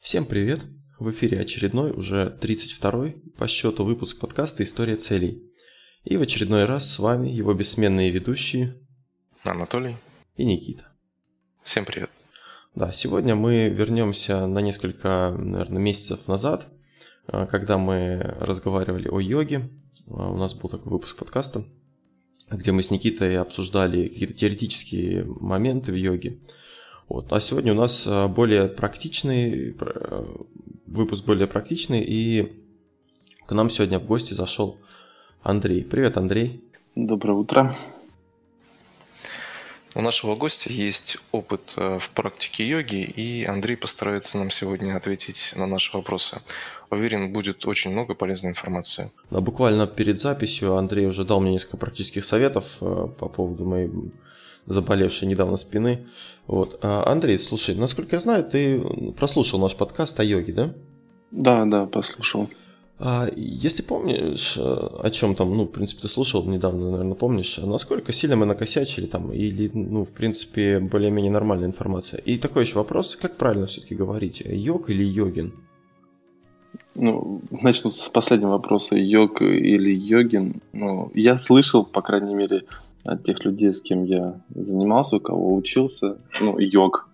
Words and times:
Всем 0.00 0.24
привет! 0.24 0.60
В 0.98 1.10
эфире 1.10 1.40
очередной, 1.40 1.90
уже 1.90 2.38
32-й 2.40 3.20
по 3.36 3.48
счету 3.48 3.84
выпуск 3.84 4.18
подкаста 4.18 4.62
«История 4.62 4.96
целей». 4.96 5.42
И 6.04 6.16
в 6.16 6.22
очередной 6.22 6.64
раз 6.64 6.90
с 6.90 6.98
вами 7.00 7.28
его 7.28 7.52
бессменные 7.52 8.10
ведущие 8.10 8.78
Анатолий 9.42 9.96
и 10.36 10.44
Никита. 10.46 10.86
Всем 11.64 11.84
привет! 11.84 12.10
Да, 12.76 12.92
сегодня 12.92 13.34
мы 13.34 13.68
вернемся 13.68 14.46
на 14.46 14.60
несколько, 14.60 15.34
наверное, 15.36 15.82
месяцев 15.82 16.26
назад, 16.28 16.68
а, 17.26 17.46
когда 17.46 17.76
мы 17.76 18.18
разговаривали 18.38 19.08
о 19.08 19.18
йоге. 19.18 19.68
А, 20.06 20.30
у 20.30 20.36
нас 20.36 20.54
был 20.54 20.70
такой 20.70 20.92
выпуск 20.92 21.16
подкаста, 21.16 21.64
где 22.48 22.70
мы 22.70 22.84
с 22.84 22.90
Никитой 22.90 23.36
обсуждали 23.36 24.08
какие-то 24.08 24.34
теоретические 24.34 25.24
моменты 25.24 25.90
в 25.90 25.96
йоге. 25.96 26.38
Вот. 27.08 27.32
А 27.32 27.40
сегодня 27.40 27.72
у 27.72 27.76
нас 27.76 28.04
а, 28.06 28.28
более 28.28 28.68
практичный 28.68 29.76
выпуск, 30.86 31.24
более 31.24 31.46
практичный, 31.46 32.02
и 32.02 32.52
к 33.46 33.52
нам 33.52 33.70
сегодня 33.70 33.98
в 33.98 34.04
гости 34.04 34.34
зашел 34.34 34.78
Андрей. 35.42 35.84
Привет, 35.84 36.16
Андрей. 36.16 36.62
Доброе 36.94 37.34
утро. 37.34 37.74
У 39.94 40.02
нашего 40.02 40.36
гостя 40.36 40.70
есть 40.70 41.18
опыт 41.32 41.72
э, 41.76 41.98
в 41.98 42.10
практике 42.10 42.68
йоги, 42.68 43.02
и 43.02 43.44
Андрей 43.46 43.76
постарается 43.76 44.36
нам 44.36 44.50
сегодня 44.50 44.94
ответить 44.94 45.54
на 45.56 45.66
наши 45.66 45.96
вопросы. 45.96 46.40
Уверен, 46.90 47.32
будет 47.32 47.66
очень 47.66 47.90
много 47.90 48.14
полезной 48.14 48.50
информации. 48.50 49.10
Да, 49.30 49.40
буквально 49.40 49.86
перед 49.86 50.20
записью 50.20 50.76
Андрей 50.76 51.06
уже 51.06 51.24
дал 51.24 51.40
мне 51.40 51.52
несколько 51.52 51.78
практических 51.78 52.24
советов 52.24 52.66
э, 52.80 53.08
по 53.18 53.28
поводу 53.28 53.64
моей 53.64 53.90
заболевшей 54.68 55.28
недавно 55.28 55.56
спины. 55.56 56.06
Вот. 56.46 56.78
А, 56.82 57.10
Андрей, 57.10 57.38
слушай, 57.38 57.74
насколько 57.74 58.16
я 58.16 58.20
знаю, 58.20 58.44
ты 58.44 58.80
прослушал 59.16 59.58
наш 59.58 59.74
подкаст 59.76 60.18
о 60.20 60.24
йоге, 60.24 60.52
да? 60.52 60.74
Да, 61.30 61.64
да, 61.66 61.86
послушал. 61.86 62.48
А 63.00 63.28
если 63.36 63.82
помнишь, 63.82 64.56
э, 64.56 64.60
о 64.60 65.10
чем 65.10 65.36
там, 65.36 65.56
ну, 65.56 65.64
в 65.64 65.68
принципе, 65.70 66.02
ты 66.02 66.08
слушал 66.08 66.44
недавно, 66.44 66.90
наверное, 66.90 67.14
помнишь, 67.14 67.56
насколько 67.58 68.12
сильно 68.12 68.34
мы 68.34 68.44
накосячили 68.44 69.06
там, 69.06 69.32
или, 69.32 69.70
ну, 69.72 70.04
в 70.04 70.08
принципе, 70.08 70.80
более-менее 70.80 71.30
нормальная 71.30 71.68
информация. 71.68 72.20
И 72.20 72.38
такой 72.38 72.64
еще 72.64 72.74
вопрос, 72.74 73.14
как 73.14 73.36
правильно 73.36 73.66
все-таки 73.66 73.94
говорить, 73.94 74.42
йог 74.44 74.90
или 74.90 75.04
йогин? 75.04 75.52
Ну, 76.96 77.40
начну 77.62 77.88
с 77.90 78.08
последнего 78.08 78.50
вопроса, 78.50 78.96
йог 78.96 79.42
или 79.42 79.94
йогин. 79.94 80.60
Ну, 80.72 81.12
я 81.14 81.38
слышал, 81.38 81.84
по 81.84 82.02
крайней 82.02 82.34
мере, 82.34 82.64
от 83.12 83.24
тех 83.24 83.44
людей, 83.44 83.72
с 83.72 83.80
кем 83.80 84.04
я 84.04 84.40
занимался, 84.54 85.16
у 85.16 85.20
кого 85.20 85.54
учился, 85.54 86.18
ну, 86.40 86.58
йог. 86.58 87.08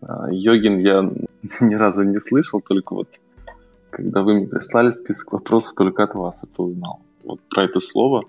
А 0.00 0.28
йогин 0.30 0.78
я 0.78 1.10
ни 1.60 1.74
разу 1.74 2.02
не 2.02 2.20
слышал, 2.20 2.60
только 2.60 2.94
вот 2.94 3.08
когда 3.90 4.22
вы 4.22 4.34
мне 4.34 4.46
прислали 4.46 4.90
список 4.90 5.32
вопросов, 5.32 5.74
только 5.74 6.04
от 6.04 6.14
вас 6.14 6.44
это 6.44 6.62
узнал. 6.62 7.00
Вот 7.24 7.40
про 7.48 7.64
это 7.64 7.80
слово. 7.80 8.24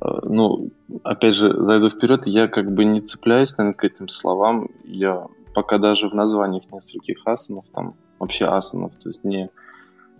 А, 0.00 0.26
ну, 0.26 0.70
опять 1.04 1.34
же, 1.34 1.64
зайду 1.64 1.88
вперед, 1.88 2.26
я 2.26 2.48
как 2.48 2.72
бы 2.72 2.84
не 2.84 3.00
цепляюсь, 3.00 3.56
наверное, 3.56 3.76
к 3.76 3.84
этим 3.84 4.08
словам. 4.08 4.68
Я 4.84 5.26
пока 5.54 5.78
даже 5.78 6.08
в 6.08 6.14
названиях 6.14 6.64
нескольких 6.72 7.26
асанов, 7.26 7.64
там 7.72 7.94
вообще 8.18 8.46
асанов, 8.46 8.96
то 8.96 9.08
есть 9.08 9.24
не, 9.24 9.50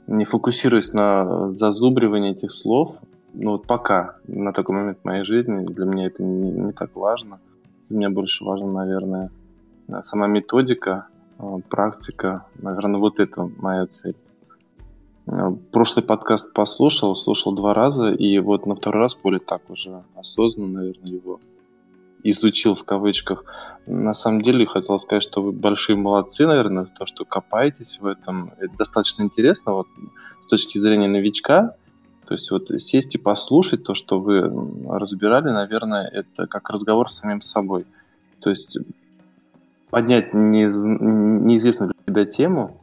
не 0.07 0.25
фокусируюсь 0.25 0.93
на 0.93 1.51
зазубривании 1.51 2.33
этих 2.33 2.51
слов. 2.51 2.99
Ну 3.35 3.53
вот 3.53 3.67
пока, 3.67 4.17
на 4.27 4.53
такой 4.53 4.77
момент 4.77 4.99
в 5.01 5.05
моей 5.05 5.25
жизни, 5.25 5.65
для 5.65 5.87
меня 5.87 6.07
это 6.07 6.23
не, 6.23 6.51
не 6.51 6.73
так 6.73 6.95
важно. 6.95 7.41
Для 7.89 7.99
меня 7.99 8.11
больше 8.11 8.45
важно, 8.45 8.71
наверное, 8.71 9.31
сама 10.03 10.27
методика, 10.27 11.07
а, 11.39 11.59
практика. 11.69 12.47
Наверное, 12.57 13.01
вот 13.01 13.21
это 13.21 13.51
моя 13.59 13.87
цель. 13.87 14.17
Э, 15.27 15.51
прошлый 15.71 16.05
подкаст 16.05 16.53
послушал, 16.53 17.17
слушал 17.17 17.53
два 17.53 17.75
раза, 17.75 18.11
и 18.11 18.39
вот 18.39 18.67
на 18.67 18.75
второй 18.75 19.03
раз 19.03 19.17
более 19.17 19.41
так 19.41 19.69
уже 19.71 20.03
осознанно, 20.15 20.81
наверное, 20.81 21.13
его 21.13 21.41
изучил 22.25 22.75
в 22.75 22.85
кавычках. 22.85 23.45
На 23.87 24.15
самом 24.15 24.43
деле 24.43 24.67
хотел 24.67 24.99
сказать, 24.99 25.23
что 25.23 25.43
вы 25.43 25.53
большие 25.53 25.97
молодцы, 25.97 26.47
наверное, 26.47 26.87
то, 26.87 27.05
что 27.05 27.25
копаетесь 27.25 27.99
в 28.01 28.07
этом. 28.07 28.53
Это 28.59 28.77
достаточно 28.77 29.23
интересно 29.23 29.73
вот, 29.73 29.89
с 30.41 30.47
точки 30.47 30.79
зрения 30.79 31.09
новичка. 31.09 31.75
То 32.27 32.35
есть 32.35 32.51
вот 32.51 32.69
сесть 32.81 33.15
и 33.15 33.19
послушать 33.19 33.85
то, 33.85 33.95
что 33.95 34.19
вы 34.19 34.43
разбирали, 34.89 35.51
наверное, 35.51 36.07
это 36.07 36.47
как 36.47 36.71
разговор 36.71 37.11
с 37.11 37.17
самим 37.17 37.41
собой. 37.41 37.85
То 38.41 38.51
есть 38.51 38.79
поднять 39.91 40.33
неизвестную 40.33 41.93
для 41.93 42.13
тебя 42.15 42.25
тему, 42.25 42.83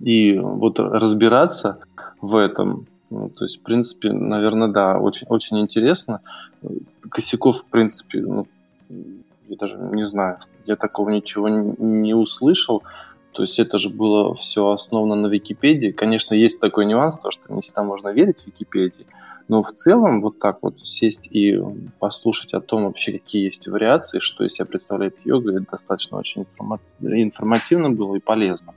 и 0.00 0.38
вот 0.38 0.80
разбираться 0.80 1.78
в 2.20 2.34
этом, 2.36 2.86
ну, 3.10 3.28
то 3.28 3.44
есть, 3.44 3.60
в 3.60 3.62
принципе, 3.62 4.12
наверное, 4.12 4.68
да, 4.68 4.98
очень, 4.98 5.26
очень 5.28 5.60
интересно. 5.60 6.20
Косяков, 7.10 7.60
в 7.60 7.66
принципе, 7.66 8.22
ну, 8.22 8.46
я 9.48 9.56
даже 9.56 9.76
не 9.76 10.04
знаю, 10.06 10.38
я 10.64 10.76
такого 10.76 11.10
ничего 11.10 11.48
не, 11.48 11.74
не 11.78 12.14
услышал. 12.14 12.82
То 13.32 13.42
есть 13.42 13.58
это 13.60 13.78
же 13.78 13.90
было 13.90 14.34
все 14.34 14.70
основано 14.70 15.14
на 15.14 15.28
Википедии. 15.28 15.92
Конечно, 15.92 16.34
есть 16.34 16.58
такой 16.58 16.84
нюанс, 16.84 17.18
то, 17.18 17.30
что 17.30 17.52
не 17.52 17.60
всегда 17.60 17.84
можно 17.84 18.08
верить 18.08 18.40
в 18.40 18.46
Википедии, 18.48 19.06
но 19.46 19.62
в 19.62 19.72
целом 19.72 20.20
вот 20.20 20.38
так 20.38 20.58
вот 20.62 20.84
сесть 20.84 21.28
и 21.30 21.60
послушать 21.98 22.54
о 22.54 22.60
том 22.60 22.84
вообще, 22.84 23.12
какие 23.12 23.44
есть 23.44 23.68
вариации, 23.68 24.18
что 24.18 24.44
из 24.44 24.54
себя 24.54 24.66
представляет 24.66 25.16
йога, 25.24 25.52
это 25.52 25.66
достаточно 25.70 26.18
очень 26.18 26.44
информативно 27.00 27.90
было 27.90 28.16
и 28.16 28.20
полезно. 28.20 28.74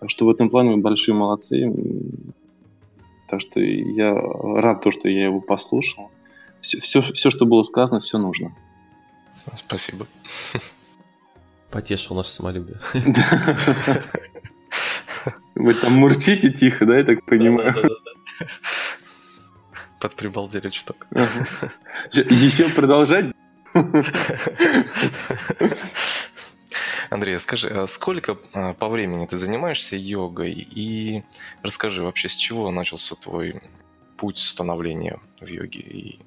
Так 0.00 0.10
что 0.10 0.26
в 0.26 0.30
этом 0.30 0.50
плане 0.50 0.72
вы 0.72 0.76
большие 0.78 1.14
молодцы. 1.14 1.72
Так 3.28 3.40
что 3.40 3.60
я 3.60 4.14
рад 4.14 4.82
то, 4.82 4.90
что 4.90 5.08
я 5.08 5.24
его 5.24 5.40
послушал. 5.40 6.10
Все, 6.60 6.80
все, 6.80 7.00
все 7.00 7.30
что 7.30 7.46
было 7.46 7.62
сказано, 7.62 8.00
все 8.00 8.18
нужно. 8.18 8.54
Спасибо. 9.66 10.06
Потешил 11.76 12.16
наше 12.16 12.30
самолюбие. 12.30 12.80
Вы 15.54 15.74
там 15.74 15.92
мурчите 15.92 16.50
тихо, 16.50 16.86
да, 16.86 16.96
я 16.96 17.04
так 17.04 17.22
понимаю? 17.26 17.74
Под 20.00 20.14
прибалдели 20.14 20.70
чуток. 20.70 21.06
Еще 22.14 22.70
продолжать? 22.70 23.26
Андрей, 27.10 27.38
скажи, 27.38 27.68
а 27.68 27.86
сколько 27.86 28.38
а, 28.54 28.72
по 28.72 28.88
времени 28.88 29.26
ты 29.26 29.36
занимаешься 29.36 29.96
йогой? 29.96 30.52
И 30.52 31.24
расскажи 31.62 32.02
вообще, 32.02 32.30
с 32.30 32.36
чего 32.36 32.70
начался 32.70 33.16
твой 33.16 33.60
путь 34.16 34.38
становления 34.38 35.20
в 35.42 35.46
йоге 35.46 35.80
и 35.80 36.20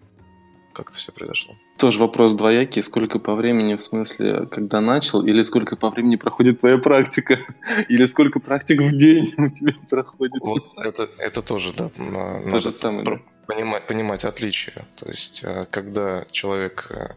как 0.74 0.90
это 0.90 1.00
все 1.00 1.12
произошло? 1.12 1.56
Тоже 1.79 2.00
вопрос 2.00 2.34
двоякий. 2.34 2.84
Сколько 2.84 3.19
по 3.19 3.35
времени, 3.35 3.75
в 3.75 3.81
смысле, 3.81 4.47
когда 4.47 4.81
начал, 4.81 5.25
или 5.25 5.41
сколько 5.44 5.78
по 5.78 5.90
времени 5.90 6.17
проходит 6.17 6.59
твоя 6.59 6.78
практика, 6.78 7.38
или 7.90 8.06
сколько 8.06 8.41
практик 8.41 8.81
в 8.81 8.95
день 8.97 9.34
у 9.38 9.50
тебя 9.50 9.73
проходит? 9.90 10.41
Вот 10.41 10.66
это, 10.78 11.09
это 11.17 11.41
тоже, 11.41 11.72
да. 11.73 11.90
То 11.90 12.41
Надо 12.45 12.59
же 12.59 12.72
самое, 12.73 13.03
да? 13.06 13.19
Понимать, 13.47 13.88
понимать 13.88 14.25
отличия. 14.25 14.85
То 14.97 15.09
есть, 15.09 15.41
э, 15.44 15.66
когда 15.72 16.25
человек 16.31 16.88
э, 16.90 17.13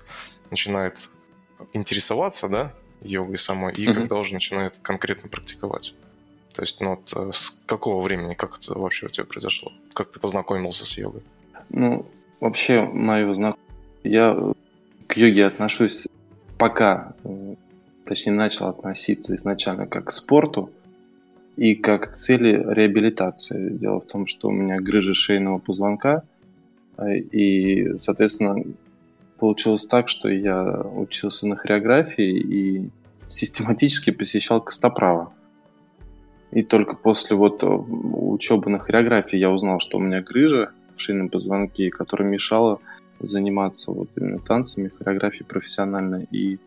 начинает 0.51 1.11
интересоваться, 1.73 2.49
да, 2.49 2.73
йогой 3.03 3.39
самой, 3.39 3.73
и 3.75 3.85
mm-hmm. 3.85 3.95
когда 3.95 4.17
уже 4.17 4.33
начинает 4.33 4.79
конкретно 4.81 5.29
практиковать. 5.29 5.93
То 6.55 6.63
есть, 6.63 6.81
ну 6.81 6.91
вот 6.91 7.13
э, 7.17 7.31
с 7.33 7.51
какого 7.67 8.01
времени, 8.03 8.35
как 8.35 8.61
это 8.61 8.79
вообще 8.79 9.07
у 9.07 9.09
тебя 9.09 9.25
произошло? 9.25 9.73
Как 9.93 10.13
ты 10.13 10.21
познакомился 10.21 10.87
с 10.87 10.97
йогой? 10.97 11.23
Ну, 11.69 12.07
вообще, 12.41 12.83
мое 12.83 13.35
знакомство... 13.35 13.62
Я 14.05 14.35
э, 14.37 14.53
к 15.07 15.17
йоге 15.17 15.47
отношусь 15.47 16.07
пока, 16.59 17.15
э, 17.25 17.55
точнее, 18.05 18.33
начал 18.33 18.69
относиться 18.69 19.35
изначально 19.37 19.87
как 19.87 20.07
к 20.07 20.11
спорту 20.11 20.71
и 21.57 21.75
как 21.75 22.11
к 22.11 22.13
цели 22.13 22.65
реабилитации. 22.67 23.71
Дело 23.71 24.01
в 24.01 24.07
том, 24.07 24.27
что 24.27 24.49
у 24.49 24.53
меня 24.53 24.81
грыжа 24.81 25.15
шейного 25.15 25.59
позвонка, 25.59 26.23
и, 27.09 27.97
соответственно, 27.97 28.65
получилось 29.39 29.87
так, 29.87 30.09
что 30.09 30.29
я 30.29 30.63
учился 30.63 31.47
на 31.47 31.57
хореографии 31.57 32.39
и 32.39 32.91
систематически 33.29 34.11
посещал 34.11 34.61
Костоправа. 34.61 35.33
И 36.53 36.63
только 36.63 36.97
после 36.97 37.35
вот 37.35 37.63
э, 37.63 37.67
учебы 37.67 38.71
на 38.71 38.79
хореографии 38.79 39.39
я 39.39 39.51
узнал, 39.51 39.81
что 39.81 39.97
у 39.97 40.01
меня 40.01 40.21
грыжа 40.21 40.71
в 40.95 41.01
шейном 41.01 41.31
позвонке, 41.31 41.91
которая 41.91 42.29
мешала 42.29 42.79
заниматься 43.23 43.91
вот 43.93 44.09
именно 44.17 44.39
танцами, 44.39 44.89
хореографией 44.89 45.47
профессионально. 45.47 46.27
И 46.31 46.59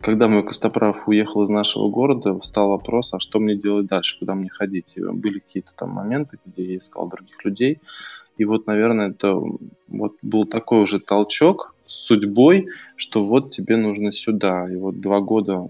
когда 0.00 0.28
мой 0.28 0.44
Костоправ 0.44 1.08
уехал 1.08 1.44
из 1.44 1.48
нашего 1.48 1.88
города, 1.88 2.38
встал 2.38 2.68
вопрос, 2.70 3.14
а 3.14 3.20
что 3.20 3.38
мне 3.38 3.56
делать 3.56 3.86
дальше, 3.86 4.18
куда 4.18 4.34
мне 4.34 4.48
ходить. 4.48 4.96
И 4.96 5.00
были 5.02 5.38
какие-то 5.38 5.74
там 5.74 5.90
моменты, 5.90 6.38
где 6.44 6.64
я 6.64 6.78
искал 6.78 7.08
других 7.08 7.44
людей. 7.44 7.80
И 8.38 8.44
вот, 8.44 8.66
наверное, 8.66 9.10
это 9.10 9.40
вот 9.88 10.14
был 10.22 10.44
такой 10.44 10.82
уже 10.82 11.00
толчок, 11.00 11.74
судьбой, 11.86 12.68
что 12.96 13.24
вот 13.24 13.50
тебе 13.50 13.76
нужно 13.76 14.12
сюда. 14.12 14.70
И 14.70 14.76
вот 14.76 15.00
два 15.00 15.20
года 15.20 15.68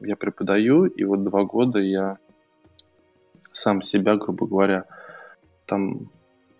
я 0.00 0.16
преподаю, 0.16 0.84
и 0.84 1.04
вот 1.04 1.24
два 1.24 1.44
года 1.44 1.78
я 1.78 2.18
сам 3.52 3.82
себя, 3.82 4.16
грубо 4.16 4.46
говоря, 4.46 4.84
там 5.66 6.10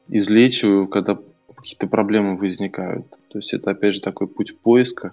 излечиваю, 0.08 0.88
когда 0.88 1.18
какие-то 1.58 1.86
проблемы 1.86 2.36
возникают. 2.36 3.06
То 3.28 3.38
есть 3.38 3.52
это, 3.52 3.72
опять 3.72 3.96
же, 3.96 4.00
такой 4.00 4.26
путь 4.26 4.58
поиска. 4.58 5.12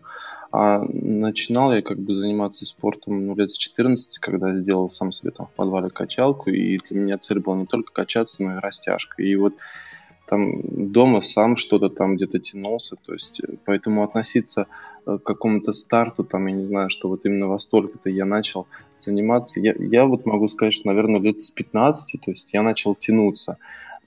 А 0.51 0.79
начинал 0.87 1.73
я 1.73 1.81
как 1.81 1.99
бы 1.99 2.15
заниматься 2.15 2.65
спортом 2.65 3.25
ну, 3.27 3.35
лет 3.35 3.51
с 3.51 3.57
14, 3.57 4.19
когда 4.19 4.55
сделал 4.55 4.89
сам 4.89 5.11
себе 5.11 5.31
там 5.31 5.47
в 5.47 5.51
подвале 5.51 5.89
качалку, 5.89 6.49
и 6.49 6.77
для 6.77 6.99
меня 6.99 7.17
цель 7.17 7.39
была 7.39 7.57
не 7.57 7.65
только 7.65 7.91
качаться, 7.91 8.43
но 8.43 8.55
и 8.55 8.59
растяжка. 8.59 9.21
И 9.21 9.35
вот 9.35 9.53
там 10.27 10.91
дома 10.91 11.21
сам 11.21 11.55
что-то 11.55 11.89
там 11.89 12.15
где-то 12.15 12.39
тянулся, 12.39 12.95
то 12.95 13.13
есть 13.13 13.41
э, 13.41 13.55
поэтому 13.65 14.03
относиться 14.03 14.67
э, 15.05 15.17
к 15.17 15.23
какому-то 15.23 15.71
старту, 15.71 16.23
там, 16.23 16.47
я 16.47 16.53
не 16.53 16.65
знаю, 16.65 16.89
что 16.89 17.09
вот 17.09 17.25
именно 17.25 17.47
во 17.47 17.59
столько-то 17.59 18.09
я 18.09 18.25
начал 18.25 18.67
заниматься, 18.97 19.59
я, 19.59 19.75
я 19.77 20.05
вот 20.05 20.25
могу 20.25 20.47
сказать, 20.47 20.73
что, 20.73 20.87
наверное, 20.87 21.21
лет 21.21 21.41
с 21.41 21.51
15, 21.51 22.21
то 22.21 22.31
есть 22.31 22.49
я 22.53 22.63
начал 22.63 22.95
тянуться. 22.95 23.57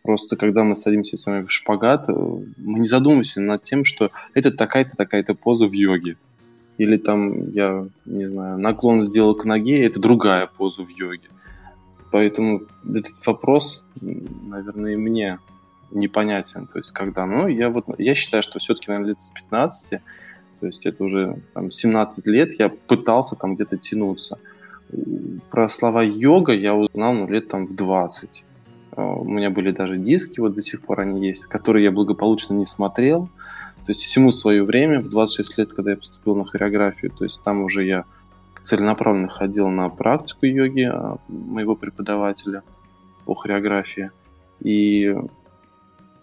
Просто 0.08 0.36
когда 0.36 0.64
мы 0.64 0.74
садимся 0.74 1.18
с 1.18 1.26
вами 1.26 1.44
в 1.44 1.52
шпагат, 1.52 2.08
э, 2.08 2.12
мы 2.56 2.78
не 2.78 2.88
задумываемся 2.88 3.42
над 3.42 3.62
тем, 3.64 3.84
что 3.84 4.10
это 4.32 4.50
такая-то, 4.50 4.96
такая-то 4.96 5.34
поза 5.34 5.68
в 5.68 5.72
йоге. 5.72 6.16
Или 6.78 6.96
там, 6.96 7.50
я 7.50 7.86
не 8.06 8.26
знаю, 8.26 8.58
наклон 8.58 9.02
сделал 9.02 9.34
к 9.34 9.44
ноге, 9.44 9.84
это 9.84 10.00
другая 10.00 10.46
поза 10.46 10.82
в 10.82 10.88
йоге. 10.88 11.28
Поэтому 12.10 12.62
этот 12.88 13.26
вопрос, 13.26 13.84
наверное, 14.00 14.94
и 14.94 14.96
мне 14.96 15.40
непонятен. 15.90 16.66
То 16.68 16.78
есть, 16.78 16.92
когда, 16.92 17.26
ну, 17.26 17.46
я 17.46 17.68
вот, 17.68 17.84
я 17.98 18.14
считаю, 18.14 18.42
что 18.42 18.60
все-таки, 18.60 18.90
наверное, 18.90 19.10
лет 19.10 19.20
с 19.20 19.28
15, 19.28 20.00
то 20.60 20.66
есть 20.66 20.86
это 20.86 21.04
уже 21.04 21.42
там, 21.52 21.70
17 21.70 22.26
лет, 22.28 22.58
я 22.58 22.70
пытался 22.70 23.36
там 23.36 23.56
где-то 23.56 23.76
тянуться. 23.76 24.38
Про 25.50 25.68
слова 25.68 26.02
йога 26.02 26.54
я 26.54 26.74
узнал, 26.74 27.12
ну, 27.12 27.28
лет 27.28 27.48
там 27.48 27.66
в 27.66 27.76
20. 27.76 28.44
А, 28.98 29.14
у 29.14 29.24
меня 29.24 29.48
были 29.50 29.70
даже 29.70 29.96
диски, 29.96 30.40
вот 30.40 30.54
до 30.54 30.62
сих 30.62 30.82
пор 30.82 31.00
они 31.00 31.24
есть, 31.24 31.46
которые 31.46 31.84
я 31.84 31.92
благополучно 31.92 32.54
не 32.54 32.66
смотрел. 32.66 33.28
То 33.84 33.90
есть 33.92 34.02
всему 34.02 34.32
свое 34.32 34.64
время, 34.64 35.00
в 35.00 35.08
26 35.08 35.58
лет, 35.58 35.72
когда 35.72 35.92
я 35.92 35.96
поступил 35.96 36.34
на 36.34 36.44
хореографию, 36.44 37.12
то 37.12 37.22
есть 37.24 37.42
там 37.44 37.62
уже 37.62 37.84
я 37.84 38.04
целенаправленно 38.64 39.28
ходил 39.28 39.68
на 39.68 39.88
практику 39.88 40.46
йоги 40.46 40.82
а, 40.82 41.18
моего 41.28 41.76
преподавателя 41.76 42.64
по 43.24 43.34
хореографии. 43.34 44.10
И 44.60 45.14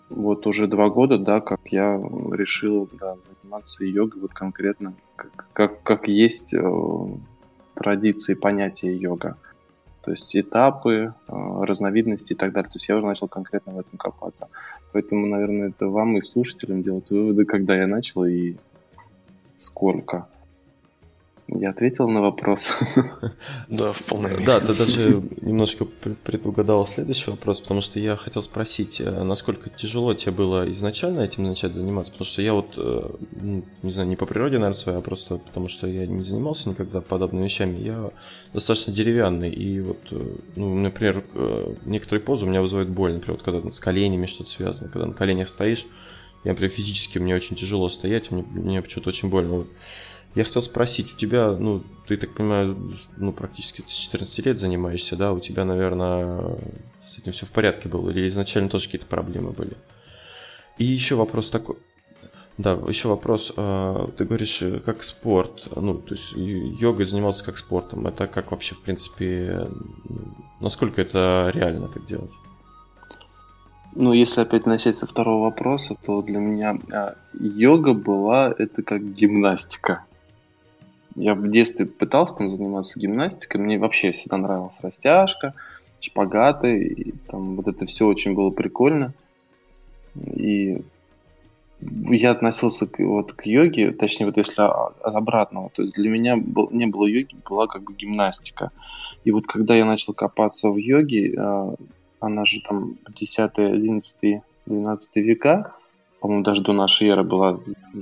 вот 0.09 0.45
уже 0.45 0.67
два 0.67 0.89
года, 0.89 1.17
да, 1.17 1.39
как 1.39 1.61
я 1.67 1.97
решил 2.31 2.89
да, 2.99 3.15
заниматься 3.41 3.85
йогой 3.85 4.21
вот 4.21 4.33
конкретно, 4.33 4.93
как, 5.15 5.47
как, 5.53 5.81
как 5.81 6.07
есть 6.09 6.53
э, 6.53 7.07
традиции 7.73 8.33
понятия 8.33 8.93
йога. 8.93 9.37
То 10.05 10.11
есть 10.11 10.35
этапы, 10.35 11.15
э, 11.27 11.63
разновидности 11.63 12.33
и 12.33 12.35
так 12.35 12.53
далее. 12.53 12.69
То 12.69 12.75
есть 12.75 12.87
я 12.87 12.95
уже 12.95 13.07
начал 13.07 13.27
конкретно 13.27 13.73
в 13.73 13.79
этом 13.79 13.97
копаться. 13.97 14.47
Поэтому, 14.93 15.25
наверное, 15.25 15.69
это 15.69 15.87
вам 15.87 16.17
и 16.17 16.21
слушателям 16.21 16.83
делать 16.83 17.09
выводы, 17.09 17.43
когда 17.45 17.75
я 17.75 17.87
начал 17.87 18.23
и 18.25 18.55
сколько. 19.57 20.27
Я 21.47 21.69
ответил 21.69 22.07
на 22.09 22.21
вопрос. 22.21 22.71
Да, 23.69 23.91
вполне. 23.91 24.37
Да, 24.45 24.59
ты 24.59 24.73
даже 24.73 25.21
немножко 25.41 25.85
предугадал 25.85 26.87
следующий 26.87 27.31
вопрос, 27.31 27.61
потому 27.61 27.81
что 27.81 27.99
я 27.99 28.15
хотел 28.15 28.41
спросить, 28.41 28.99
э, 28.99 29.23
насколько 29.23 29.69
тяжело 29.69 30.13
тебе 30.13 30.31
было 30.31 30.71
изначально 30.73 31.21
этим 31.21 31.43
начать 31.43 31.73
заниматься, 31.73 32.11
потому 32.11 32.25
что 32.25 32.41
я 32.41 32.53
вот, 32.53 32.73
э, 32.77 33.09
не 33.83 33.91
знаю, 33.91 34.07
не 34.07 34.15
по 34.15 34.25
природе, 34.25 34.57
наверное, 34.57 34.77
своей, 34.77 34.97
а 34.97 35.01
просто 35.01 35.37
потому 35.37 35.67
что 35.67 35.87
я 35.87 36.07
не 36.07 36.23
занимался 36.23 36.69
никогда 36.69 37.01
подобными 37.01 37.45
вещами, 37.45 37.77
я 37.79 38.11
достаточно 38.53 38.93
деревянный, 38.93 39.49
и 39.51 39.81
вот, 39.81 39.99
э, 40.11 40.35
ну, 40.55 40.75
например, 40.75 41.23
некоторые 41.85 42.23
позы 42.23 42.45
у 42.45 42.49
меня 42.49 42.61
вызывают 42.61 42.89
боль, 42.89 43.13
например, 43.13 43.37
вот 43.37 43.43
когда 43.43 43.71
с 43.71 43.79
коленями 43.79 44.25
что-то 44.25 44.49
связано, 44.49 44.89
когда 44.89 45.07
на 45.07 45.13
коленях 45.13 45.49
стоишь, 45.49 45.85
я, 46.43 46.51
например, 46.51 46.71
физически 46.71 47.17
мне 47.17 47.35
очень 47.35 47.55
тяжело 47.55 47.89
стоять, 47.89 48.29
мне, 48.29 48.43
мне 48.43 48.81
почему-то 48.81 49.09
очень 49.09 49.29
больно. 49.29 49.65
Я 50.35 50.43
хотел 50.43 50.61
спросить, 50.61 51.13
у 51.13 51.17
тебя, 51.17 51.51
ну, 51.51 51.81
ты, 52.07 52.17
так 52.17 52.33
понимаю, 52.33 52.99
ну, 53.15 53.31
практически 53.31 53.83
с 53.87 53.93
14 53.93 54.45
лет 54.45 54.59
занимаешься, 54.59 55.15
да? 55.15 55.31
У 55.31 55.39
тебя, 55.39 55.63
наверное, 55.63 56.57
с 57.05 57.17
этим 57.17 57.31
все 57.31 57.45
в 57.45 57.51
порядке 57.51 57.87
было? 57.87 58.09
Или 58.09 58.27
изначально 58.27 58.69
тоже 58.69 58.85
какие-то 58.85 59.07
проблемы 59.07 59.51
были? 59.51 59.77
И 60.77 60.83
еще 60.83 61.15
вопрос 61.15 61.49
такой. 61.49 61.77
Да, 62.57 62.73
еще 62.87 63.07
вопрос. 63.07 63.53
А, 63.55 64.09
ты 64.17 64.25
говоришь, 64.25 64.61
э, 64.61 64.79
как 64.79 65.03
спорт. 65.03 65.67
Ну, 65.73 65.95
то 65.95 66.15
есть 66.15 66.33
йогой 66.33 67.05
занимался 67.05 67.43
как 67.45 67.57
спортом. 67.57 68.07
Это 68.07 68.27
как 68.27 68.51
вообще, 68.51 68.75
в 68.75 68.81
принципе, 68.81 69.69
насколько 70.59 71.01
это 71.01 71.49
реально 71.53 71.87
так 71.87 72.05
делать? 72.05 72.31
Ну, 73.93 74.11
если 74.11 74.41
опять 74.41 74.65
начать 74.65 74.97
со 74.97 75.05
второго 75.05 75.43
вопроса, 75.43 75.95
то 76.05 76.21
для 76.21 76.39
меня 76.39 76.77
а, 76.91 77.15
йога 77.39 77.93
была 77.93 78.53
это 78.57 78.83
как 78.83 79.01
гимнастика. 79.13 80.03
Я 81.15 81.33
в 81.33 81.49
детстве 81.49 81.85
пытался 81.85 82.35
там 82.35 82.51
заниматься 82.51 82.99
гимнастикой. 82.99 83.61
Мне 83.61 83.79
вообще 83.79 84.11
всегда 84.11 84.37
нравилась 84.37 84.79
растяжка, 84.81 85.53
шпагаты. 85.99 86.83
И 86.83 87.11
там 87.29 87.55
вот 87.55 87.67
это 87.67 87.85
все 87.85 88.05
очень 88.05 88.33
было 88.33 88.49
прикольно. 88.49 89.13
И 90.15 90.81
я 91.81 92.31
относился 92.31 92.87
к, 92.87 92.99
вот, 92.99 93.33
к 93.33 93.45
йоге, 93.45 93.91
точнее, 93.91 94.27
вот 94.27 94.37
если 94.37 94.61
обратного, 95.03 95.69
то 95.69 95.83
есть 95.83 95.95
для 95.95 96.09
меня 96.09 96.37
был, 96.37 96.69
не 96.71 96.87
было 96.87 97.05
йоги, 97.05 97.35
была 97.47 97.67
как 97.67 97.83
бы 97.83 97.93
гимнастика. 97.93 98.71
И 99.23 99.31
вот 99.31 99.45
когда 99.45 99.75
я 99.75 99.85
начал 99.85 100.13
копаться 100.13 100.69
в 100.69 100.77
йоге, 100.77 101.35
а, 101.37 101.75
она 102.19 102.45
же 102.45 102.61
там 102.61 102.97
10, 103.09 103.51
11, 103.57 104.41
12 104.65 105.15
века, 105.17 105.75
по-моему, 106.25 106.43
даже 106.43 106.63
до 106.63 106.73
нашей 106.73 107.09
эры 107.09 107.23
была 107.23 107.59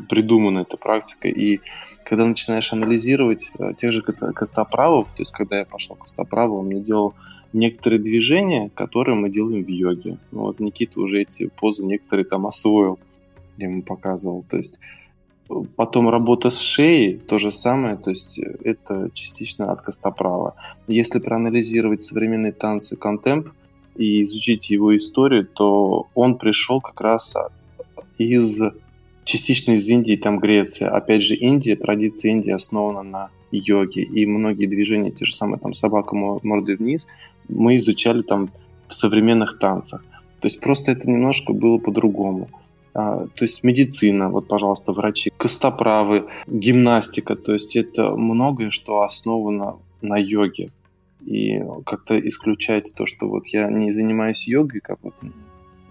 придумана 0.08 0.60
эта 0.60 0.78
практика. 0.78 1.28
И 1.28 1.60
когда 2.06 2.26
начинаешь 2.26 2.72
анализировать 2.72 3.52
э, 3.60 3.74
тех 3.76 3.92
же 3.92 4.02
костоправов, 4.02 5.08
то 5.08 5.24
есть 5.24 5.34
когда 5.34 5.60
я 5.60 5.66
пошел 5.66 5.98
к 5.98 6.04
костоправу, 6.04 6.60
он 6.60 6.68
мне 6.68 6.80
делал 6.80 7.16
некоторые 7.52 8.00
движения, 8.00 8.72
которые 8.76 9.18
мы 9.18 9.30
делаем 9.30 9.66
в 9.66 9.68
йоге. 9.68 10.20
Ну, 10.32 10.44
вот 10.44 10.62
Никита 10.62 11.02
уже 11.02 11.22
эти 11.22 11.48
позы 11.48 11.86
некоторые 11.86 12.24
там 12.24 12.48
освоил, 12.48 12.98
я 13.58 13.68
ему 13.68 13.82
показывал. 13.82 14.46
То 14.50 14.56
есть 14.56 14.80
э, 15.50 15.54
Потом 15.76 16.08
работа 16.08 16.50
с 16.50 16.62
шеей, 16.62 17.18
то 17.18 17.38
же 17.38 17.52
самое, 17.52 17.98
то 17.98 18.10
есть 18.10 18.40
э, 18.40 18.56
это 18.64 19.10
частично 19.14 19.70
от 19.70 19.82
костоправа. 19.82 20.56
Если 20.88 21.20
проанализировать 21.20 22.02
современные 22.02 22.54
танцы 22.54 22.96
контемп 22.96 23.50
и 23.98 24.22
изучить 24.22 24.70
его 24.70 24.96
историю, 24.96 25.46
то 25.46 26.08
он 26.16 26.38
пришел 26.38 26.80
как 26.80 27.02
раз 27.02 27.36
из 28.24 28.62
частично 29.24 29.74
из 29.74 29.88
Индии, 29.88 30.16
там 30.16 30.40
Греция. 30.40 30.90
Опять 30.90 31.24
же, 31.24 31.36
Индия, 31.36 31.76
традиция 31.76 32.32
Индии 32.32 32.52
основана 32.52 33.04
на 33.04 33.30
йоге, 33.52 34.04
и 34.04 34.26
многие 34.26 34.66
движения, 34.66 35.12
те 35.12 35.26
же 35.26 35.34
самые 35.34 35.60
там 35.60 35.74
собака 35.74 36.16
мордой 36.16 36.76
вниз, 36.76 37.08
мы 37.48 37.78
изучали 37.78 38.22
там 38.22 38.50
в 38.88 38.94
современных 38.94 39.60
танцах. 39.60 40.04
То 40.40 40.48
есть 40.48 40.60
просто 40.60 40.92
это 40.92 41.10
немножко 41.10 41.54
было 41.54 41.78
по-другому. 41.78 42.50
А, 42.94 43.28
то 43.34 43.46
есть 43.46 43.64
медицина, 43.64 44.30
вот, 44.30 44.48
пожалуйста, 44.48 44.92
врачи, 44.92 45.32
костоправы, 45.38 46.28
гимнастика, 46.48 47.36
то 47.36 47.54
есть 47.54 47.76
это 47.76 48.16
многое, 48.16 48.70
что 48.70 49.02
основано 49.02 49.78
на 50.02 50.18
йоге. 50.18 50.70
И 51.26 51.64
как-то 51.86 52.20
исключать 52.20 52.94
то, 52.94 53.06
что 53.06 53.28
вот 53.30 53.48
я 53.48 53.70
не 53.70 53.94
занимаюсь 53.94 54.48
йогой, 54.48 54.82
как 54.82 55.00
вот 55.02 55.14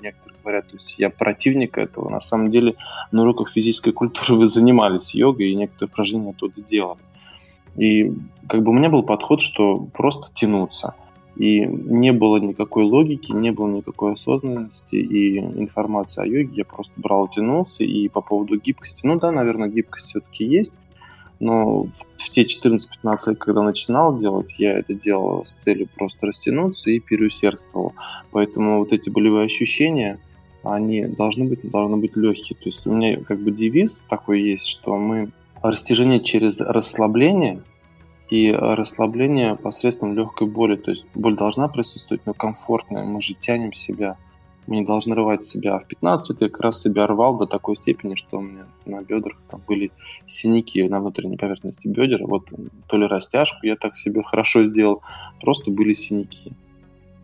некоторые 0.02 0.38
говорят, 0.42 0.68
то 0.68 0.76
есть 0.76 0.98
я 0.98 1.10
противник 1.10 1.78
этого. 1.78 2.08
На 2.08 2.20
самом 2.20 2.50
деле 2.50 2.74
на 3.10 3.22
уроках 3.22 3.50
физической 3.50 3.92
культуры 3.92 4.34
вы 4.34 4.46
занимались 4.46 5.14
йогой 5.14 5.50
и 5.50 5.54
некоторые 5.54 5.90
упражнения 5.90 6.30
оттуда 6.30 6.60
делали. 6.60 7.00
И 7.76 8.12
как 8.48 8.62
бы 8.62 8.70
у 8.70 8.74
меня 8.74 8.90
был 8.90 9.02
подход, 9.02 9.40
что 9.40 9.78
просто 9.92 10.32
тянуться. 10.34 10.94
И 11.36 11.64
не 11.64 12.12
было 12.12 12.36
никакой 12.36 12.84
логики, 12.84 13.32
не 13.32 13.52
было 13.52 13.68
никакой 13.68 14.12
осознанности 14.12 14.96
и 14.96 15.38
информации 15.38 16.22
о 16.22 16.26
йоге. 16.26 16.52
Я 16.56 16.64
просто 16.66 16.92
брал, 16.96 17.28
тянулся. 17.28 17.84
И 17.84 18.08
по 18.08 18.20
поводу 18.20 18.58
гибкости, 18.58 19.06
ну 19.06 19.18
да, 19.18 19.32
наверное, 19.32 19.68
гибкость 19.68 20.08
все-таки 20.08 20.44
есть. 20.44 20.78
Но 21.42 21.82
в, 21.82 21.90
в 22.18 22.30
те 22.30 22.44
14-15 22.44 23.34
когда 23.34 23.62
начинал 23.62 24.16
делать, 24.16 24.60
я 24.60 24.78
это 24.78 24.94
делал 24.94 25.44
с 25.44 25.54
целью 25.54 25.88
просто 25.92 26.28
растянуться 26.28 26.92
и 26.92 27.00
переусердствовал. 27.00 27.94
Поэтому 28.30 28.78
вот 28.78 28.92
эти 28.92 29.10
болевые 29.10 29.46
ощущения, 29.46 30.20
они 30.62 31.04
должны 31.04 31.46
быть, 31.46 31.68
должны 31.68 31.96
быть 31.96 32.16
легкие. 32.16 32.56
То 32.56 32.66
есть 32.66 32.86
у 32.86 32.92
меня 32.92 33.18
как 33.24 33.40
бы 33.40 33.50
девиз 33.50 34.06
такой 34.08 34.40
есть, 34.40 34.66
что 34.66 34.96
мы 34.96 35.32
растяжение 35.62 36.20
через 36.20 36.60
расслабление 36.60 37.60
и 38.30 38.52
расслабление 38.52 39.56
посредством 39.56 40.14
легкой 40.14 40.46
боли. 40.46 40.76
То 40.76 40.92
есть 40.92 41.06
боль 41.12 41.34
должна 41.34 41.66
присутствовать, 41.66 42.24
но 42.24 42.34
комфортная. 42.34 43.04
Мы 43.04 43.20
же 43.20 43.34
тянем 43.34 43.72
себя 43.72 44.16
мы 44.66 44.76
не 44.76 44.84
должны 44.84 45.14
рвать 45.14 45.42
себя. 45.42 45.76
А 45.76 45.78
в 45.78 45.86
15 45.86 46.40
я 46.40 46.48
как 46.48 46.60
раз 46.60 46.80
себя 46.80 47.06
рвал 47.06 47.36
до 47.36 47.46
такой 47.46 47.76
степени, 47.76 48.14
что 48.14 48.38
у 48.38 48.42
меня 48.42 48.66
на 48.86 49.02
бедрах 49.02 49.36
там 49.50 49.60
были 49.66 49.90
синяки 50.26 50.82
на 50.88 51.00
внутренней 51.00 51.36
поверхности 51.36 51.88
бедер. 51.88 52.24
Вот 52.24 52.48
то 52.86 52.96
ли 52.96 53.06
растяжку 53.06 53.66
я 53.66 53.76
так 53.76 53.96
себе 53.96 54.22
хорошо 54.22 54.64
сделал, 54.64 55.02
просто 55.40 55.70
были 55.70 55.92
синяки. 55.92 56.52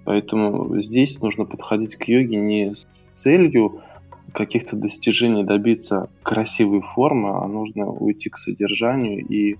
Поэтому 0.05 0.81
здесь 0.81 1.21
нужно 1.21 1.45
подходить 1.45 1.97
к 1.97 2.05
йоге 2.05 2.37
не 2.37 2.75
с 2.75 2.87
целью 3.15 3.83
каких-то 4.33 4.77
достижений 4.77 5.45
добиться 5.45 6.11
красивой 6.23 6.81
формы, 6.81 7.31
а 7.31 7.47
нужно 7.47 7.87
уйти 7.87 8.31
к 8.31 8.37
содержанию 8.37 9.27
и 9.27 9.57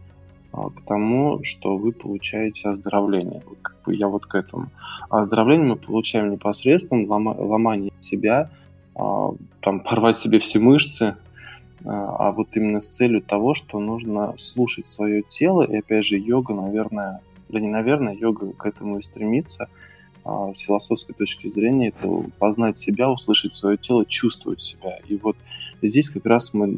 к 0.53 0.81
тому, 0.87 1.43
что 1.43 1.77
вы 1.77 1.93
получаете 1.93 2.69
оздоровление. 2.69 3.43
Я 3.87 4.09
вот 4.09 4.27
к 4.27 4.35
этому. 4.35 4.69
А 5.11 5.21
оздоровление 5.21 5.67
мы 5.69 5.77
получаем 5.77 6.31
непосредственно 6.31 7.07
лома, 7.07 7.31
ломание 7.39 7.93
себя, 8.01 8.51
а, 8.95 9.31
там 9.61 9.81
порвать 9.89 10.17
себе 10.17 10.39
все 10.39 10.59
мышцы, 10.59 11.17
а, 11.85 12.29
а 12.29 12.33
вот 12.33 12.57
именно 12.57 12.81
с 12.81 12.97
целью 12.97 13.23
того, 13.23 13.55
что 13.55 13.79
нужно 13.79 14.35
слушать 14.37 14.87
свое 14.87 15.23
тело, 15.23 15.63
и 15.63 15.77
опять 15.77 16.05
же 16.05 16.19
йога, 16.19 16.55
наверное, 16.55 17.21
да 17.49 17.61
не 17.61 17.69
наверное, 17.69 18.15
йога 18.15 18.53
к 18.53 18.67
этому 18.67 18.99
и 18.99 19.03
стремится, 19.03 19.69
а, 20.25 20.53
с 20.53 20.59
философской 20.59 21.15
точки 21.15 21.49
зрения, 21.49 21.89
это 21.89 22.25
познать 22.39 22.77
себя, 22.77 23.11
услышать 23.11 23.55
свое 23.55 23.77
тело, 23.77 24.05
чувствовать 24.05 24.61
себя. 24.61 24.99
И 25.07 25.17
вот 25.17 25.37
здесь 25.83 26.11
как 26.11 26.27
раз 26.27 26.53
мы 26.53 26.75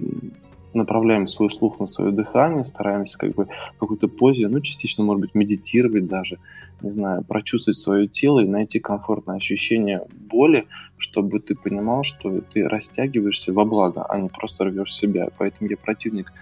направляем 0.75 1.27
свой 1.27 1.51
слух 1.51 1.81
на 1.81 1.87
свое 1.87 2.13
дыхание, 2.13 2.65
стараемся 2.65 3.19
как 3.19 3.35
бы 3.35 3.49
в 3.77 3.79
какой-то 3.79 4.09
позе, 4.09 4.49
ну, 4.49 4.61
частично, 4.61 5.05
может 5.05 5.21
быть, 5.21 5.35
медитировать 5.35 6.07
даже, 6.07 6.39
не 6.83 6.91
знаю, 6.91 7.25
прочувствовать 7.25 7.79
свое 7.79 8.07
тело 8.07 8.41
и 8.41 8.49
найти 8.49 8.79
комфортное 8.79 9.37
ощущение 9.37 10.07
боли, 10.13 10.67
чтобы 10.97 11.41
ты 11.41 11.55
понимал, 11.55 12.05
что 12.05 12.41
ты 12.41 12.69
растягиваешься 12.69 13.53
во 13.53 13.65
благо, 13.65 14.05
а 14.09 14.19
не 14.19 14.29
просто 14.29 14.65
рвешь 14.65 14.95
себя. 14.95 15.29
Поэтому 15.39 15.71
я 15.71 15.77
противник 15.77 16.33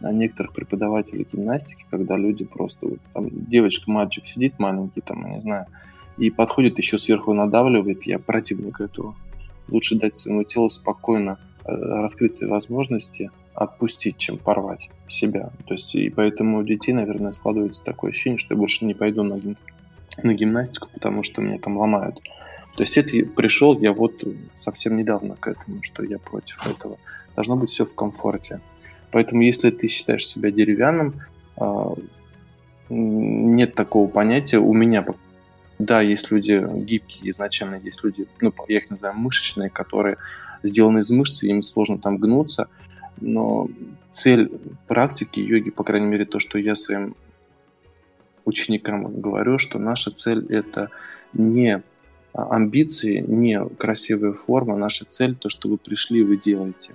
некоторых 0.00 0.52
преподавателей 0.52 1.26
гимнастики, 1.30 1.86
когда 1.90 2.16
люди 2.16 2.44
просто, 2.44 2.86
вот, 2.86 2.98
там, 3.12 3.28
девочка, 3.30 3.90
мальчик 3.90 4.26
сидит 4.26 4.58
маленький, 4.58 5.00
там, 5.00 5.28
не 5.30 5.40
знаю, 5.40 5.66
и 6.16 6.30
подходит 6.30 6.78
еще 6.78 6.98
сверху 6.98 7.32
надавливает, 7.32 8.02
я 8.04 8.18
противник 8.18 8.80
этого. 8.80 9.14
Лучше 9.68 9.96
дать 9.96 10.14
своему 10.14 10.44
телу 10.44 10.68
спокойно 10.68 11.38
э, 11.64 11.72
раскрыть 11.72 12.36
свои 12.36 12.50
возможности, 12.50 13.30
отпустить, 13.58 14.18
чем 14.18 14.38
порвать 14.38 14.88
себя. 15.08 15.50
То 15.66 15.74
есть, 15.74 15.94
и 15.94 16.08
поэтому 16.10 16.58
у 16.58 16.62
детей, 16.62 16.92
наверное, 16.92 17.32
складывается 17.32 17.82
такое 17.82 18.10
ощущение, 18.10 18.38
что 18.38 18.54
я 18.54 18.58
больше 18.58 18.84
не 18.84 18.94
пойду 18.94 19.24
на, 19.24 19.38
на 20.22 20.34
гимнастику, 20.34 20.88
потому 20.94 21.24
что 21.24 21.42
меня 21.42 21.58
там 21.58 21.76
ломают. 21.76 22.20
То 22.76 22.82
есть 22.84 22.96
это 22.96 23.26
пришел 23.26 23.76
я 23.80 23.92
вот 23.92 24.22
совсем 24.54 24.96
недавно 24.96 25.34
к 25.34 25.48
этому, 25.48 25.82
что 25.82 26.04
я 26.04 26.18
против 26.18 26.64
этого. 26.68 26.98
Должно 27.34 27.56
быть 27.56 27.70
все 27.70 27.84
в 27.84 27.94
комфорте. 27.96 28.60
Поэтому 29.10 29.42
если 29.42 29.70
ты 29.70 29.88
считаешь 29.88 30.26
себя 30.26 30.52
деревянным, 30.52 31.20
а, 31.56 31.94
нет 32.88 33.74
такого 33.74 34.06
понятия 34.06 34.58
у 34.58 34.72
меня, 34.72 35.04
да, 35.80 36.00
есть 36.00 36.30
люди 36.30 36.64
гибкие 36.84 37.30
изначально, 37.32 37.76
есть 37.76 38.04
люди, 38.04 38.28
ну, 38.40 38.52
я 38.68 38.78
их 38.78 38.90
называю 38.90 39.18
мышечные, 39.18 39.70
которые 39.70 40.16
сделаны 40.62 41.00
из 41.00 41.10
мышц, 41.10 41.42
им 41.42 41.62
сложно 41.62 41.98
там 41.98 42.18
гнуться, 42.18 42.68
но 43.20 43.68
цель 44.10 44.50
практики 44.86 45.40
йоги, 45.40 45.70
по 45.70 45.84
крайней 45.84 46.06
мере, 46.06 46.24
то, 46.24 46.38
что 46.38 46.58
я 46.58 46.74
своим 46.74 47.14
ученикам 48.44 49.20
говорю, 49.20 49.58
что 49.58 49.78
наша 49.78 50.10
цель– 50.10 50.46
это 50.48 50.90
не 51.32 51.82
амбиции, 52.32 53.18
не 53.18 53.64
красивая 53.78 54.32
форма, 54.32 54.76
наша 54.76 55.04
цель– 55.04 55.36
то, 55.40 55.48
что 55.48 55.68
вы 55.68 55.76
пришли, 55.76 56.22
вы 56.22 56.36
делаете. 56.36 56.94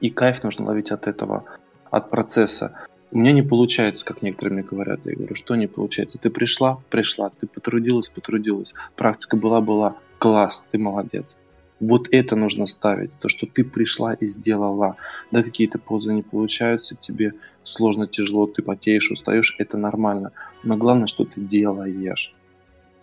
И 0.00 0.10
кайф 0.10 0.42
нужно 0.42 0.66
ловить 0.66 0.90
от 0.90 1.06
этого, 1.06 1.44
от 1.90 2.10
процесса. 2.10 2.72
У 3.12 3.18
меня 3.18 3.32
не 3.32 3.42
получается, 3.42 4.04
как 4.04 4.22
некоторые 4.22 4.54
мне 4.54 4.62
говорят. 4.62 5.04
Я 5.04 5.14
говорю, 5.14 5.34
что 5.34 5.54
не 5.54 5.66
получается? 5.66 6.18
Ты 6.18 6.30
пришла? 6.30 6.78
Пришла. 6.90 7.30
Ты 7.38 7.46
потрудилась? 7.46 8.08
Потрудилась. 8.08 8.74
Практика 8.96 9.36
была-была. 9.36 9.96
Класс, 10.18 10.66
ты 10.70 10.78
молодец. 10.78 11.36
Вот 11.82 12.06
это 12.12 12.36
нужно 12.36 12.66
ставить. 12.66 13.10
То, 13.18 13.28
что 13.28 13.46
ты 13.46 13.64
пришла 13.64 14.14
и 14.14 14.26
сделала. 14.26 14.96
Да, 15.32 15.42
какие-то 15.42 15.80
позы 15.80 16.12
не 16.12 16.22
получаются, 16.22 16.94
тебе 16.94 17.32
сложно, 17.64 18.06
тяжело, 18.06 18.46
ты 18.46 18.62
потеешь, 18.62 19.10
устаешь, 19.10 19.56
это 19.58 19.76
нормально. 19.76 20.30
Но 20.62 20.76
главное, 20.76 21.08
что 21.08 21.24
ты 21.24 21.40
делаешь. 21.40 22.34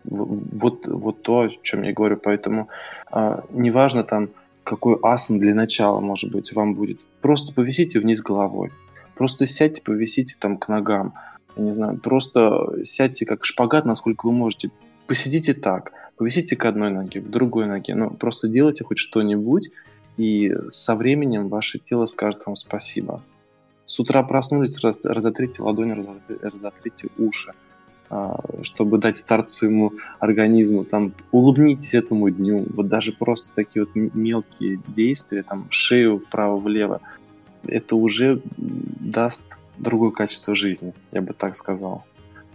Вот, 0.06 0.88
вот 0.88 1.22
то, 1.24 1.42
о 1.42 1.50
чем 1.62 1.84
я 1.84 1.92
говорю. 1.92 2.16
Поэтому 2.16 2.70
э, 3.12 3.42
неважно 3.52 4.06
там, 4.06 4.30
какой 4.64 4.98
асан 5.04 5.40
для 5.40 5.54
начала, 5.54 6.00
может 6.00 6.32
быть, 6.32 6.54
вам 6.54 6.74
будет. 6.74 7.02
Просто 7.20 7.54
повисите 7.54 8.00
вниз 8.00 8.22
головой. 8.22 8.72
Просто 9.16 9.46
сядьте, 9.46 9.82
повисите 9.82 10.38
там 10.40 10.58
к 10.58 10.70
ногам. 10.70 11.16
Я 11.58 11.64
не 11.64 11.74
знаю, 11.74 11.98
просто 11.98 12.86
сядьте 12.86 13.26
как 13.26 13.44
шпагат, 13.44 13.84
насколько 13.84 14.28
вы 14.28 14.32
можете. 14.32 14.72
Посидите 15.06 15.54
так, 15.54 15.92
повисите 16.20 16.58
к 16.58 16.66
одной 16.66 16.92
ноге, 16.92 17.22
к 17.22 17.30
другой 17.30 17.66
ноге. 17.66 17.96
Ну, 17.96 18.10
просто 18.10 18.50
делайте 18.50 18.84
хоть 18.84 18.98
что-нибудь, 18.98 19.70
и 20.18 20.54
со 20.68 20.96
временем 20.96 21.48
ваше 21.48 21.80
тело 21.80 22.06
скажет 22.06 22.46
вам 22.46 22.58
спасибо. 22.58 23.22
С 23.86 23.98
утра 24.02 24.22
проснулись, 24.24 24.84
раз, 24.84 25.00
разотрите 25.04 25.64
ладони, 25.64 25.96
разотрите 26.42 27.08
уши, 27.18 27.54
а, 28.10 28.38
чтобы 28.64 28.98
дать 28.98 29.18
старт 29.18 29.50
своему 29.50 29.94
организму. 30.20 30.84
Там, 30.84 31.14
улыбнитесь 31.32 31.94
этому 31.94 32.30
дню. 32.30 32.66
Вот 32.76 32.90
даже 32.90 33.14
просто 33.14 33.56
такие 33.56 33.86
вот 33.86 33.96
мелкие 33.96 34.82
действия, 34.90 35.42
там, 35.44 35.68
шею 35.70 36.20
вправо-влево, 36.20 37.00
это 37.66 37.96
уже 37.96 38.42
даст 38.58 39.44
другое 39.78 40.12
качество 40.12 40.54
жизни, 40.54 40.94
я 41.14 41.22
бы 41.22 41.32
так 41.34 41.56
сказал. 41.56 42.04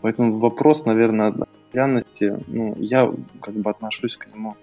Поэтому 0.02 0.38
вопрос, 0.38 0.84
наверное, 0.84 1.32
одностоянности, 1.74 2.38
ну, 2.46 2.76
я 2.78 3.12
как 3.40 3.54
бы 3.54 3.70
отношусь 3.70 4.16
к 4.16 4.26
нему, 4.32 4.54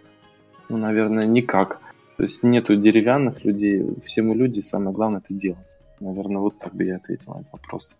ну, 0.69 0.77
наверное, 0.77 1.25
никак. 1.25 1.79
То 2.17 2.23
есть 2.23 2.43
нету 2.43 2.75
деревянных 2.75 3.43
людей, 3.45 3.83
все 4.03 4.21
мы 4.21 4.35
люди, 4.35 4.61
самое 4.61 4.95
главное 4.95 5.21
это 5.23 5.33
делать. 5.33 5.77
Наверное, 5.99 6.41
вот 6.41 6.59
так 6.59 6.73
бы 6.73 6.83
я 6.83 6.95
ответил 6.97 7.33
на 7.33 7.41
этот 7.41 7.53
вопрос. 7.53 7.97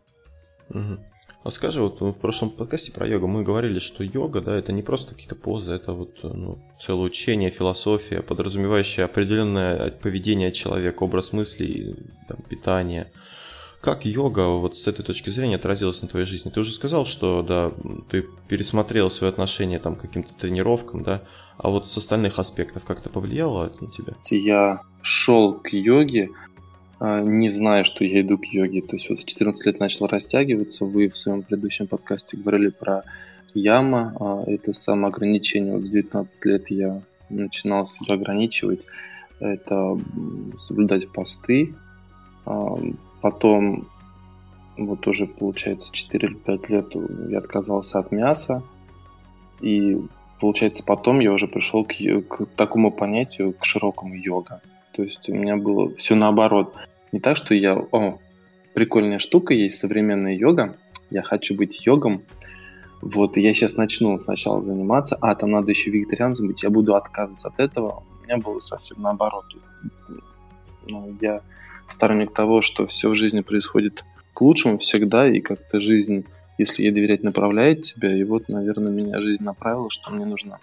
Угу. 0.70 0.98
А 1.44 1.50
скажи, 1.52 1.82
вот 1.82 2.00
в 2.02 2.14
прошлом 2.14 2.52
подкасте 2.52 2.92
про 2.92 3.08
йогу 3.08 3.28
мы 3.28 3.44
говорили, 3.44 3.80
что 3.80 4.04
йога, 4.04 4.42
да, 4.42 4.56
это 4.56 4.72
не 4.72 4.84
просто 4.84 5.16
какие-то 5.16 5.36
позы, 5.36 5.72
это 5.72 5.94
вот 5.94 6.20
ну, 6.22 6.60
целое 6.80 7.06
учение, 7.06 7.50
философия, 7.50 8.22
подразумевающая 8.22 9.06
определенное 9.06 9.90
поведение 9.90 10.52
человека, 10.52 11.04
образ 11.04 11.34
мыслей, 11.34 11.96
там, 12.28 12.38
питание. 12.48 13.12
Как 13.82 14.06
йога 14.06 14.48
вот 14.48 14.78
с 14.78 14.86
этой 14.88 15.04
точки 15.04 15.32
зрения 15.32 15.56
отразилась 15.56 16.02
на 16.04 16.08
твоей 16.08 16.28
жизни? 16.28 16.52
Ты 16.52 16.60
уже 16.60 16.72
сказал, 16.72 17.08
что 17.08 17.42
да, 17.42 17.72
ты 18.10 18.28
пересмотрел 18.48 19.10
свое 19.10 19.32
отношение 19.32 19.80
там, 19.80 19.96
к 19.96 20.02
каким-то 20.02 20.34
тренировкам, 20.36 21.02
да, 21.02 21.24
а 21.58 21.70
вот 21.70 21.88
с 21.88 21.98
остальных 21.98 22.38
аспектов 22.38 22.84
как-то 22.86 23.10
повлияло 23.10 23.66
это 23.66 23.84
на 23.84 23.92
тебя? 23.92 24.14
Я 24.30 24.82
шел 25.02 25.56
к 25.56 25.70
йоге 25.74 26.30
а, 27.00 27.20
не 27.22 27.50
зная, 27.50 27.84
что 27.84 28.04
я 28.04 28.22
иду 28.22 28.38
к 28.38 28.46
йоге. 28.46 28.82
То 28.84 28.96
есть 28.96 29.10
вот 29.10 29.18
с 29.18 29.26
14 29.26 29.66
лет 29.66 29.80
начал 29.80 30.06
растягиваться. 30.06 30.86
Вы 30.86 31.10
в 31.10 31.18
своем 31.18 31.42
предыдущем 31.42 31.88
подкасте 31.88 32.38
говорили 32.38 32.70
про 32.70 33.04
яма. 33.56 34.16
А, 34.20 34.44
это 34.46 34.72
самоограничение. 34.72 35.76
Вот 35.76 35.88
с 35.88 35.90
19 35.90 36.46
лет 36.46 36.70
я 36.70 37.02
начинал 37.32 37.88
себя 37.88 38.16
ограничивать. 38.16 38.86
Это 39.40 40.00
соблюдать 40.56 41.12
посты. 41.12 41.74
Потом, 43.22 43.88
вот 44.78 45.08
уже 45.08 45.28
получается 45.28 45.92
4 45.92 46.28
или 46.28 46.36
5 46.36 46.70
лет 46.70 46.88
я 47.30 47.38
отказался 47.38 48.00
от 48.00 48.12
мяса. 48.12 48.64
И 49.62 49.98
получается 50.40 50.84
потом 50.84 51.20
я 51.20 51.32
уже 51.32 51.48
пришел 51.48 51.86
к, 51.86 51.94
к 52.28 52.46
такому 52.56 52.92
понятию, 52.92 53.54
к 53.54 53.64
широкому 53.64 54.16
йога. 54.16 54.62
То 54.94 55.04
есть 55.04 55.30
у 55.30 55.36
меня 55.36 55.56
было 55.56 55.94
все 55.96 56.16
наоборот. 56.16 56.76
Не 57.12 57.20
так, 57.20 57.38
что 57.38 57.54
я, 57.54 57.76
о, 57.76 58.18
прикольная 58.74 59.20
штука 59.20 59.54
есть, 59.54 59.78
современная 59.78 60.36
йога, 60.36 60.78
я 61.10 61.22
хочу 61.22 61.56
быть 61.56 61.86
йогом, 61.86 62.24
вот, 63.02 63.36
я 63.36 63.54
сейчас 63.54 63.78
начну 63.78 64.20
сначала 64.20 64.62
заниматься, 64.62 65.18
а, 65.22 65.34
там 65.34 65.52
надо 65.52 65.72
еще 65.72 65.90
вегетарианцем 65.90 66.48
быть, 66.48 66.62
я 66.62 66.70
буду 66.70 66.96
отказываться 66.96 67.48
от 67.48 67.60
этого. 67.60 68.04
У 68.20 68.24
меня 68.24 68.38
было 68.38 68.60
совсем 68.60 69.02
наоборот. 69.02 69.46
Ну, 70.88 71.18
я 71.20 71.42
сторонник 71.92 72.34
того, 72.34 72.62
что 72.62 72.86
все 72.86 73.10
в 73.10 73.16
жизни 73.16 73.42
происходит 73.42 74.06
к 74.34 74.42
лучшему 74.42 74.78
всегда, 74.78 75.30
и 75.30 75.40
как-то 75.40 75.80
жизнь, 75.80 76.26
если 76.58 76.84
ей 76.84 76.92
доверять, 76.92 77.24
направляет 77.24 77.82
тебя, 77.82 78.16
и 78.16 78.24
вот, 78.24 78.50
наверное, 78.50 78.92
меня 78.92 79.22
жизнь 79.22 79.44
направила, 79.44 79.90
что 79.90 80.12
мне 80.12 80.26
нужно 80.26 80.60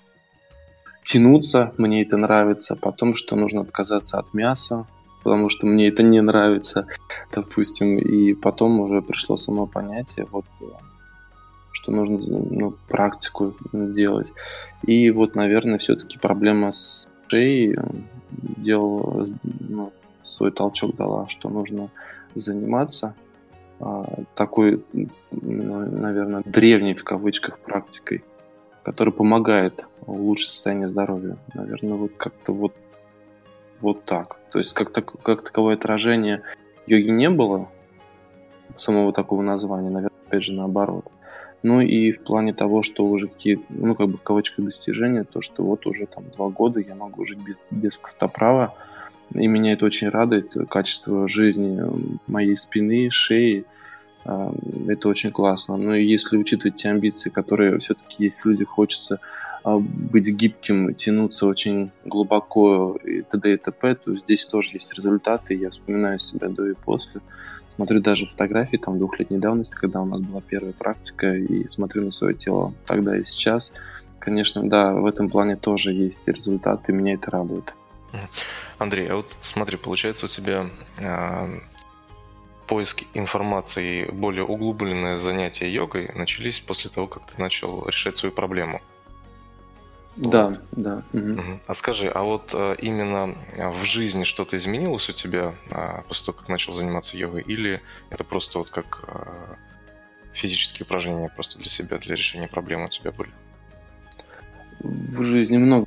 тянуться, 1.04 1.72
мне 1.78 2.02
это 2.02 2.16
нравится, 2.16 2.76
потом, 2.76 3.14
что 3.14 3.36
нужно 3.36 3.62
отказаться 3.62 4.18
от 4.18 4.34
мяса, 4.34 4.86
потому 5.22 5.48
что 5.48 5.66
мне 5.66 5.88
это 5.88 6.02
не 6.02 6.20
нравится, 6.20 6.86
допустим. 7.32 7.98
И 7.98 8.34
потом 8.34 8.80
уже 8.80 9.02
пришло 9.02 9.36
само 9.36 9.66
понятие, 9.66 10.26
вот, 10.30 10.44
что 11.72 11.92
нужно 11.92 12.18
ну, 12.18 12.74
практику 12.88 13.54
делать. 13.72 14.32
И 14.86 15.10
вот, 15.10 15.34
наверное, 15.34 15.78
все-таки 15.78 16.18
проблема 16.18 16.70
с 16.70 17.08
шеей 17.28 17.76
делала, 18.30 19.26
ну, 19.42 19.92
свой 20.28 20.50
толчок 20.50 20.96
дала, 20.96 21.28
что 21.28 21.48
нужно 21.48 21.90
заниматься 22.34 23.14
а, 23.80 24.22
такой, 24.34 24.84
наверное, 25.30 26.42
древней 26.44 26.94
в 26.94 27.04
кавычках 27.04 27.58
практикой, 27.58 28.24
которая 28.82 29.12
помогает 29.12 29.86
улучшить 30.06 30.50
состояние 30.50 30.88
здоровья. 30.88 31.36
Наверное, 31.54 31.94
вот 31.94 32.12
как-то 32.16 32.52
вот, 32.52 32.74
вот 33.80 34.04
так. 34.04 34.38
То 34.50 34.58
есть 34.58 34.72
как, 34.72 34.90
так, 34.90 35.12
как 35.22 35.42
таковое 35.42 35.74
отражение 35.74 36.42
йоги 36.86 37.10
не 37.10 37.30
было, 37.30 37.68
самого 38.76 39.12
такого 39.12 39.42
названия, 39.42 39.90
наверное, 39.90 40.18
опять 40.26 40.44
же 40.44 40.52
наоборот. 40.52 41.04
Ну 41.62 41.80
и 41.80 42.12
в 42.12 42.22
плане 42.22 42.54
того, 42.54 42.82
что 42.82 43.04
уже 43.04 43.28
какие, 43.28 43.60
ну 43.68 43.94
как 43.94 44.08
бы 44.08 44.16
в 44.16 44.22
кавычках 44.22 44.64
достижения, 44.64 45.24
то 45.24 45.40
что 45.40 45.64
вот 45.64 45.86
уже 45.86 46.06
там 46.06 46.30
два 46.30 46.48
года 46.48 46.80
я 46.80 46.94
могу 46.94 47.24
жить 47.24 47.38
без, 47.38 47.56
без 47.70 47.98
костоправа, 47.98 48.74
и 49.34 49.46
меня 49.46 49.72
это 49.72 49.84
очень 49.84 50.08
радует, 50.08 50.52
качество 50.68 51.28
жизни 51.28 51.80
моей 52.26 52.56
спины, 52.56 53.10
шеи, 53.10 53.64
а, 54.24 54.52
это 54.88 55.08
очень 55.08 55.30
классно. 55.30 55.76
Но 55.76 55.94
если 55.94 56.36
учитывать 56.36 56.76
те 56.76 56.90
амбиции, 56.90 57.30
которые 57.30 57.78
все-таки 57.78 58.24
есть 58.24 58.44
в 58.44 58.48
людях, 58.48 58.68
хочется 58.68 59.20
а, 59.64 59.78
быть 59.78 60.28
гибким, 60.28 60.94
тянуться 60.94 61.46
очень 61.46 61.90
глубоко 62.04 62.96
и 63.04 63.22
т.д. 63.22 63.54
и 63.54 63.56
т.п., 63.56 63.94
то 63.94 64.16
здесь 64.16 64.46
тоже 64.46 64.70
есть 64.74 64.92
результаты. 64.94 65.54
Я 65.54 65.70
вспоминаю 65.70 66.18
себя 66.18 66.48
до 66.48 66.68
и 66.68 66.74
после. 66.74 67.20
Смотрю 67.68 68.00
даже 68.00 68.26
фотографии 68.26 68.76
там 68.76 68.98
двухлетней 68.98 69.38
давности, 69.38 69.76
когда 69.76 70.02
у 70.02 70.04
нас 70.04 70.20
была 70.20 70.40
первая 70.40 70.72
практика, 70.72 71.34
и 71.34 71.66
смотрю 71.66 72.04
на 72.04 72.10
свое 72.10 72.34
тело 72.34 72.74
тогда 72.86 73.16
и 73.16 73.24
сейчас. 73.24 73.72
Конечно, 74.18 74.68
да, 74.68 74.92
в 74.92 75.06
этом 75.06 75.30
плане 75.30 75.56
тоже 75.56 75.92
есть 75.92 76.20
результаты, 76.26 76.92
меня 76.92 77.14
это 77.14 77.30
радует. 77.30 77.74
Андрей, 78.78 79.08
а 79.08 79.16
вот 79.16 79.36
смотри, 79.40 79.76
получается 79.76 80.26
у 80.26 80.28
тебя 80.28 80.70
э, 80.98 81.60
поиск 82.68 83.02
информации, 83.14 84.04
более 84.10 84.44
углубленное 84.44 85.18
занятия 85.18 85.72
йогой 85.72 86.10
начались 86.14 86.60
после 86.60 86.90
того, 86.90 87.08
как 87.08 87.26
ты 87.26 87.40
начал 87.40 87.86
решать 87.86 88.16
свою 88.16 88.32
проблему. 88.32 88.80
Да, 90.16 90.48
вот. 90.48 90.60
да. 90.72 91.02
Угу. 91.12 91.60
А 91.66 91.74
скажи, 91.74 92.08
а 92.08 92.22
вот 92.22 92.50
а, 92.52 92.72
именно 92.74 93.34
в 93.56 93.84
жизни 93.84 94.24
что-то 94.24 94.56
изменилось 94.56 95.08
у 95.08 95.12
тебя 95.12 95.54
а, 95.70 96.02
после 96.08 96.26
того, 96.26 96.38
как 96.38 96.48
начал 96.48 96.72
заниматься 96.72 97.16
йогой, 97.16 97.42
или 97.42 97.80
это 98.10 98.24
просто 98.24 98.58
вот 98.58 98.70
как 98.70 99.04
а, 99.06 99.56
физические 100.32 100.86
упражнения 100.86 101.30
просто 101.34 101.58
для 101.58 101.70
себя, 101.70 101.98
для 101.98 102.16
решения 102.16 102.48
проблемы 102.48 102.86
у 102.86 102.90
тебя 102.90 103.12
были? 103.12 103.30
В 104.80 105.22
жизни 105.22 105.56
много, 105.56 105.86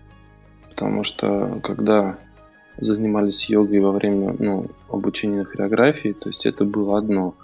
потому 0.70 1.04
что 1.04 1.60
когда 1.62 2.18
занимались 2.82 3.50
йогой 3.50 3.80
во 3.80 3.92
время 3.92 4.36
ну, 4.38 4.68
обучения 4.90 5.44
хореографии, 5.44 6.14
то 6.14 6.30
есть 6.30 6.46
это 6.46 6.66
было 6.66 6.98
одно. 6.98 7.36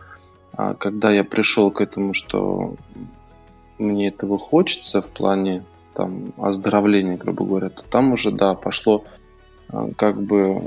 А 0.54 0.74
когда 0.74 1.12
я 1.12 1.24
пришел 1.24 1.72
к 1.72 1.82
этому, 1.82 2.14
что 2.14 2.76
мне 3.78 4.08
этого 4.08 4.38
хочется 4.38 5.02
в 5.02 5.10
плане 5.10 5.64
там, 5.94 6.34
оздоровления, 6.38 7.18
грубо 7.18 7.46
говоря, 7.46 7.70
то 7.70 7.84
там 7.90 8.14
уже, 8.14 8.32
да, 8.32 8.54
пошло 8.54 9.04
а, 9.70 9.90
как 9.96 10.22
бы 10.22 10.62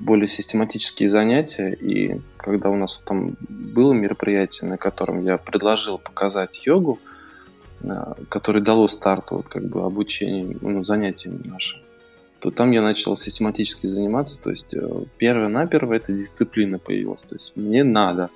более 0.00 0.28
систематические 0.28 1.10
занятия, 1.10 1.72
и 1.72 2.20
когда 2.36 2.70
у 2.70 2.76
нас 2.76 3.00
там 3.04 3.36
было 3.48 3.92
мероприятие, 3.92 4.68
на 4.68 4.76
котором 4.76 5.24
я 5.24 5.36
предложил 5.36 5.98
показать 5.98 6.66
йогу, 6.66 6.98
а, 7.84 8.16
которое 8.28 8.60
дало 8.60 8.88
старт 8.88 9.30
вот, 9.30 9.46
как 9.48 9.64
бы 9.64 9.84
обучению, 9.84 10.58
ну, 10.60 10.82
занятиям 10.82 11.40
нашим, 11.44 11.80
то 12.42 12.50
там 12.50 12.72
я 12.72 12.82
начал 12.82 13.16
систематически 13.16 13.86
заниматься. 13.86 14.36
То 14.36 14.50
есть 14.50 14.74
э, 14.74 15.04
первое-наперво 15.16 15.94
эта 15.94 16.12
дисциплина 16.12 16.76
появилась. 16.80 17.22
То 17.22 17.36
есть 17.36 17.52
мне 17.54 17.84
надо. 17.84 18.30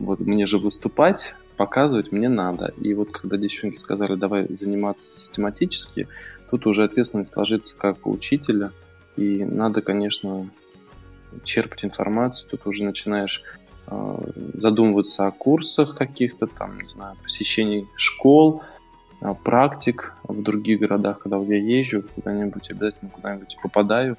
Вот 0.00 0.18
мне 0.18 0.44
же 0.46 0.58
выступать, 0.58 1.36
показывать 1.56 2.10
мне 2.10 2.28
надо. 2.28 2.74
И 2.80 2.92
вот 2.94 3.12
когда 3.12 3.36
девчонки 3.36 3.76
сказали, 3.76 4.16
давай 4.16 4.52
заниматься 4.52 5.08
систематически, 5.08 6.08
тут 6.50 6.66
уже 6.66 6.82
ответственность 6.82 7.36
ложится 7.36 7.76
как 7.76 8.08
у 8.08 8.10
учителя. 8.10 8.72
И 9.16 9.44
надо, 9.44 9.82
конечно, 9.82 10.50
черпать 11.44 11.84
информацию. 11.84 12.50
Тут 12.50 12.66
уже 12.66 12.82
начинаешь 12.82 13.44
э, 13.86 14.18
задумываться 14.54 15.28
о 15.28 15.30
курсах 15.30 15.96
каких-то, 15.96 16.48
там, 16.48 16.80
не 16.80 16.88
знаю, 16.88 17.16
посещении 17.22 17.86
школ, 17.94 18.64
практик 19.42 20.14
в 20.24 20.42
других 20.42 20.80
городах, 20.80 21.20
когда 21.20 21.38
я 21.38 21.56
езжу, 21.56 22.02
куда-нибудь 22.14 22.70
обязательно 22.70 23.10
куда-нибудь 23.10 23.56
попадаю, 23.62 24.16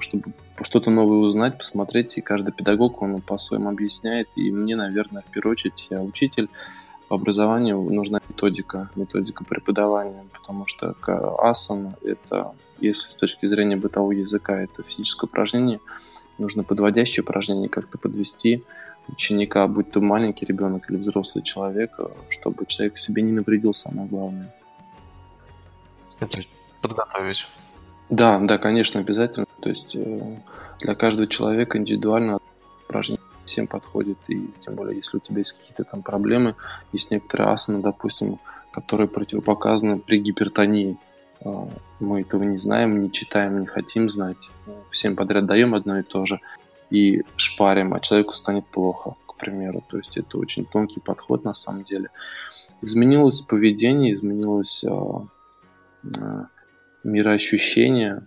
чтобы 0.00 0.32
что-то 0.62 0.90
новое 0.90 1.18
узнать, 1.18 1.58
посмотреть, 1.58 2.18
и 2.18 2.20
каждый 2.20 2.52
педагог, 2.52 3.02
он 3.02 3.20
по-своему 3.20 3.68
объясняет, 3.68 4.28
и 4.34 4.50
мне, 4.50 4.76
наверное, 4.76 5.22
в 5.22 5.30
первую 5.30 5.52
очередь, 5.52 5.86
я 5.90 6.02
учитель, 6.02 6.48
по 7.08 7.14
образованию 7.14 7.80
нужна 7.80 8.20
методика, 8.28 8.90
методика 8.94 9.42
преподавания, 9.42 10.24
потому 10.32 10.66
что 10.66 10.94
асана– 11.38 11.94
это, 12.04 12.52
если 12.80 13.08
с 13.08 13.14
точки 13.14 13.46
зрения 13.46 13.76
бытового 13.76 14.12
языка, 14.12 14.60
это 14.60 14.82
физическое 14.82 15.26
упражнение, 15.26 15.80
нужно 16.36 16.64
подводящее 16.64 17.22
упражнение 17.22 17.68
как-то 17.68 17.98
подвести 17.98 18.62
ученика, 19.08 19.66
будь 19.66 19.90
то 19.90 20.00
маленький 20.00 20.46
ребенок 20.46 20.90
или 20.90 20.98
взрослый 20.98 21.42
человек, 21.42 21.98
чтобы 22.28 22.66
человек 22.66 22.98
себе 22.98 23.22
не 23.22 23.32
навредил, 23.32 23.74
самое 23.74 24.08
главное. 24.08 24.54
Подготовить. 26.80 27.48
Да, 28.08 28.38
да, 28.38 28.58
конечно, 28.58 29.00
обязательно. 29.00 29.46
То 29.60 29.68
есть 29.68 29.94
э, 29.94 30.36
для 30.80 30.94
каждого 30.94 31.26
человека 31.26 31.78
индивидуально 31.78 32.38
упражнение 32.84 33.22
всем 33.44 33.66
подходит, 33.66 34.18
и 34.28 34.50
тем 34.60 34.74
более, 34.74 34.96
если 34.96 35.16
у 35.16 35.20
тебя 35.20 35.38
есть 35.38 35.52
какие-то 35.52 35.84
там 35.84 36.02
проблемы, 36.02 36.54
есть 36.92 37.10
некоторые 37.10 37.48
асаны, 37.48 37.80
допустим, 37.80 38.38
которые 38.70 39.08
противопоказаны 39.08 39.98
при 39.98 40.18
гипертонии. 40.18 40.96
А, 41.44 41.68
мы 42.00 42.20
этого 42.20 42.44
не 42.44 42.58
знаем, 42.58 43.02
не 43.02 43.10
читаем, 43.10 43.60
не 43.60 43.66
хотим 43.66 44.08
знать. 44.10 44.50
Всем 44.90 45.16
подряд 45.16 45.46
даем 45.46 45.74
одно 45.74 45.98
и 45.98 46.02
то 46.02 46.24
же 46.24 46.40
и 46.90 47.22
шпарим, 47.36 47.94
а 47.94 48.00
человеку 48.00 48.34
станет 48.34 48.66
плохо, 48.66 49.14
к 49.26 49.36
примеру. 49.36 49.84
То 49.88 49.98
есть 49.98 50.16
это 50.16 50.38
очень 50.38 50.64
тонкий 50.64 51.00
подход 51.00 51.44
на 51.44 51.54
самом 51.54 51.84
деле. 51.84 52.10
Изменилось 52.80 53.40
поведение, 53.40 54.14
изменилось 54.14 54.84
а, 54.84 55.26
а, 56.16 56.46
мироощущение, 57.04 58.26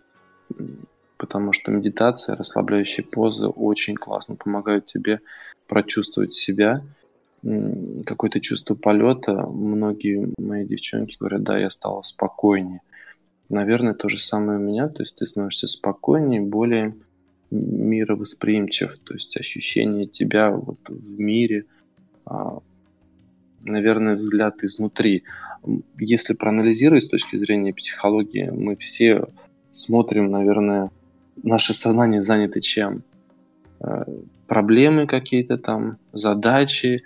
потому 1.17 1.53
что 1.53 1.71
медитация, 1.71 2.35
расслабляющие 2.35 3.05
позы 3.05 3.47
очень 3.47 3.95
классно 3.95 4.35
помогают 4.35 4.87
тебе 4.87 5.19
прочувствовать 5.67 6.33
себя, 6.33 6.81
какое-то 8.05 8.39
чувство 8.39 8.75
полета. 8.75 9.47
Многие 9.47 10.31
мои 10.37 10.65
девчонки 10.65 11.17
говорят, 11.19 11.43
да, 11.43 11.57
я 11.57 11.69
стала 11.69 12.01
спокойнее. 12.01 12.81
Наверное, 13.49 13.93
то 13.93 14.09
же 14.09 14.17
самое 14.17 14.59
у 14.59 14.61
меня, 14.61 14.87
то 14.87 15.01
есть 15.01 15.15
ты 15.15 15.25
становишься 15.25 15.67
спокойнее, 15.67 16.41
более 16.41 16.95
мировосприимчив, 17.51 18.97
то 19.03 19.13
есть 19.13 19.37
ощущение 19.37 20.07
тебя 20.07 20.51
вот 20.51 20.79
в 20.87 21.19
мире, 21.19 21.65
а, 22.25 22.59
наверное, 23.63 24.15
взгляд 24.15 24.63
изнутри. 24.63 25.23
Если 25.99 26.33
проанализировать 26.33 27.03
с 27.03 27.09
точки 27.09 27.35
зрения 27.35 27.73
психологии, 27.73 28.49
мы 28.49 28.75
все 28.77 29.27
смотрим, 29.69 30.31
наверное, 30.31 30.91
наше 31.43 31.73
сознание 31.73 32.23
занято 32.23 32.61
чем? 32.61 33.03
Э, 33.79 34.03
проблемы 34.47 35.05
какие-то 35.05 35.57
там, 35.57 35.97
задачи, 36.13 37.03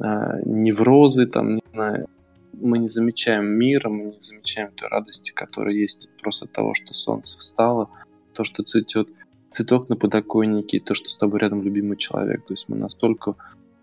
э, 0.00 0.40
неврозы, 0.44 1.26
там, 1.26 1.56
не 1.56 1.62
знаю, 1.72 2.08
мы 2.52 2.78
не 2.78 2.88
замечаем 2.88 3.46
мира, 3.46 3.88
мы 3.88 4.04
не 4.04 4.20
замечаем 4.20 4.70
той 4.72 4.88
радости, 4.88 5.32
которая 5.32 5.74
есть 5.74 6.08
просто 6.22 6.44
от 6.46 6.52
того, 6.52 6.74
что 6.74 6.94
солнце 6.94 7.38
встало, 7.38 7.90
то, 8.32 8.44
что 8.44 8.62
цветет 8.62 9.08
цветок 9.54 9.88
на 9.88 9.96
подоконнике, 9.96 10.80
то, 10.80 10.94
что 10.94 11.08
с 11.08 11.16
тобой 11.16 11.40
рядом 11.40 11.62
любимый 11.62 11.96
человек. 11.96 12.44
То 12.44 12.54
есть 12.54 12.68
мы 12.68 12.76
настолько 12.76 13.36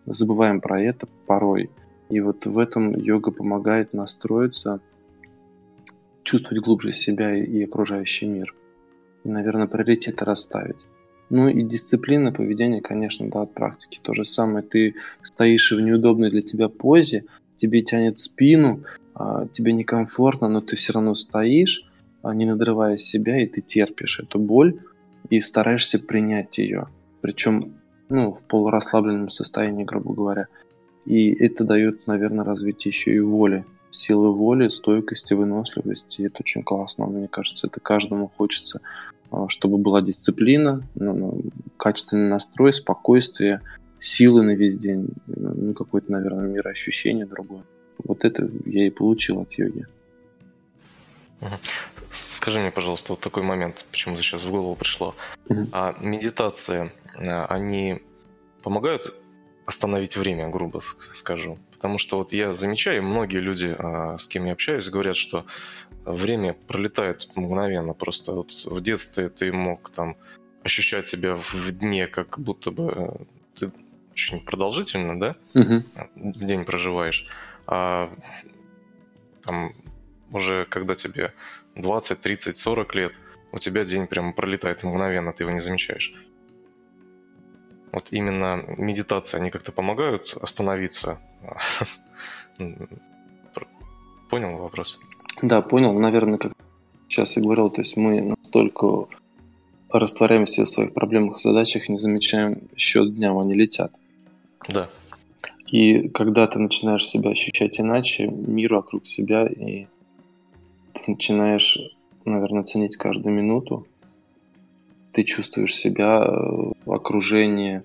забываем 0.06 0.60
про 0.60 0.82
это 0.82 1.08
порой. 1.26 1.70
И 2.10 2.20
вот 2.20 2.46
в 2.46 2.60
этом 2.60 2.94
йога 2.94 3.32
помогает 3.32 3.94
настроиться, 3.94 4.82
чувствовать 6.24 6.64
глубже 6.64 6.92
себя 6.92 7.34
и 7.34 7.64
окружающий 7.64 8.28
мир 8.28 8.54
и, 9.24 9.30
наверное, 9.30 9.68
приоритеты 9.68 10.26
расставить. 10.26 10.88
Ну 11.30 11.48
и 11.48 11.64
дисциплина 11.64 12.34
поведения, 12.34 12.82
конечно, 12.82 13.30
да, 13.30 13.44
от 13.44 13.54
практики. 13.54 14.00
То 14.04 14.14
же 14.14 14.26
самое, 14.26 14.64
ты 14.64 14.96
стоишь 15.24 15.72
в 15.72 15.80
неудобной 15.80 16.30
для 16.30 16.42
тебя 16.42 16.68
позе, 16.68 17.24
тебе 17.56 17.82
тянет 17.82 18.18
спину, 18.18 18.84
а, 19.16 19.48
тебе 19.48 19.72
некомфортно, 19.72 20.50
но 20.50 20.60
ты 20.60 20.76
все 20.76 20.92
равно 20.92 21.16
стоишь, 21.16 21.90
а, 22.24 22.36
не 22.36 22.46
надрывая 22.46 22.98
себя, 22.98 23.42
и 23.42 23.48
ты 23.48 23.62
терпишь 23.62 24.20
эту 24.20 24.38
боль 24.38 24.82
и 25.30 25.40
стараешься 25.40 26.00
принять 26.00 26.58
ее. 26.58 26.88
Причем 27.22 27.76
ну, 28.10 28.34
в 28.34 28.44
полурасслабленном 28.44 29.30
состоянии, 29.30 29.84
грубо 29.84 30.14
говоря. 30.14 30.48
И 31.06 31.32
это 31.32 31.64
дает, 31.64 32.08
наверное, 32.08 32.46
развитие 32.46 32.90
еще 32.90 33.14
и 33.14 33.20
воли. 33.20 33.66
Силы 33.92 34.34
воли, 34.34 34.68
стойкости, 34.70 35.34
выносливости. 35.34 36.24
Это 36.24 36.38
очень 36.40 36.64
классно. 36.64 37.06
Мне 37.08 37.28
кажется, 37.28 37.68
это 37.68 37.80
каждому 37.80 38.32
хочется 38.38 38.82
а, 39.32 39.48
чтобы 39.48 39.78
была 39.78 40.02
дисциплина, 40.02 40.84
ну, 40.96 41.14
ну, 41.14 41.42
качественный 41.78 42.30
настрой, 42.30 42.74
спокойствие, 42.74 43.62
силы 43.98 44.44
на 44.44 44.56
весь 44.56 44.78
день, 44.78 45.08
ну, 45.26 45.74
какое-то, 45.74 46.12
наверное, 46.12 46.50
мироощущение 46.50 47.26
другое. 47.26 47.64
Вот 48.04 48.26
это 48.26 48.50
я 48.66 48.88
и 48.88 48.90
получил 48.90 49.40
от 49.40 49.54
йоги. 49.54 49.88
Скажи 52.12 52.60
мне, 52.60 52.72
пожалуйста, 52.72 53.14
вот 53.14 53.20
такой 53.20 53.44
момент, 53.44 53.86
почему-то 53.92 54.22
сейчас 54.22 54.44
в 54.44 54.52
голову 54.52 54.76
пришло. 54.76 55.16
А 55.72 55.96
медитация, 56.00 56.92
а, 57.16 57.46
они 57.48 58.02
помогают 58.64 59.16
остановить 59.66 60.18
время, 60.18 60.50
грубо 60.50 60.82
скажу? 61.14 61.58
Потому 61.72 61.98
что 61.98 62.18
вот 62.18 62.34
я 62.34 62.54
замечаю, 62.54 63.04
многие 63.04 63.40
люди, 63.40 63.76
а, 63.78 64.18
с 64.18 64.28
кем 64.28 64.46
я 64.46 64.54
общаюсь, 64.54 64.90
говорят, 64.90 65.18
что 65.18 65.46
время 66.06 66.54
пролетает 66.54 67.30
мгновенно. 67.36 67.94
Просто 67.94 68.34
вот 68.34 68.52
в 68.66 68.82
детстве 68.82 69.30
ты 69.30 69.52
мог 69.52 69.90
там 69.90 70.18
ощущать 70.64 71.06
себя 71.06 71.36
в 71.36 71.72
дне, 71.72 72.08
как 72.08 72.40
будто 72.40 72.72
бы 72.72 72.92
э, 72.96 73.24
ты 73.56 73.72
очень 74.12 74.40
продолжительно, 74.40 75.20
да, 75.20 75.36
угу. 75.54 75.84
день 76.16 76.66
проживаешь. 76.66 77.28
А 77.68 78.12
там 79.44 79.74
уже 80.32 80.66
когда 80.66 80.96
тебе 80.96 81.34
20, 81.76 82.22
30, 82.22 82.58
40 82.58 82.96
лет, 82.96 83.14
у 83.52 83.60
тебя 83.60 83.86
день 83.86 84.08
прямо 84.08 84.34
пролетает 84.34 84.84
мгновенно, 84.84 85.34
ты 85.34 85.44
его 85.44 85.52
не 85.52 85.60
замечаешь. 85.60 86.14
Вот 87.92 88.08
именно 88.12 88.64
медитация, 88.78 89.42
они 89.42 89.52
как-то 89.52 89.72
помогают 89.72 90.38
остановиться 90.42 91.20
Понял 94.30 94.58
вопрос? 94.58 95.00
Да, 95.42 95.62
понял. 95.62 95.94
Наверное, 96.00 96.38
как 96.38 96.54
сейчас 97.08 97.38
и 97.38 97.42
говорил, 97.42 97.70
то 97.70 97.82
есть 97.82 97.98
мы 97.98 98.22
настолько 98.22 99.08
растворяемся 99.92 100.64
в 100.64 100.70
своих 100.70 100.94
проблемах 100.94 101.38
и 101.38 101.40
задачах, 101.42 101.90
не 101.90 101.98
замечаем 101.98 102.62
счет 102.78 103.14
дням, 103.14 103.38
они 103.40 103.56
летят. 103.56 103.92
Да. 104.70 104.90
И 105.68 106.08
когда 106.10 106.48
ты 106.48 106.60
начинаешь 106.60 107.06
себя 107.06 107.32
ощущать 107.32 107.80
иначе, 107.80 108.28
мир 108.28 108.76
вокруг 108.76 109.06
себя, 109.06 109.48
и 109.48 109.88
начинаешь, 111.08 111.80
наверное, 112.26 112.64
ценить 112.64 112.98
каждую 112.98 113.36
минуту, 113.36 113.88
ты 115.12 115.24
чувствуешь 115.24 115.76
себя 115.76 116.26
в 116.86 116.92
окружении, 116.92 117.84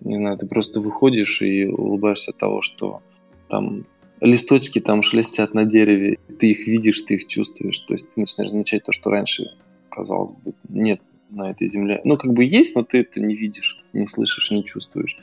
не 0.00 0.16
знаю, 0.16 0.36
ты 0.36 0.46
просто 0.46 0.80
выходишь 0.80 1.42
и 1.42 1.66
улыбаешься 1.66 2.32
от 2.32 2.38
того, 2.38 2.62
что 2.62 3.00
там 3.48 3.86
листочки 4.20 4.80
там 4.80 5.02
шелестят 5.02 5.54
на 5.54 5.64
дереве, 5.64 6.18
ты 6.38 6.50
их 6.50 6.66
видишь, 6.66 7.02
ты 7.02 7.14
их 7.14 7.26
чувствуешь, 7.26 7.80
то 7.80 7.94
есть 7.94 8.10
ты 8.10 8.20
начинаешь 8.20 8.50
замечать 8.50 8.84
то, 8.84 8.92
что 8.92 9.10
раньше, 9.10 9.56
казалось 9.88 10.36
бы, 10.44 10.54
нет 10.68 11.00
на 11.30 11.50
этой 11.50 11.68
земле. 11.68 12.00
Ну, 12.04 12.16
как 12.16 12.32
бы 12.32 12.44
есть, 12.44 12.76
но 12.76 12.84
ты 12.84 12.98
это 12.98 13.20
не 13.20 13.34
видишь, 13.34 13.82
не 13.92 14.06
слышишь, 14.06 14.50
не 14.50 14.64
чувствуешь. 14.64 15.18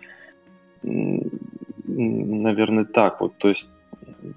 Наверное, 0.84 2.86
так 2.86 3.22
вот, 3.22 3.38
то 3.38 3.50
есть 3.50 3.70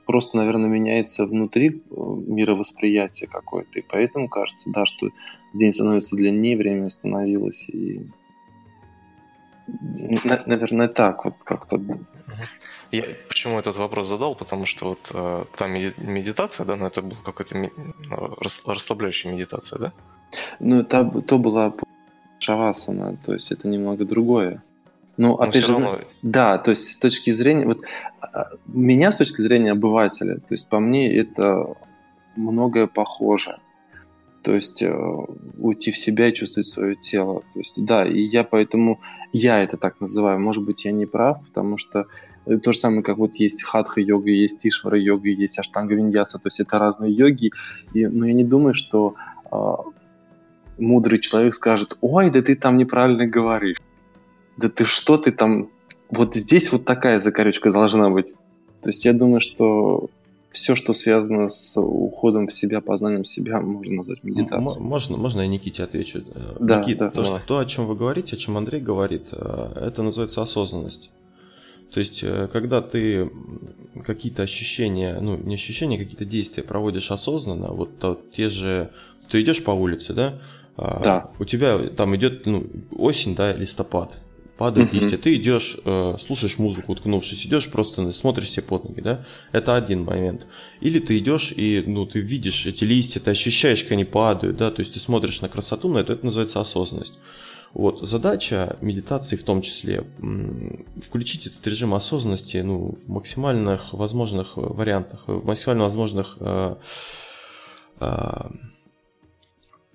просто, 0.07 0.37
наверное, 0.37 0.69
меняется 0.69 1.27
внутри 1.27 1.69
э, 1.69 1.95
мировосприятие 1.97 3.29
какое-то, 3.29 3.79
и 3.79 3.83
поэтому 3.83 4.29
кажется, 4.29 4.71
да, 4.71 4.85
что 4.87 5.09
день 5.53 5.73
становится 5.73 6.17
длиннее, 6.17 6.57
время 6.57 6.87
остановилось, 6.87 7.69
и 7.69 8.07
наверное, 10.47 10.89
так 10.89 11.25
вот 11.25 11.35
как-то. 11.45 11.81
Я 12.91 13.05
почему 13.29 13.59
этот 13.59 13.77
вопрос 13.77 14.09
задал? 14.09 14.35
Потому 14.35 14.67
что 14.67 14.89
вот 14.89 15.11
э, 15.13 15.45
там 15.57 15.73
медитация, 15.73 16.67
да, 16.67 16.77
но 16.77 16.87
это 16.87 17.03
была 17.03 17.21
какая-то 17.25 17.57
ми- 17.57 17.73
ну, 17.77 18.37
расслабляющая 18.67 19.33
медитация, 19.33 19.79
да? 19.79 19.93
Ну, 20.61 20.81
это, 20.81 21.05
то 21.23 21.39
была 21.39 21.75
шавасана, 22.39 23.17
то 23.25 23.33
есть 23.33 23.53
это 23.53 23.69
немного 23.69 24.05
другое. 24.05 24.63
Но, 25.17 25.29
но 25.29 25.35
опять 25.37 25.65
же, 25.65 25.73
равно... 25.73 26.01
да, 26.23 26.59
то 26.59 26.71
есть 26.71 26.95
с 26.95 26.99
точки 26.99 27.31
зрения, 27.31 27.67
вот 27.67 27.83
а, 28.21 28.47
меня 28.67 29.13
с 29.13 29.19
точки 29.19 29.43
зрения 29.43 29.73
обывателя, 29.73 30.37
то 30.37 30.53
есть 30.53 30.69
по 30.69 30.81
мне 30.81 31.15
это 31.17 31.77
многое 32.37 32.87
похоже. 32.87 33.59
То 34.43 34.55
есть 34.55 34.83
э, 34.83 34.93
уйти 35.59 35.91
в 35.91 35.97
себя 35.97 36.29
и 36.29 36.35
чувствовать 36.35 36.67
свое 36.67 36.97
тело. 36.97 37.41
То 37.55 37.61
есть 37.61 37.83
да, 37.83 38.05
и 38.05 38.21
я 38.21 38.45
поэтому, 38.45 39.01
я 39.33 39.63
это 39.63 39.79
так 39.79 40.01
называю, 40.01 40.39
может 40.39 40.65
быть, 40.67 40.85
я 40.85 40.93
не 40.93 41.07
прав, 41.07 41.43
потому 41.47 41.79
что 41.79 42.07
то 42.45 42.73
же 42.73 42.79
самое, 42.79 43.03
как 43.03 43.17
вот 43.17 43.37
есть 43.37 43.63
хатха-йога, 43.63 44.31
есть 44.31 44.67
ишвара 44.67 44.99
йога, 44.99 45.31
есть 45.31 45.59
аштанга 45.59 45.95
виньяса, 45.95 46.39
то 46.39 46.49
есть 46.49 46.61
это 46.61 46.79
разные 46.79 47.11
йоги, 47.13 47.53
и, 47.95 48.07
но 48.07 48.27
я 48.27 48.35
не 48.35 48.45
думаю, 48.45 48.75
что 48.75 49.15
э, 49.51 49.57
мудрый 50.77 51.21
человек 51.21 51.55
скажет, 51.55 51.97
ой, 52.03 52.29
да 52.29 52.43
ты 52.43 52.55
там 52.55 52.77
неправильно 52.77 53.27
говоришь, 53.27 53.79
да 54.57 54.69
ты 54.69 54.85
что 54.85 55.17
ты 55.17 55.33
там, 55.33 55.69
вот 56.11 56.35
здесь 56.35 56.73
вот 56.73 56.85
такая 56.85 57.19
закорючка 57.19 57.73
должна 57.73 58.11
быть. 58.11 58.35
То 58.83 58.91
есть 58.91 59.05
я 59.05 59.13
думаю, 59.13 59.41
что 59.41 60.11
все, 60.51 60.77
что 60.77 60.93
связано 60.93 61.49
с 61.49 61.79
уходом 61.81 62.47
в 62.47 62.53
себя, 62.53 62.81
познанием 62.81 63.25
себя, 63.25 63.61
можно 63.61 63.97
назвать 63.97 64.23
медитацией. 64.23 64.85
Можно, 64.85 65.17
можно 65.17 65.41
я 65.41 65.49
Никите 65.49 65.83
отвечу? 65.83 66.23
Э, 66.35 66.57
да, 66.61 66.81
Никит, 66.81 66.99
да, 66.99 67.11
то, 67.11 67.25
что, 67.25 67.41
то, 67.45 67.59
о 67.59 67.67
чем 67.67 67.87
вы 67.87 67.97
говорите, 67.97 68.37
о 68.37 68.39
чем 68.39 68.57
Андрей 68.57 68.81
говорит, 68.81 69.29
э, 69.33 69.87
это 69.89 70.03
называется 70.03 70.43
осознанность. 70.43 71.11
То 71.93 72.01
есть, 72.01 72.23
э, 72.23 72.49
когда 72.53 72.83
ты 72.83 73.31
какие-то 74.05 74.43
ощущения, 74.43 75.19
ну, 75.21 75.37
не 75.37 75.55
ощущения, 75.55 75.99
какие-то 75.99 76.25
действия 76.25 76.63
проводишь 76.63 77.11
осознанно, 77.11 77.69
вот 77.69 77.99
то, 77.99 78.21
те 78.33 78.49
же, 78.49 78.91
ты 79.31 79.43
идешь 79.43 79.63
по 79.63 79.73
улице, 79.73 80.13
да? 80.13 80.41
А, 80.77 81.01
да. 81.03 81.31
У 81.39 81.45
тебя 81.45 81.79
там 81.89 82.15
идет, 82.17 82.47
ну, 82.47 82.67
осень, 82.97 83.35
да, 83.35 83.53
листопад, 83.53 84.19
падают 84.57 84.93
uh-huh. 84.93 85.01
листья, 85.01 85.19
ты 85.19 85.35
идешь, 85.35 85.77
э, 85.85 86.17
слушаешь 86.25 86.59
музыку, 86.59 86.93
уткнувшись, 86.93 87.47
идешь 87.47 87.71
просто 87.71 88.13
смотришь 88.13 88.51
себе 88.51 88.63
под 88.63 88.85
ноги, 88.85 89.01
да? 89.01 89.25
Это 89.53 89.75
один 89.75 90.05
момент. 90.05 90.47
Или 90.81 91.01
ты 91.01 91.19
идешь 91.19 91.53
и, 91.57 91.83
ну, 91.87 92.07
ты 92.07 92.21
видишь 92.21 92.67
эти 92.67 92.85
листья, 92.85 93.21
ты 93.21 93.31
ощущаешь, 93.31 93.83
как 93.83 93.93
они 93.93 94.05
падают, 94.05 94.57
да, 94.57 94.71
то 94.71 94.81
есть 94.81 94.95
ты 94.95 95.01
смотришь 95.01 95.41
на 95.41 95.49
красоту, 95.49 95.89
но 95.89 95.99
это, 95.99 96.13
это 96.13 96.25
называется 96.25 96.61
осознанность. 96.61 97.15
Вот, 97.73 98.01
задача 98.03 98.77
медитации 98.81 99.35
в 99.35 99.43
том 99.43 99.61
числе 99.61 100.07
включить 101.05 101.49
этот 101.49 101.67
режим 101.67 101.93
осознанности 101.93 102.59
ну, 102.59 102.99
в 103.05 103.11
максимальных 103.11 103.93
возможных 103.93 104.53
вариантах, 104.57 105.25
в 105.27 105.45
максимально 105.45 105.83
возможных 105.83 106.37
э, 106.39 106.77
э, 107.99 108.51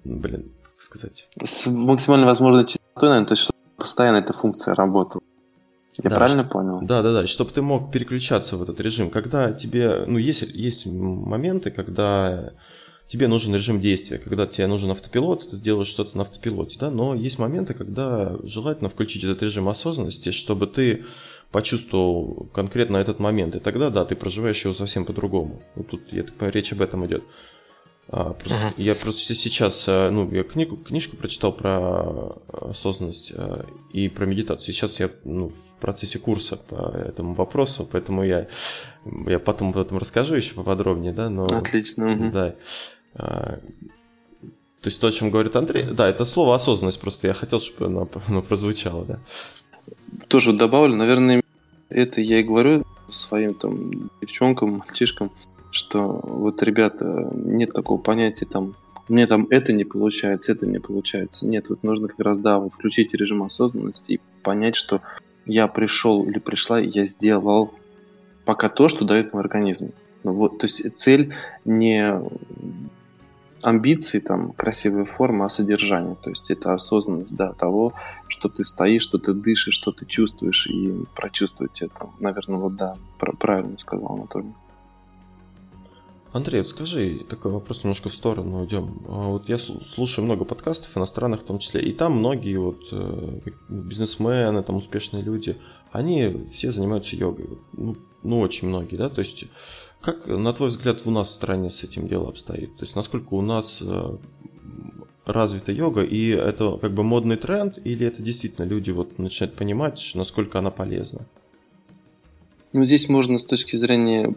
блин, 0.04 0.52
как 0.64 0.82
сказать? 0.82 1.28
С 1.42 1.68
максимально 1.68 2.26
возможной 2.26 2.66
частотой, 2.66 3.10
наверное, 3.10 3.28
то 3.28 3.34
есть 3.34 3.50
постоянно 3.80 4.18
эта 4.18 4.34
функция 4.34 4.76
работала. 4.76 5.22
Я 5.98 6.10
да, 6.10 6.16
правильно 6.16 6.44
что, 6.44 6.52
понял? 6.52 6.80
Да, 6.82 7.02
да, 7.02 7.14
да, 7.14 7.28
чтобы 7.28 7.52
ты 7.52 7.62
мог 7.62 7.92
переключаться 7.92 8.56
в 8.58 8.64
этот 8.64 8.80
режим. 8.80 9.10
Когда 9.10 9.52
тебе, 9.52 10.06
ну, 10.06 10.18
есть, 10.18 10.42
есть 10.42 10.86
моменты, 10.86 11.72
когда 11.72 12.52
тебе 13.10 13.28
нужен 13.28 13.54
режим 13.54 13.82
действия. 13.82 14.20
Когда 14.20 14.48
тебе 14.48 14.68
нужен 14.68 14.92
автопилот, 14.92 15.50
ты 15.50 15.58
делаешь 15.58 15.88
что-то 15.88 16.16
на 16.16 16.24
автопилоте, 16.24 16.78
да, 16.80 16.92
но 16.92 17.16
есть 17.16 17.40
моменты, 17.40 17.74
когда 17.74 18.38
желательно 18.44 18.90
включить 18.90 19.24
этот 19.24 19.42
режим 19.42 19.68
осознанности, 19.68 20.32
чтобы 20.32 20.68
ты 20.68 21.06
почувствовал 21.52 22.48
конкретно 22.54 22.98
этот 22.98 23.20
момент, 23.20 23.56
и 23.56 23.60
тогда, 23.60 23.90
да, 23.90 24.06
ты 24.06 24.16
проживаешь 24.16 24.64
его 24.64 24.76
совсем 24.76 25.06
по-другому. 25.06 25.64
Вот 25.76 25.88
тут, 25.88 26.14
я 26.14 26.24
так 26.24 26.36
понимаю, 26.36 26.54
речь 26.54 26.72
об 26.72 26.82
этом 26.82 27.06
идет. 27.08 27.24
А, 28.12 28.34
просто, 28.34 28.56
uh-huh. 28.56 28.74
Я 28.78 28.96
просто 28.96 29.36
сейчас, 29.36 29.88
э, 29.88 30.10
ну, 30.10 30.30
я 30.32 30.44
книгу, 30.44 30.78
книжку 30.78 31.16
прочитал 31.16 31.54
про 31.54 32.38
осознанность 32.48 33.32
э, 33.36 33.66
и 33.94 34.10
про 34.10 34.26
медитацию. 34.26 34.74
Сейчас 34.74 35.00
я 35.00 35.12
ну, 35.26 35.50
в 35.50 35.82
процессе 35.82 36.18
курса 36.18 36.58
по 36.58 36.76
этому 36.98 37.36
вопросу, 37.36 37.88
поэтому 37.90 38.24
я, 38.24 38.48
я 39.28 39.38
потом 39.38 39.70
об 39.70 39.78
этом 39.78 40.00
расскажу 40.00 40.36
еще 40.36 40.56
поподробнее, 40.56 41.14
да, 41.14 41.30
но... 41.30 41.44
Отлично. 41.44 42.12
Угу. 42.12 42.32
Да. 42.32 42.56
А, 43.14 43.60
то 44.82 44.88
есть 44.88 45.00
то, 45.00 45.08
о 45.08 45.12
чем 45.12 45.30
говорит 45.30 45.56
Андрей, 45.56 45.84
да, 45.84 46.10
это 46.10 46.26
слово 46.26 46.56
осознанность, 46.56 47.00
просто 47.00 47.28
я 47.28 47.36
хотел, 47.36 47.60
чтобы 47.60 47.86
оно, 47.86 48.10
оно 48.28 48.42
прозвучало, 48.42 49.06
да. 49.06 49.20
Тоже 50.28 50.54
добавлю, 50.54 50.96
наверное, 50.96 51.44
это 51.90 52.22
я 52.22 52.40
и 52.40 52.44
говорю 52.44 52.84
своим 53.08 53.54
там 53.54 54.10
девчонкам, 54.22 54.78
мальчишкам, 54.78 55.32
что 55.72 56.22
вот, 56.24 56.62
ребята, 56.64 57.30
нет 57.34 57.74
такого 57.74 58.00
понятия 58.00 58.46
там, 58.46 58.76
мне 59.08 59.26
там 59.26 59.48
это 59.50 59.74
не 59.74 59.86
получается, 59.86 60.52
это 60.52 60.68
не 60.68 60.80
получается. 60.80 61.46
Нет, 61.46 61.70
вот 61.70 61.84
нужно 61.84 62.08
как 62.08 62.20
раз, 62.20 62.38
да, 62.38 62.60
вот 62.60 62.74
включить 62.74 63.14
режим 63.14 63.44
осознанности 63.44 64.14
и 64.14 64.22
понять, 64.44 64.76
что 64.76 65.02
я 65.46 65.68
пришел 65.68 66.24
или 66.24 66.40
пришла, 66.40 66.80
я 66.80 67.06
сделал 67.06 67.74
пока 68.46 68.70
то, 68.70 68.88
что 68.88 69.06
дает 69.06 69.34
мой 69.34 69.42
организм. 69.42 69.94
Ну, 70.24 70.34
вот, 70.34 70.60
то 70.60 70.66
есть 70.66 70.96
цель 70.96 71.34
не 71.66 72.22
амбиции, 73.62 74.20
там, 74.20 74.52
красивая 74.54 75.06
форма, 75.06 75.46
а 75.46 75.50
содержание. 75.50 76.16
То 76.22 76.30
есть 76.30 76.50
это 76.50 76.74
осознанность, 76.74 77.36
да, 77.36 77.54
того, 77.54 77.94
что 78.28 78.50
ты 78.50 78.64
стоишь, 78.64 79.04
что 79.04 79.18
ты 79.18 79.34
дышишь, 79.34 79.76
что 79.76 79.92
ты 79.92 80.06
чувствуешь, 80.06 80.68
и 80.68 80.94
прочувствовать 81.16 81.82
это. 81.82 82.10
Наверное, 82.20 82.60
вот 82.60 82.76
да, 82.76 82.96
правильно 83.18 83.78
сказал 83.78 84.14
Анатолий. 84.14 84.54
Андрей, 86.32 86.64
скажи, 86.64 87.26
такой 87.28 87.52
вопрос 87.52 87.84
немножко 87.84 88.10
в 88.10 88.14
сторону 88.14 88.62
уйдем. 88.62 89.02
А 89.08 89.30
вот 89.30 89.50
я 89.50 89.58
слушаю 89.58 90.26
много 90.26 90.46
подкастов 90.46 90.96
иностранных 90.96 91.42
в 91.42 91.46
том 91.46 91.58
числе, 91.58 91.82
и 91.82 91.92
там 91.92 92.20
многие 92.20 92.58
вот 92.58 92.82
э, 92.92 93.40
бизнесмены, 93.68 94.62
там 94.62 94.76
успешные 94.76 95.24
люди, 95.24 95.58
они 95.92 96.48
все 96.52 96.72
занимаются 96.72 97.16
йогой. 97.16 97.58
Ну, 97.74 97.98
ну, 98.22 98.40
очень 98.40 98.68
многие, 98.68 98.96
да, 98.96 99.10
то 99.10 99.22
есть 99.22 99.46
как, 100.02 100.28
на 100.28 100.54
твой 100.54 100.70
взгляд, 100.70 101.02
у 101.06 101.12
нас 101.12 101.30
в 101.30 101.34
стране 101.34 101.72
с 101.72 101.84
этим 101.84 102.08
дело 102.08 102.30
обстоит? 102.30 102.76
То 102.78 102.84
есть 102.84 102.96
насколько 102.96 103.34
у 103.34 103.42
нас 103.42 103.80
э, 103.82 104.18
развита 105.26 105.72
йога, 105.72 106.04
и 106.04 106.30
это 106.30 106.78
как 106.78 106.94
бы 106.94 107.04
модный 107.04 107.38
тренд, 107.38 107.80
или 107.84 108.06
это 108.06 108.22
действительно 108.22 108.66
люди 108.66 108.92
вот 108.92 109.18
начинают 109.18 109.56
понимать, 109.56 110.12
насколько 110.14 110.60
она 110.60 110.70
полезна? 110.70 111.26
Ну, 112.72 112.86
здесь 112.86 113.10
можно 113.10 113.40
с 113.40 113.46
точки 113.46 113.76
зрения 113.76 114.36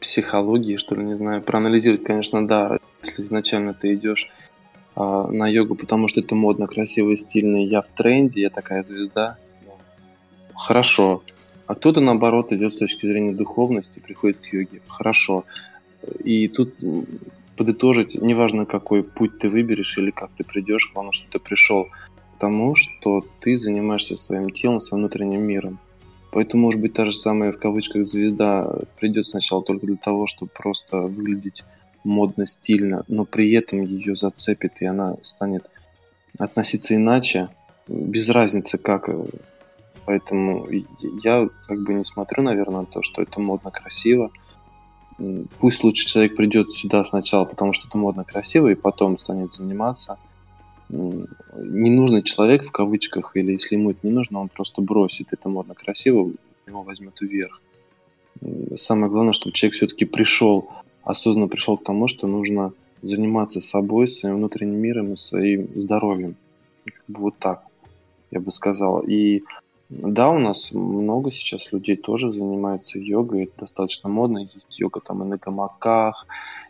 психологии, 0.00 0.76
что 0.76 0.94
ли, 0.94 1.04
не 1.04 1.16
знаю, 1.16 1.42
проанализировать, 1.42 2.04
конечно, 2.04 2.46
да, 2.46 2.78
если 3.02 3.22
изначально 3.22 3.74
ты 3.74 3.94
идешь 3.94 4.30
а, 4.94 5.28
на 5.28 5.48
йогу, 5.48 5.74
потому 5.74 6.08
что 6.08 6.20
это 6.20 6.34
модно, 6.34 6.66
красиво 6.66 7.10
и 7.10 7.16
стильно, 7.16 7.56
я 7.64 7.82
в 7.82 7.90
тренде, 7.90 8.42
я 8.42 8.50
такая 8.50 8.84
звезда, 8.84 9.38
хорошо. 10.54 11.22
А 11.66 11.74
кто-то, 11.74 12.00
наоборот, 12.00 12.52
идет 12.52 12.72
с 12.72 12.78
точки 12.78 13.06
зрения 13.06 13.32
духовности, 13.32 13.98
приходит 14.00 14.38
к 14.38 14.46
йоге, 14.52 14.80
хорошо. 14.86 15.44
И 16.24 16.48
тут 16.48 16.74
подытожить, 17.56 18.14
неважно, 18.14 18.64
какой 18.64 19.02
путь 19.02 19.38
ты 19.38 19.50
выберешь 19.50 19.98
или 19.98 20.10
как 20.10 20.30
ты 20.36 20.44
придешь, 20.44 20.90
главное, 20.92 21.12
что 21.12 21.30
ты 21.30 21.38
пришел 21.38 21.84
к 21.84 22.40
тому, 22.40 22.74
что 22.74 23.24
ты 23.40 23.58
занимаешься 23.58 24.16
своим 24.16 24.50
телом, 24.50 24.80
своим 24.80 25.02
внутренним 25.02 25.42
миром. 25.42 25.78
Поэтому, 26.30 26.64
может 26.64 26.80
быть, 26.80 26.92
та 26.92 27.06
же 27.06 27.12
самая, 27.12 27.52
в 27.52 27.58
кавычках, 27.58 28.04
звезда 28.04 28.70
придет 28.98 29.26
сначала 29.26 29.62
только 29.62 29.86
для 29.86 29.96
того, 29.96 30.26
чтобы 30.26 30.50
просто 30.54 30.98
выглядеть 30.98 31.64
модно, 32.04 32.46
стильно, 32.46 33.04
но 33.08 33.24
при 33.24 33.52
этом 33.52 33.82
ее 33.82 34.14
зацепит, 34.14 34.80
и 34.80 34.86
она 34.86 35.16
станет 35.22 35.68
относиться 36.38 36.94
иначе, 36.94 37.48
без 37.86 38.28
разницы, 38.28 38.76
как. 38.78 39.08
Поэтому 40.04 40.66
я 41.22 41.48
как 41.66 41.82
бы 41.82 41.94
не 41.94 42.04
смотрю, 42.04 42.42
наверное, 42.42 42.80
на 42.80 42.86
то, 42.86 43.02
что 43.02 43.22
это 43.22 43.40
модно, 43.40 43.70
красиво. 43.70 44.30
Пусть 45.58 45.82
лучше 45.82 46.06
человек 46.06 46.36
придет 46.36 46.70
сюда 46.70 47.04
сначала, 47.04 47.44
потому 47.44 47.72
что 47.72 47.88
это 47.88 47.98
модно, 47.98 48.24
красиво, 48.24 48.68
и 48.68 48.74
потом 48.74 49.18
станет 49.18 49.52
заниматься– 49.52 50.18
ненужный 50.90 52.22
человек 52.22 52.64
в 52.64 52.72
кавычках, 52.72 53.36
или 53.36 53.52
если 53.52 53.76
ему 53.76 53.90
это 53.90 54.00
не 54.02 54.10
нужно, 54.10 54.40
он 54.40 54.48
просто 54.48 54.80
бросит. 54.80 55.28
Это 55.32 55.48
модно 55.48 55.74
красиво, 55.74 56.32
его 56.66 56.82
возьмет 56.82 57.20
вверх. 57.20 57.60
Самое 58.76 59.10
главное, 59.10 59.32
чтобы 59.32 59.54
человек 59.54 59.74
все-таки 59.74 60.04
пришел, 60.04 60.68
осознанно 61.02 61.48
пришел 61.48 61.76
к 61.76 61.84
тому, 61.84 62.06
что 62.06 62.26
нужно 62.26 62.72
заниматься 63.02 63.60
собой, 63.60 64.08
своим 64.08 64.36
внутренним 64.36 64.78
миром 64.78 65.12
и 65.12 65.16
своим 65.16 65.68
здоровьем. 65.74 66.36
Вот 67.06 67.36
так, 67.38 67.62
я 68.30 68.40
бы 68.40 68.50
сказал. 68.50 69.00
И 69.00 69.42
да, 69.88 70.30
у 70.30 70.38
нас 70.38 70.72
много 70.72 71.30
сейчас 71.32 71.72
людей 71.72 71.96
тоже 71.96 72.32
занимаются 72.32 72.98
йогой, 72.98 73.44
это 73.44 73.60
достаточно 73.60 74.08
модно, 74.08 74.38
есть 74.38 74.78
йога 74.78 75.00
там 75.00 75.22
и 75.22 75.26
на 75.26 75.38
гамаках, 75.38 76.26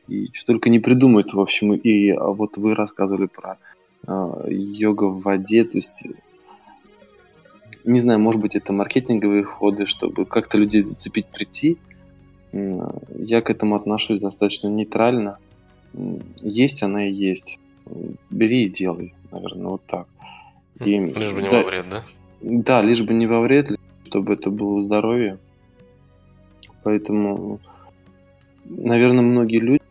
и 0.06 0.28
что 0.32 0.46
только 0.46 0.70
не 0.70 0.78
придумают, 0.78 1.34
в 1.34 1.40
общем, 1.40 1.74
и 1.74 2.10
а 2.10 2.28
вот 2.28 2.56
вы 2.56 2.74
рассказывали 2.74 3.26
про 3.26 3.58
йога 4.06 5.04
в 5.04 5.22
воде, 5.22 5.64
то 5.64 5.78
есть 5.78 6.06
не 7.84 8.00
знаю, 8.00 8.20
может 8.20 8.40
быть, 8.40 8.54
это 8.54 8.72
маркетинговые 8.72 9.44
ходы, 9.44 9.86
чтобы 9.86 10.26
как-то 10.26 10.58
людей 10.58 10.82
зацепить, 10.82 11.26
прийти. 11.26 11.78
Я 12.52 13.40
к 13.40 13.50
этому 13.50 13.76
отношусь 13.76 14.20
достаточно 14.20 14.68
нейтрально. 14.68 15.38
Есть 16.42 16.82
она 16.82 17.08
и 17.08 17.12
есть. 17.12 17.58
Бери 18.30 18.64
и 18.64 18.68
делай, 18.68 19.14
наверное, 19.30 19.68
вот 19.68 19.82
так. 19.86 20.06
И, 20.84 20.98
лишь 20.98 21.32
бы 21.32 21.42
не 21.42 21.48
да, 21.48 21.62
во 21.62 21.66
вред, 21.66 21.88
да? 21.88 22.04
Да, 22.42 22.82
лишь 22.82 23.02
бы 23.02 23.14
не 23.14 23.26
во 23.26 23.40
вред, 23.40 23.72
чтобы 24.04 24.34
это 24.34 24.50
было 24.50 24.82
здоровье. 24.82 25.38
Поэтому, 26.82 27.58
наверное, 28.66 29.22
многие 29.22 29.60
люди 29.60 29.82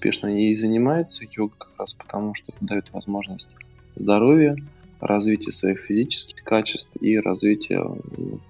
успешно 0.00 0.28
ей 0.28 0.56
занимаются, 0.56 1.26
йога 1.30 1.52
как 1.58 1.72
раз 1.78 1.92
потому, 1.92 2.32
что 2.32 2.52
это 2.52 2.64
дает 2.64 2.90
возможность 2.90 3.48
здоровья, 3.96 4.56
развития 4.98 5.52
своих 5.52 5.80
физических 5.80 6.42
качеств 6.42 6.90
и 7.02 7.18
развития 7.18 7.84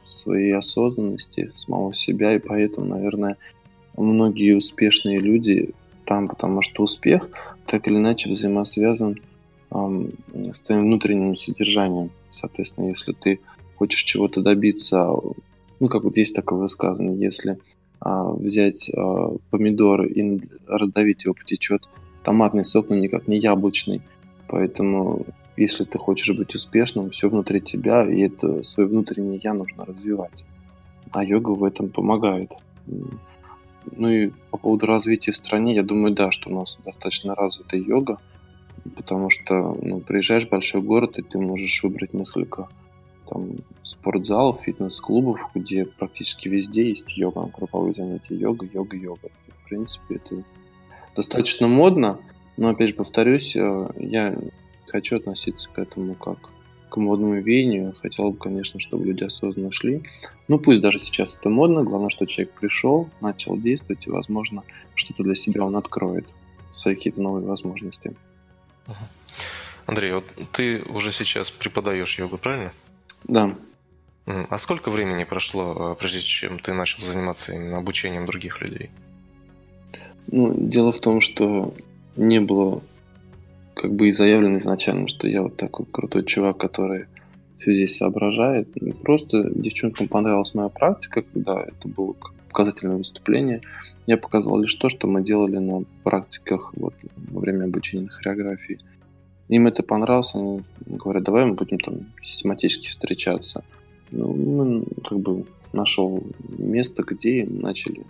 своей 0.01 0.55
осознанности, 0.55 1.51
самого 1.55 1.93
себя. 1.93 2.37
И 2.37 2.39
поэтому, 2.39 2.87
наверное, 2.87 3.37
многие 3.97 4.57
успешные 4.57 5.19
люди 5.19 5.71
там, 6.05 6.29
потому 6.29 6.63
что 6.63 6.85
успех 6.85 7.29
так 7.67 7.89
или 7.89 7.97
иначе 7.97 8.31
взаимосвязан 8.31 9.21
эм, 9.73 10.13
с 10.33 10.63
твоим 10.63 10.83
внутренним 10.83 11.35
содержанием. 11.35 12.13
Соответственно, 12.31 12.91
если 12.91 13.13
ты 13.13 13.41
хочешь 13.75 14.05
чего-то 14.05 14.41
добиться, 14.41 15.17
ну, 15.81 15.89
как 15.89 16.05
вот 16.05 16.17
есть 16.17 16.37
такое 16.37 16.61
высказывание, 16.61 17.19
если 17.19 17.59
взять 18.01 18.91
а, 18.95 19.37
помидор 19.51 20.07
и 20.07 20.41
раздавить 20.67 21.25
его 21.25 21.35
потечет 21.35 21.89
томатный 22.23 22.65
сок, 22.65 22.89
но 22.89 22.97
никак 22.97 23.29
не 23.29 23.39
яблочный. 23.39 24.03
Поэтому, 24.49 25.27
если 25.57 25.85
ты 25.85 25.99
хочешь 25.99 26.37
быть 26.37 26.55
успешным, 26.55 27.11
все 27.11 27.29
внутри 27.29 27.61
тебя, 27.61 28.05
и 28.05 28.23
это 28.23 28.63
свое 28.63 28.89
внутреннее 28.89 29.41
я 29.43 29.55
нужно 29.55 29.85
развивать. 29.85 30.45
А 31.13 31.25
йога 31.25 31.51
в 31.51 31.65
этом 31.65 31.89
помогает. 31.89 32.53
Ну 33.97 34.09
и 34.09 34.31
по 34.51 34.59
поводу 34.59 34.87
развития 34.87 35.33
в 35.33 35.37
стране, 35.37 35.75
я 35.75 35.83
думаю, 35.83 36.15
да, 36.15 36.31
что 36.31 36.51
у 36.51 36.55
нас 36.55 36.79
достаточно 36.85 37.35
развита 37.35 37.77
йога, 37.77 38.19
потому 38.97 39.31
что 39.31 39.77
ну, 39.81 40.01
приезжаешь 40.01 40.47
в 40.47 40.51
большой 40.51 40.83
город, 40.83 41.19
и 41.19 41.23
ты 41.23 41.39
можешь 41.39 41.83
выбрать 41.83 42.15
несколько 42.15 42.69
там, 43.31 43.57
спортзалов, 43.85 44.61
фитнес-клубов, 44.61 45.41
где 45.55 45.87
практически 45.87 46.49
везде 46.49 46.91
есть 46.91 47.17
йога, 47.17 47.51
групповые 47.57 47.95
занятия 47.95 48.35
йога, 48.35 48.67
йога, 48.73 48.97
йога. 48.97 49.29
В 49.65 49.69
принципе, 49.69 50.17
это 50.17 50.43
достаточно 51.15 51.69
модно, 51.69 52.19
но, 52.57 52.69
опять 52.69 52.91
же, 52.91 52.95
повторюсь, 52.95 53.55
э, 53.57 53.89
я 53.97 54.37
хочу 54.89 55.17
относиться 55.17 55.71
к 55.71 55.79
этому 55.79 56.15
как 56.15 56.51
к 56.91 56.97
модному 56.97 57.41
веянию. 57.41 57.95
Хотел 58.03 58.33
бы, 58.33 58.37
конечно, 58.37 58.81
чтобы 58.81 59.07
люди 59.07 59.25
осознанно 59.25 59.71
шли. 59.71 60.03
Ну, 60.49 60.59
пусть 60.59 60.81
даже 60.81 60.99
сейчас 60.99 61.37
это 61.37 61.49
модно, 61.49 61.85
главное, 61.85 62.11
что 62.11 62.27
человек 62.27 62.53
пришел, 62.55 63.09
начал 63.21 63.57
действовать, 63.57 64.07
и, 64.07 64.11
возможно, 64.11 64.65
что-то 64.95 65.23
для 65.23 65.37
себя 65.37 65.65
он 65.65 65.77
откроет, 65.77 66.27
свои 66.73 66.97
какие-то 66.97 67.23
новые 67.23 67.47
возможности. 67.47 68.15
Андрей, 69.87 70.13
вот 70.13 70.25
ты 70.53 70.83
уже 70.83 71.13
сейчас 71.13 71.51
преподаешь 71.51 72.19
йогу, 72.19 72.39
правильно? 72.39 72.73
Да. 73.25 73.55
А 74.27 74.59
сколько 74.59 74.91
времени 74.91 75.25
прошло, 75.25 75.77
а, 75.77 75.95
прежде 75.95 76.21
чем 76.21 76.59
ты 76.59 76.73
начал 76.73 77.03
заниматься 77.03 77.53
именно 77.53 77.79
обучением 77.79 78.27
других 78.27 78.61
людей? 78.61 78.91
Ну, 80.29 80.55
дело 80.57 80.93
в 80.93 81.01
том, 81.01 81.21
что 81.21 81.75
не 82.17 82.41
было 82.41 82.83
как 83.75 83.93
бы 83.95 84.09
и 84.09 84.13
заявлено 84.13 84.59
изначально, 84.59 85.09
что 85.09 85.27
я 85.27 85.43
вот 85.43 85.57
такой 85.57 85.87
крутой 85.87 86.25
чувак, 86.25 86.59
который 86.59 87.07
все 87.59 87.75
здесь 87.75 87.97
соображает. 87.97 88.77
И 88.77 88.93
просто 88.93 89.51
девчонкам 89.55 90.09
понравилась 90.09 90.55
моя 90.55 90.69
практика, 90.69 91.23
когда 91.23 91.63
это 91.63 91.89
было 91.89 92.15
показательное 92.49 92.97
выступление. 92.97 93.63
Я 94.07 94.17
показывал 94.17 94.61
лишь 94.61 94.75
то, 94.75 94.89
что 94.89 95.07
мы 95.07 95.23
делали 95.23 95.59
на 95.59 95.85
практиках 96.05 96.73
вот, 96.75 96.95
во 97.17 97.41
время 97.41 97.65
обучения 97.65 98.05
на 98.05 98.11
хореографии. 98.11 98.81
Им 99.51 99.67
это 99.67 99.83
понравилось, 99.83 100.37
они 100.37 100.63
говорят, 100.87 101.25
давай 101.25 101.45
мы 101.45 101.55
будем 101.55 101.79
там 101.79 102.13
систематически 102.23 102.87
встречаться. 102.87 103.65
Ну, 104.13 104.33
мы 104.33 104.85
как 105.05 105.19
бы 105.19 105.45
нашел 105.73 106.23
место, 106.57 107.03
где 107.03 107.45
начали 107.45 108.05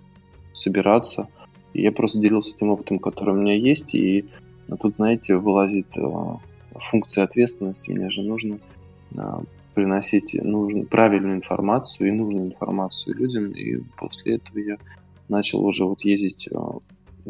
собираться. 0.52 1.28
И 1.72 1.80
я 1.80 1.92
просто 1.92 2.18
делился 2.18 2.58
тем 2.58 2.68
опытом, 2.68 2.98
который 2.98 3.32
у 3.32 3.38
меня 3.38 3.54
есть, 3.54 3.94
и 3.94 4.26
тут, 4.82 4.96
знаете, 4.96 5.36
вылазит 5.36 5.86
э, 5.96 6.02
функция 6.74 7.24
ответственности. 7.24 7.90
Мне 7.90 8.10
же 8.10 8.20
нужно 8.20 8.58
э, 9.12 9.18
приносить 9.72 10.34
нужную, 10.34 10.86
правильную 10.88 11.36
информацию 11.36 12.08
и 12.08 12.12
нужную 12.12 12.48
информацию 12.48 13.16
людям. 13.16 13.52
И 13.52 13.78
после 13.96 14.34
этого 14.34 14.58
я 14.58 14.76
начал 15.30 15.64
уже 15.64 15.86
вот 15.86 16.02
ездить, 16.02 16.50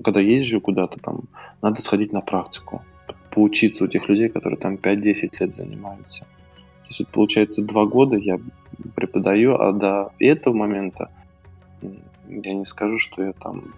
когда 0.03 0.19
езжу 0.19 0.61
куда-то 0.61 0.99
там, 0.99 1.29
надо 1.63 1.81
сходить 1.81 2.13
на 2.13 2.23
практику 2.23 2.83
поучиться 3.31 3.85
у 3.85 3.89
тех 3.89 4.09
людей, 4.09 4.29
которые 4.29 4.59
там 4.59 4.75
5-10 4.75 5.31
лет 5.41 5.55
занимаются. 5.55 6.25
То 6.25 6.89
есть, 6.89 7.01
вот, 7.01 7.09
получается, 7.09 7.63
два 7.63 7.87
года 7.87 8.17
я 8.17 8.41
преподаю, 8.95 9.55
а 9.55 9.73
до 9.73 10.13
этого 10.19 10.55
момента 10.55 11.11
я 12.29 12.55
не 12.55 12.65
скажу, 12.65 12.99
что 12.99 13.23
я 13.23 13.33
там 13.33 13.75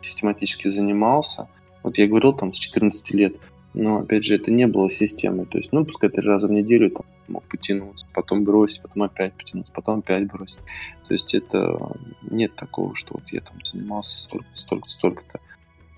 систематически 0.00 0.68
занимался. 0.68 1.48
Вот 1.82 1.98
я 1.98 2.06
говорил 2.06 2.32
там 2.32 2.52
с 2.52 2.58
14 2.58 3.14
лет, 3.14 3.36
но 3.74 3.98
опять 3.98 4.24
же 4.24 4.34
это 4.34 4.50
не 4.50 4.66
было 4.66 4.90
системой. 4.90 5.46
То 5.46 5.58
есть, 5.58 5.72
ну, 5.72 5.84
пускай 5.84 6.10
три 6.10 6.22
раза 6.22 6.48
в 6.48 6.52
неделю 6.52 6.90
там 6.90 7.04
мог 7.28 7.44
потянуться, 7.44 8.06
потом 8.12 8.44
бросить, 8.44 8.82
потом 8.82 9.04
опять 9.04 9.32
потянуться, 9.34 9.72
потом 9.72 10.00
опять 10.00 10.26
бросить. 10.26 10.58
То 11.06 11.14
есть 11.14 11.34
это 11.34 11.78
нет 12.22 12.54
такого, 12.56 12.94
что 12.94 13.14
вот 13.14 13.28
я 13.32 13.40
там 13.40 13.56
занимался 13.64 14.20
столько, 14.20 14.48
столько, 14.54 14.88
столько-то. 14.88 15.40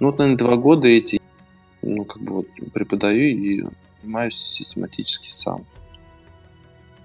Ну 0.00 0.08
вот, 0.08 0.18
наверное, 0.18 0.38
два 0.38 0.56
года 0.56 0.88
эти 0.88 1.21
ну, 1.82 2.04
как 2.04 2.22
бы 2.22 2.32
вот 2.34 2.46
преподаю 2.72 3.20
и 3.20 3.64
занимаюсь 4.00 4.36
систематически 4.36 5.30
сам. 5.30 5.64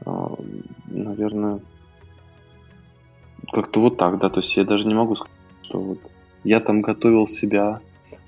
А, 0.06 0.36
наверное, 0.88 1.60
как-то 3.52 3.80
вот 3.80 3.98
так, 3.98 4.20
да, 4.20 4.30
то 4.30 4.40
есть 4.40 4.56
я 4.58 4.64
даже 4.64 4.88
не 4.88 4.94
могу 4.94 5.16
сказать, 5.16 5.34
что 5.62 5.80
вот 5.80 6.00
я 6.44 6.60
там 6.60 6.82
готовил 6.82 7.28
себя 7.28 7.82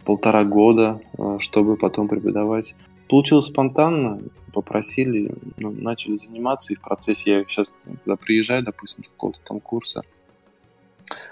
полтора 0.06 0.44
года, 0.44 1.02
э, 1.18 1.38
чтобы 1.40 1.78
потом 1.78 2.08
преподавать. 2.08 2.76
Получилось 3.08 3.46
спонтанно, 3.46 4.20
попросили, 4.54 5.34
ну, 5.58 5.72
начали 5.72 6.18
заниматься, 6.18 6.74
и 6.74 6.76
в 6.76 6.82
процессе 6.82 7.32
я 7.32 7.44
сейчас, 7.44 7.72
когда 7.86 8.16
приезжаю, 8.16 8.64
допустим, 8.64 9.04
с 9.04 9.08
какого-то 9.08 9.40
там 9.44 9.60
курса, 9.60 10.04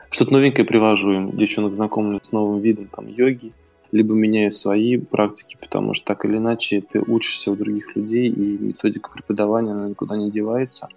что-то 0.09 0.33
новенькое 0.33 0.65
привожу 0.65 1.11
им, 1.11 1.31
девчонок 1.31 1.75
знакомлю 1.75 2.19
с 2.21 2.31
новым 2.31 2.61
видом 2.61 2.87
там 2.87 3.07
йоги, 3.07 3.51
либо 3.91 4.13
меняю 4.13 4.51
свои 4.51 4.97
практики, 4.97 5.57
потому 5.59 5.93
что 5.93 6.05
так 6.05 6.25
или 6.25 6.37
иначе 6.37 6.81
ты 6.81 7.01
учишься 7.01 7.51
у 7.51 7.55
других 7.55 7.95
людей, 7.95 8.29
и 8.29 8.57
методика 8.57 9.11
преподавания, 9.11 9.71
она 9.71 9.89
никуда 9.89 10.17
не 10.17 10.31
девается. 10.31 10.89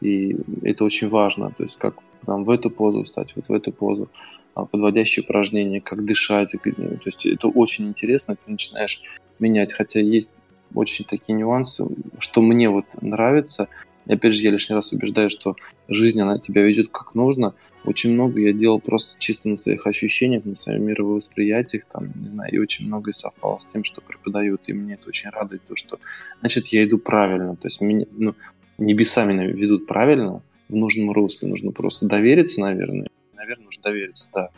И 0.00 0.36
это 0.62 0.84
очень 0.84 1.08
важно, 1.08 1.50
то 1.56 1.64
есть 1.64 1.76
как 1.76 1.94
там 2.24 2.44
в 2.44 2.50
эту 2.50 2.70
позу 2.70 3.02
встать, 3.02 3.34
вот 3.36 3.48
в 3.48 3.52
эту 3.52 3.72
позу, 3.72 4.08
а, 4.54 4.64
подводящие 4.64 5.24
упражнения, 5.24 5.80
как 5.80 6.04
дышать. 6.04 6.54
Ну, 6.64 6.96
то 6.96 7.02
есть 7.06 7.26
это 7.26 7.48
очень 7.48 7.88
интересно, 7.88 8.36
ты 8.36 8.50
начинаешь 8.50 9.02
менять, 9.38 9.72
хотя 9.72 10.00
есть 10.00 10.30
очень 10.74 11.04
такие 11.04 11.34
нюансы, 11.34 11.86
что 12.18 12.42
мне 12.42 12.68
вот 12.68 12.84
нравится. 13.00 13.68
И 14.08 14.14
опять 14.14 14.34
же, 14.34 14.42
я 14.42 14.50
лишний 14.50 14.74
раз 14.74 14.92
убеждаю, 14.92 15.30
что 15.30 15.54
жизнь, 15.86 16.20
она 16.20 16.38
тебя 16.38 16.62
ведет 16.62 16.88
как 16.88 17.14
нужно. 17.14 17.54
Очень 17.84 18.14
много 18.14 18.40
я 18.40 18.52
делал 18.52 18.80
просто 18.80 19.18
чисто 19.20 19.48
на 19.48 19.56
своих 19.56 19.86
ощущениях, 19.86 20.44
на 20.44 20.54
своем 20.54 20.84
мировосприятиях, 20.84 21.84
там, 21.92 22.10
не 22.16 22.30
знаю, 22.30 22.52
и 22.52 22.58
очень 22.58 22.86
многое 22.86 23.12
совпало 23.12 23.58
с 23.58 23.66
тем, 23.66 23.84
что 23.84 24.00
преподают, 24.00 24.62
и 24.66 24.72
мне 24.72 24.94
это 24.94 25.08
очень 25.08 25.30
радует, 25.30 25.62
то, 25.68 25.76
что, 25.76 25.98
значит, 26.40 26.66
я 26.68 26.84
иду 26.84 26.98
правильно, 26.98 27.54
то 27.54 27.66
есть 27.66 27.80
меня, 27.80 28.06
ну, 28.12 28.34
небеса 28.78 29.24
меня 29.24 29.46
ведут 29.46 29.86
правильно, 29.86 30.42
в 30.68 30.74
нужном 30.74 31.12
русле, 31.12 31.48
нужно 31.48 31.70
просто 31.70 32.06
довериться, 32.06 32.60
наверное, 32.60 33.08
наверное, 33.36 33.64
нужно 33.64 33.82
довериться, 33.82 34.28
да, 34.34 34.50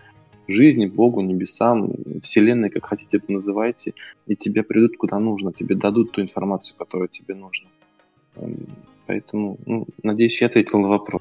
жизни, 0.48 0.86
Богу, 0.86 1.20
небесам, 1.20 1.92
Вселенной, 2.22 2.70
как 2.70 2.86
хотите 2.86 3.18
это 3.18 3.30
называйте, 3.30 3.94
и 4.26 4.34
тебе 4.34 4.62
придут 4.62 4.96
куда 4.96 5.18
нужно, 5.18 5.52
тебе 5.52 5.76
дадут 5.76 6.12
ту 6.12 6.22
информацию, 6.22 6.76
которая 6.76 7.08
тебе 7.08 7.34
нужна. 7.34 7.68
Поэтому, 9.10 9.58
ну, 9.66 9.88
надеюсь, 10.04 10.40
я 10.40 10.46
ответил 10.46 10.78
на 10.78 10.86
вопрос. 10.88 11.20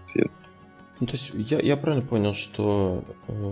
Ну, 1.00 1.08
то 1.08 1.14
есть 1.14 1.32
я, 1.34 1.60
я 1.60 1.76
правильно 1.76 2.06
понял, 2.06 2.36
что 2.36 3.04
э, 3.28 3.52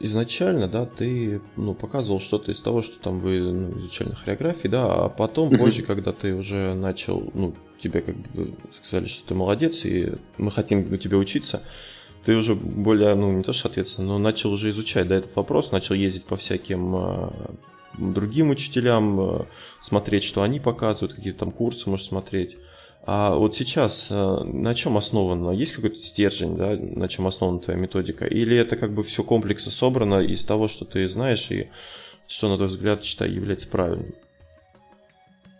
изначально, 0.00 0.68
да, 0.68 0.84
ты 0.84 1.40
ну, 1.56 1.72
показывал 1.72 2.20
что-то 2.20 2.52
из 2.52 2.60
того, 2.60 2.82
что 2.82 3.00
там 3.00 3.20
вы 3.20 3.40
ну, 3.40 3.70
изучали 3.78 4.10
на 4.10 4.16
хореографии, 4.16 4.68
да, 4.68 5.04
а 5.04 5.08
потом, 5.08 5.56
позже, 5.56 5.82
когда 5.82 6.12
ты 6.12 6.34
уже 6.34 6.74
начал, 6.74 7.30
ну, 7.32 7.54
тебе 7.82 8.02
как 8.02 8.16
бы 8.16 8.52
сказали, 8.82 9.06
что 9.06 9.28
ты 9.28 9.34
молодец, 9.34 9.82
и 9.86 10.12
мы 10.36 10.50
хотим 10.50 10.80
у 10.92 10.96
тебя 10.98 11.16
учиться, 11.16 11.62
ты 12.26 12.36
уже 12.36 12.54
более, 12.54 13.14
ну, 13.14 13.32
не 13.32 13.44
то 13.44 13.54
что 13.54 13.70
ответственно, 13.70 14.08
но 14.08 14.18
начал 14.18 14.52
уже 14.52 14.68
изучать, 14.72 15.08
да, 15.08 15.16
этот 15.16 15.34
вопрос, 15.36 15.72
начал 15.72 15.94
ездить 15.94 16.26
по 16.26 16.36
всяким 16.36 16.96
э, 16.96 17.30
другим 17.96 18.50
учителям, 18.50 19.20
э, 19.20 19.44
смотреть, 19.80 20.24
что 20.24 20.42
они 20.42 20.60
показывают, 20.60 21.14
какие-то 21.14 21.38
там 21.38 21.50
курсы 21.50 21.88
можешь 21.88 22.08
смотреть. 22.08 22.58
А 23.04 23.34
вот 23.34 23.56
сейчас 23.56 24.06
э, 24.10 24.14
на 24.14 24.74
чем 24.74 24.96
основано? 24.96 25.50
Есть 25.50 25.72
какой-то 25.72 26.00
стержень, 26.00 26.56
да, 26.56 26.76
на 26.78 27.08
чем 27.08 27.26
основана 27.26 27.58
твоя 27.58 27.78
методика? 27.78 28.26
Или 28.26 28.56
это 28.56 28.76
как 28.76 28.92
бы 28.92 29.02
все 29.02 29.24
комплексно 29.24 29.72
собрано 29.72 30.20
из 30.20 30.44
того, 30.44 30.68
что 30.68 30.84
ты 30.84 31.08
знаешь, 31.08 31.50
и 31.50 31.68
что, 32.28 32.48
на 32.48 32.56
твой 32.56 32.68
взгляд, 32.68 33.02
считай, 33.02 33.30
является 33.30 33.68
правильным? 33.68 34.14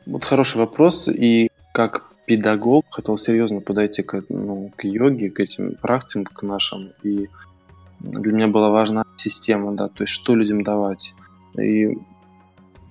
Вот 0.07 0.25
хороший 0.25 0.59
вопрос. 0.59 1.09
И 1.09 1.51
как 1.73 2.13
педагог 2.27 2.87
хотел 2.91 3.19
серьезно 3.19 3.61
подойти 3.61 4.03
к, 4.03 4.23
ну, 4.29 4.71
к 4.77 4.85
йоге, 4.85 5.31
к 5.31 5.41
этим 5.41 5.75
практикам, 5.75 6.25
к 6.25 6.43
нашим. 6.45 6.93
И 7.03 7.29
для 7.99 8.33
меня 8.33 8.47
была 8.47 8.71
важна 8.71 9.05
система, 9.17 9.73
да, 9.73 9.89
то 9.89 10.05
есть 10.05 10.13
что 10.13 10.37
людям 10.37 10.63
давать. 10.63 11.15
И 11.59 11.99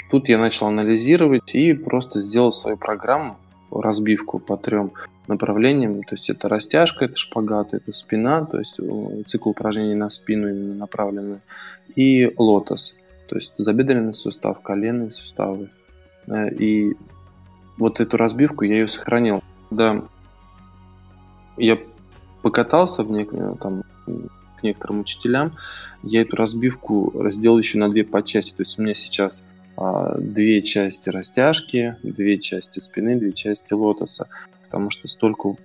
тут 0.09 0.27
я 0.27 0.37
начал 0.37 0.67
анализировать 0.67 1.55
и 1.55 1.73
просто 1.73 2.21
сделал 2.21 2.51
свою 2.51 2.77
программу, 2.77 3.37
разбивку 3.71 4.39
по 4.39 4.57
трем 4.57 4.91
направлениям. 5.27 6.03
То 6.03 6.15
есть 6.15 6.29
это 6.29 6.49
растяжка, 6.49 7.05
это 7.05 7.15
шпагат, 7.15 7.73
это 7.73 7.91
спина, 7.91 8.45
то 8.45 8.59
есть 8.59 8.79
э, 8.79 9.23
цикл 9.25 9.49
упражнений 9.49 9.95
на 9.95 10.09
спину 10.09 10.49
именно 10.49 10.75
направленный, 10.75 11.39
и 11.95 12.33
лотос, 12.37 12.95
то 13.27 13.35
есть 13.35 13.53
забедренный 13.57 14.13
сустав, 14.13 14.61
коленные 14.61 15.11
суставы. 15.11 15.69
Э, 16.27 16.49
и 16.49 16.95
вот 17.77 18.01
эту 18.01 18.17
разбивку 18.17 18.63
я 18.65 18.75
ее 18.75 18.87
сохранил. 18.87 19.43
Да, 19.69 20.03
я 21.57 21.77
покатался 22.41 23.03
в 23.03 23.11
нек- 23.11 23.57
там, 23.59 23.83
к 24.57 24.63
некоторым 24.63 25.01
учителям, 25.01 25.53
я 26.03 26.21
эту 26.21 26.35
разбивку 26.35 27.11
разделал 27.15 27.57
еще 27.57 27.77
на 27.77 27.89
две 27.89 28.03
подчасти. 28.03 28.51
То 28.51 28.61
есть 28.61 28.77
у 28.77 28.81
меня 28.81 28.93
сейчас 28.93 29.43
две 29.77 30.61
части 30.61 31.09
растяжки, 31.09 31.95
две 32.03 32.37
части 32.37 32.79
спины, 32.79 33.17
две 33.17 33.33
части 33.33 33.73
лотоса. 33.73 34.27
Потому 34.65 34.89
что 34.89 35.07
столько 35.07 35.55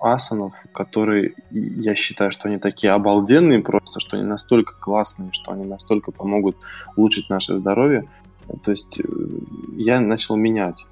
асанов, 0.00 0.54
которые 0.72 1.34
я 1.50 1.94
считаю, 1.94 2.32
что 2.32 2.48
они 2.48 2.58
такие 2.58 2.92
обалденные 2.92 3.62
просто, 3.62 4.00
что 4.00 4.16
они 4.16 4.26
настолько 4.26 4.74
классные, 4.74 5.30
что 5.32 5.52
они 5.52 5.64
настолько 5.64 6.10
помогут 6.10 6.56
улучшить 6.96 7.30
наше 7.30 7.58
здоровье. 7.58 8.08
То 8.64 8.70
есть 8.70 8.98
э, 8.98 9.02
я 9.76 10.00
начал 10.00 10.36
менять. 10.36 10.86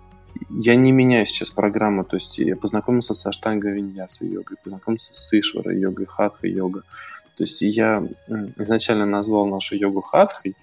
Я 0.51 0.77
не 0.77 0.93
меняю 0.93 1.27
сейчас 1.27 1.51
программу, 1.51 2.05
то 2.05 2.17
есть 2.17 2.39
я 2.39 2.57
познакомился 2.57 3.15
со 3.15 3.33
штанга 3.33 3.71
виньяса 3.71 4.25
йогой, 4.25 4.57
познакомился 4.63 5.13
с 5.13 5.33
ишвара 5.33 5.73
йогой, 5.73 6.07
хатха 6.07 6.47
йога. 6.49 6.83
То 7.37 7.45
есть 7.45 7.63
я 7.63 8.07
изначально 8.59 9.07
назвал 9.07 9.47
нашу 9.47 9.77
йогу 9.77 10.03
хатхой, 10.03 10.57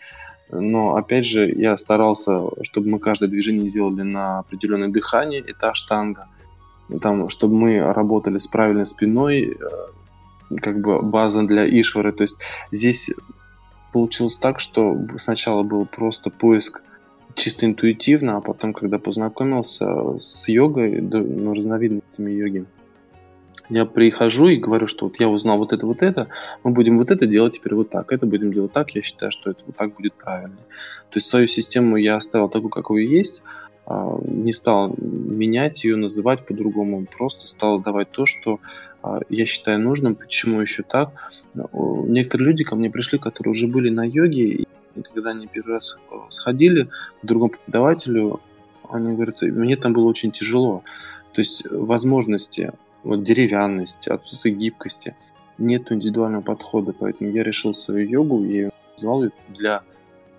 но, 0.52 0.96
опять 0.96 1.26
же, 1.26 1.50
я 1.50 1.78
старался, 1.78 2.42
чтобы 2.62 2.90
мы 2.90 3.00
каждое 3.00 3.28
движение 3.28 3.72
делали 3.72 4.02
на 4.02 4.40
определенное 4.40 4.90
дыхание, 4.90 5.42
это 5.42 5.74
штанга. 5.74 6.28
Там, 7.02 7.30
чтобы 7.30 7.56
мы 7.56 7.80
работали 7.80 8.38
с 8.38 8.48
правильной 8.48 8.86
спиной, 8.86 9.58
э, 9.58 10.56
как 10.58 10.82
бы 10.82 11.02
база 11.02 11.44
для 11.44 11.66
ишвары. 11.66 12.12
То 12.12 12.24
есть 12.24 12.38
здесь 12.72 13.12
получилось 13.94 14.38
так, 14.38 14.60
что 14.60 14.98
сначала 15.18 15.64
был 15.64 15.86
просто 15.86 16.30
поиск 16.30 16.82
чисто 17.36 17.66
интуитивно, 17.66 18.38
а 18.38 18.42
потом, 18.42 18.74
когда 18.74 19.00
познакомился 19.00 20.20
с 20.20 20.50
йогой, 20.50 21.02
ну, 21.02 21.54
разновидностями 21.54 22.32
йоги, 22.32 22.66
я 23.72 23.86
прихожу 23.86 24.50
и 24.50 24.58
говорю, 24.58 24.86
что 24.86 25.06
вот 25.06 25.20
я 25.20 25.30
узнал 25.30 25.58
вот 25.58 25.74
это, 25.74 25.86
вот 25.88 26.04
это, 26.04 26.28
мы 26.64 26.72
будем 26.72 26.98
вот 26.98 27.10
это 27.10 27.26
делать 27.26 27.56
теперь 27.56 27.74
вот 27.74 27.90
так, 27.90 28.12
это 28.12 28.26
будем 28.26 28.52
делать 28.54 28.74
так, 28.74 28.92
я 28.92 29.02
считаю, 29.02 29.32
что 29.32 29.50
это 29.50 29.62
вот 29.66 29.76
так 29.76 29.96
будет 29.96 30.14
правильно. 30.14 30.58
То 31.10 31.18
есть 31.18 31.30
свою 31.30 31.48
систему 31.48 31.96
я 31.96 32.18
оставил 32.18 32.50
такую, 32.50 32.70
какую 32.70 33.08
есть, 33.08 33.42
а, 33.86 34.20
не 34.24 34.52
стал 34.52 34.94
менять 34.98 35.84
ее, 35.86 35.96
называть 35.96 36.46
по-другому, 36.46 37.06
просто 37.06 37.48
стал 37.48 37.80
давать 37.80 38.12
то, 38.12 38.26
что 38.26 38.60
а, 39.02 39.20
я 39.30 39.46
считаю 39.46 39.80
нужным. 39.80 40.16
Почему 40.16 40.60
еще 40.60 40.84
так? 40.84 41.12
Некоторые 41.74 42.48
люди 42.48 42.64
ко 42.64 42.76
мне 42.76 42.90
пришли, 42.90 43.20
которые 43.20 43.52
уже 43.52 43.68
были 43.68 43.90
на 43.90 44.04
йоге, 44.06 44.44
и 44.50 44.68
когда 45.14 45.30
они 45.30 45.48
первый 45.48 45.76
раз 45.76 45.98
э, 46.12 46.16
сходили 46.30 46.90
к 47.22 47.26
другому 47.26 47.52
преподавателю, 47.52 48.42
они 48.90 49.14
говорят, 49.14 49.42
мне 49.42 49.78
там 49.78 49.94
было 49.94 50.06
очень 50.06 50.34
тяжело. 50.34 50.84
То 51.34 51.40
есть 51.40 51.66
возможности 51.72 52.74
вот 53.04 53.24
деревянность, 53.24 54.08
отсутствие 54.08 54.56
гибкости. 54.56 55.16
Нет 55.58 55.92
индивидуального 55.92 56.42
подхода, 56.42 56.94
поэтому 56.94 57.30
я 57.32 57.44
решил 57.44 57.74
свою 57.74 58.08
йогу 58.08 58.44
и 58.44 58.70
назвал 58.94 59.24
ее 59.24 59.32
для, 59.50 59.84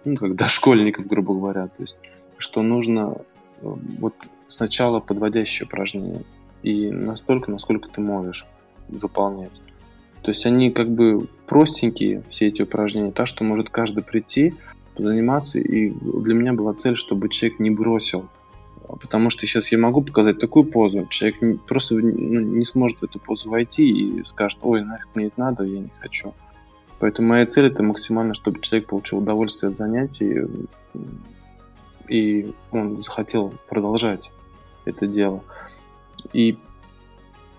ну, 0.05 0.17
как 0.17 0.35
дошкольников, 0.35 1.07
грубо 1.07 1.35
говоря. 1.35 1.67
То 1.67 1.83
есть, 1.83 1.97
что 2.39 2.63
нужно 2.63 3.17
э, 3.61 3.75
вот 3.99 4.15
сначала 4.49 5.01
подводящее 5.01 5.67
упражнение 5.67 6.23
и 6.63 6.91
настолько, 6.91 7.51
насколько 7.51 7.89
ты 7.89 8.01
можешь 8.01 8.47
выполнять. 8.89 9.63
То 10.23 10.31
есть 10.31 10.47
они 10.47 10.71
как 10.71 10.91
бы 10.91 11.27
простенькие, 11.47 12.23
все 12.29 12.49
эти 12.49 12.63
упражнения, 12.63 13.11
так 13.11 13.27
что 13.27 13.45
может 13.45 13.71
каждый 13.71 14.05
прийти, 14.05 14.55
позаниматься. 14.95 15.59
И 15.59 15.91
для 15.91 16.35
меня 16.35 16.53
была 16.53 16.75
цель, 16.75 16.97
чтобы 16.97 17.29
человек 17.29 17.59
не 17.59 17.71
бросил 17.71 18.29
потому 19.01 19.31
что 19.31 19.47
сейчас 19.47 19.73
я 19.73 19.79
могу 19.79 20.03
показать 20.03 20.39
такую 20.39 20.65
позу, 20.65 21.07
человек 21.11 21.65
просто 21.67 21.95
ну, 21.97 22.41
не 22.41 22.65
сможет 22.65 22.99
в 22.99 23.03
эту 23.05 23.19
позу 23.19 23.51
войти 23.51 23.89
и 23.89 24.25
скажет, 24.25 24.59
ой, 24.63 24.85
нафиг 24.85 25.09
мне 25.15 25.27
это 25.27 25.41
надо, 25.41 25.65
я 25.65 25.81
не 25.81 25.91
хочу. 26.01 26.35
Поэтому 26.99 27.29
моя 27.29 27.47
цель 27.47 27.67
это 27.67 27.83
максимально, 27.83 28.35
чтобы 28.35 28.61
человек 28.61 28.89
получил 28.89 29.19
удовольствие 29.19 29.71
от 29.71 29.77
занятий 29.77 30.47
и 32.09 32.53
он 32.71 33.03
захотел 33.03 33.55
продолжать 33.69 34.33
это 34.85 35.07
дело. 35.07 35.43
И 36.33 36.59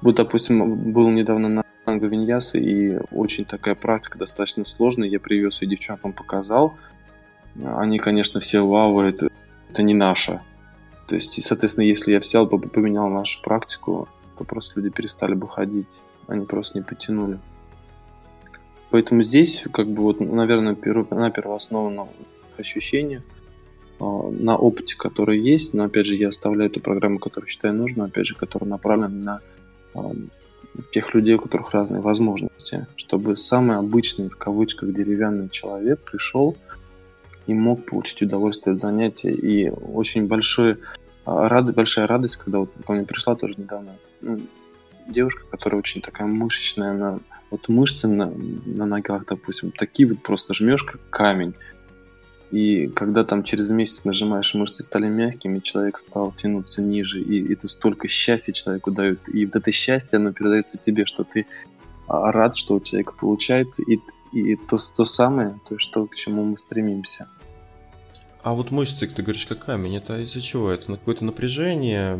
вот, 0.01 0.15
допустим, 0.15 0.91
был 0.91 1.09
недавно 1.09 1.49
на 1.49 1.63
танго 1.85 2.07
виньясы, 2.07 2.59
и 2.59 2.97
очень 3.11 3.45
такая 3.45 3.75
практика 3.75 4.17
достаточно 4.17 4.65
сложная. 4.65 5.07
Я 5.07 5.19
привез 5.19 5.61
ее 5.61 5.69
девчонкам, 5.69 6.13
показал. 6.13 6.75
Они, 7.63 7.99
конечно, 7.99 8.39
все 8.39 8.65
вау, 8.65 8.99
это, 9.01 9.29
это 9.69 9.83
не 9.83 9.93
наше. 9.93 10.41
То 11.07 11.15
есть, 11.15 11.37
и, 11.37 11.41
соответственно, 11.41 11.85
если 11.85 12.13
я 12.13 12.19
взял 12.19 12.45
бы 12.45 12.59
поменял 12.59 13.09
нашу 13.09 13.41
практику, 13.41 14.07
то 14.37 14.43
просто 14.43 14.79
люди 14.79 14.93
перестали 14.93 15.33
бы 15.33 15.47
ходить, 15.47 16.01
они 16.27 16.45
просто 16.45 16.77
не 16.77 16.83
потянули. 16.83 17.39
Поэтому 18.89 19.23
здесь, 19.23 19.65
как 19.73 19.87
бы, 19.87 20.03
вот, 20.03 20.19
наверное, 20.19 20.75
на 20.75 21.31
первооснованном 21.31 22.09
ощущениях, 22.57 23.23
а, 23.99 24.29
на 24.31 24.55
опыте, 24.55 24.95
который 24.97 25.39
есть, 25.39 25.73
но 25.73 25.85
опять 25.85 26.05
же 26.05 26.15
я 26.15 26.29
оставляю 26.29 26.69
эту 26.69 26.79
программу, 26.79 27.19
которую 27.19 27.49
считаю 27.49 27.73
нужной, 27.73 28.07
опять 28.07 28.27
же, 28.27 28.35
которая 28.35 28.69
направлена 28.69 29.09
на 29.09 29.39
а, 29.95 30.11
тех 30.91 31.13
людей, 31.13 31.35
у 31.35 31.39
которых 31.39 31.71
разные 31.71 32.01
возможности, 32.01 32.87
чтобы 32.95 33.35
самый 33.35 33.77
обычный, 33.77 34.29
в 34.29 34.37
кавычках, 34.37 34.93
деревянный 34.93 35.49
человек 35.49 36.01
пришел 36.01 36.55
и 37.47 37.53
мог 37.53 37.85
получить 37.85 38.21
удовольствие 38.21 38.73
от 38.73 38.79
занятия. 38.79 39.31
И 39.31 39.69
очень 39.69 40.27
большой, 40.27 40.77
а, 41.25 41.49
рад, 41.49 41.73
большая 41.73 42.07
радость, 42.07 42.37
когда 42.37 42.59
вот 42.59 42.71
ко 42.85 42.93
мне 42.93 43.03
пришла 43.03 43.35
тоже 43.35 43.55
недавно 43.57 43.95
ну, 44.21 44.39
девушка, 45.07 45.43
которая 45.49 45.79
очень 45.79 46.01
такая 46.01 46.27
мышечная, 46.27 46.91
она, 46.91 47.19
вот 47.51 47.67
мышцы 47.69 48.07
на, 48.07 48.31
на 48.65 48.85
ногах, 48.85 49.25
допустим, 49.27 49.71
такие 49.71 50.07
вот 50.07 50.23
просто 50.23 50.53
жмешь, 50.53 50.83
как 50.83 50.99
камень. 51.09 51.53
И 52.51 52.87
когда 52.89 53.23
там 53.23 53.43
через 53.43 53.71
месяц 53.71 54.05
нажимаешь, 54.05 54.53
мышцы 54.53 54.83
стали 54.83 55.07
мягкими, 55.07 55.59
человек 55.59 55.97
стал 55.97 56.31
тянуться 56.31 56.83
ниже, 56.83 57.19
и 57.19 57.51
это 57.51 57.67
столько 57.67 58.07
счастья 58.07 58.53
человеку 58.53 58.91
дают. 58.91 59.27
И 59.27 59.45
вот 59.45 59.55
это 59.55 59.71
счастье, 59.71 60.17
оно 60.17 60.31
передается 60.33 60.77
тебе, 60.77 61.05
что 61.05 61.23
ты 61.23 61.47
а, 62.07 62.31
рад, 62.31 62.55
что 62.55 62.75
у 62.75 62.79
человека 62.79 63.13
получается, 63.19 63.81
и, 63.81 63.99
и 64.33 64.55
то, 64.55 64.77
то 64.95 65.03
самое, 65.03 65.59
то, 65.67 65.79
что, 65.79 66.05
к 66.05 66.15
чему 66.15 66.43
мы 66.43 66.57
стремимся. 66.57 67.27
А 68.43 68.53
вот 68.53 68.71
мышцы, 68.71 69.07
ты 69.07 69.21
говоришь, 69.21 69.45
как 69.45 69.65
камень, 69.65 69.97
это 69.97 70.17
из-за 70.19 70.41
чего? 70.41 70.69
Это 70.69 70.91
на 70.91 70.97
какое-то 70.97 71.23
напряжение? 71.23 72.19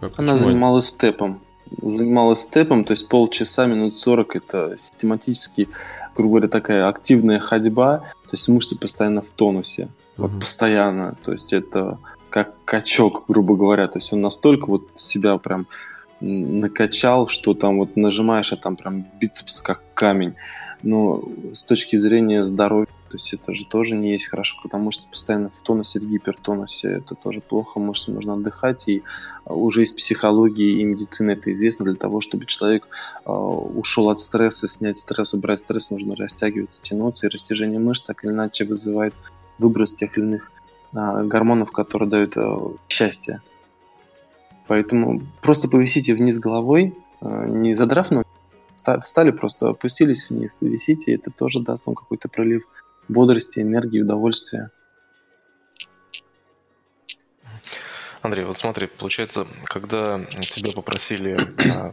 Как, 0.00 0.18
Она 0.18 0.36
занималась 0.36 0.88
это? 0.88 0.94
степом. 0.94 1.40
Занималась 1.82 2.40
степом, 2.40 2.84
то 2.84 2.92
есть 2.92 3.08
полчаса, 3.08 3.66
минут 3.66 3.96
40 3.96 4.36
это 4.36 4.74
систематически 4.76 5.68
грубо 6.14 6.32
говоря, 6.32 6.48
такая 6.48 6.88
активная 6.88 7.38
ходьба, 7.40 7.98
то 7.98 8.30
есть 8.32 8.48
мышцы 8.48 8.78
постоянно 8.78 9.22
в 9.22 9.30
тонусе, 9.30 9.88
вот 10.16 10.38
постоянно, 10.38 11.16
то 11.22 11.32
есть 11.32 11.52
это 11.52 11.98
как 12.28 12.54
качок, 12.64 13.24
грубо 13.26 13.56
говоря, 13.56 13.88
то 13.88 13.98
есть 13.98 14.12
он 14.12 14.20
настолько 14.20 14.66
вот 14.66 14.88
себя 14.94 15.36
прям 15.38 15.66
накачал, 16.20 17.26
что 17.26 17.54
там 17.54 17.78
вот 17.78 17.96
нажимаешь, 17.96 18.52
а 18.52 18.56
там 18.56 18.76
прям 18.76 19.06
бицепс 19.18 19.60
как 19.62 19.82
камень. 19.94 20.34
Но 20.82 21.24
с 21.54 21.64
точки 21.64 21.96
зрения 21.96 22.44
здоровья 22.44 22.86
то 23.10 23.16
есть 23.16 23.32
это 23.32 23.52
же 23.52 23.66
тоже 23.66 23.96
не 23.96 24.12
есть 24.12 24.26
хорошо, 24.26 24.56
когда 24.62 24.78
мышцы 24.78 25.10
постоянно 25.10 25.48
в 25.48 25.60
тонусе, 25.62 25.98
в 25.98 26.08
гипертонусе. 26.08 26.88
Это 26.88 27.16
тоже 27.16 27.40
плохо, 27.40 27.80
мышцам 27.80 28.14
нужно 28.14 28.34
отдыхать. 28.34 28.86
И 28.86 29.02
а, 29.44 29.52
уже 29.52 29.82
из 29.82 29.90
психологии 29.90 30.80
и 30.80 30.84
медицины 30.84 31.32
это 31.32 31.52
известно. 31.52 31.86
Для 31.86 31.96
того, 31.96 32.20
чтобы 32.20 32.46
человек 32.46 32.86
э, 33.26 33.30
ушел 33.32 34.10
от 34.10 34.20
стресса, 34.20 34.68
снять 34.68 35.00
стресс, 35.00 35.34
убрать 35.34 35.58
стресс, 35.58 35.90
нужно 35.90 36.14
растягиваться, 36.14 36.80
тянуться. 36.82 37.26
И 37.26 37.30
растяжение 37.30 37.80
мышц 37.80 38.06
так 38.06 38.24
или 38.24 38.30
иначе 38.30 38.64
вызывает 38.64 39.12
выброс 39.58 39.92
тех 39.96 40.16
или 40.16 40.26
иных 40.26 40.52
э, 40.92 41.24
гормонов, 41.24 41.72
которые 41.72 42.08
дают 42.08 42.36
счастье. 42.88 43.42
Поэтому 44.68 45.20
просто 45.42 45.68
повисите 45.68 46.14
вниз 46.14 46.38
головой, 46.38 46.94
не 47.20 47.74
задрав 47.74 48.12
ноги, 48.12 48.28
встали, 49.02 49.30
просто 49.32 49.70
опустились 49.70 50.30
вниз, 50.30 50.58
висите, 50.62 51.10
и 51.10 51.14
это 51.16 51.30
тоже 51.30 51.60
даст 51.60 51.86
вам 51.86 51.96
какой-то 51.96 52.28
пролив 52.28 52.62
бодрости, 53.10 53.60
энергии, 53.60 54.02
удовольствия. 54.02 54.70
Андрей, 58.22 58.44
вот 58.44 58.58
смотри, 58.58 58.86
получается, 58.86 59.46
когда 59.64 60.22
тебя 60.50 60.72
попросили 60.72 61.38
а, 61.74 61.92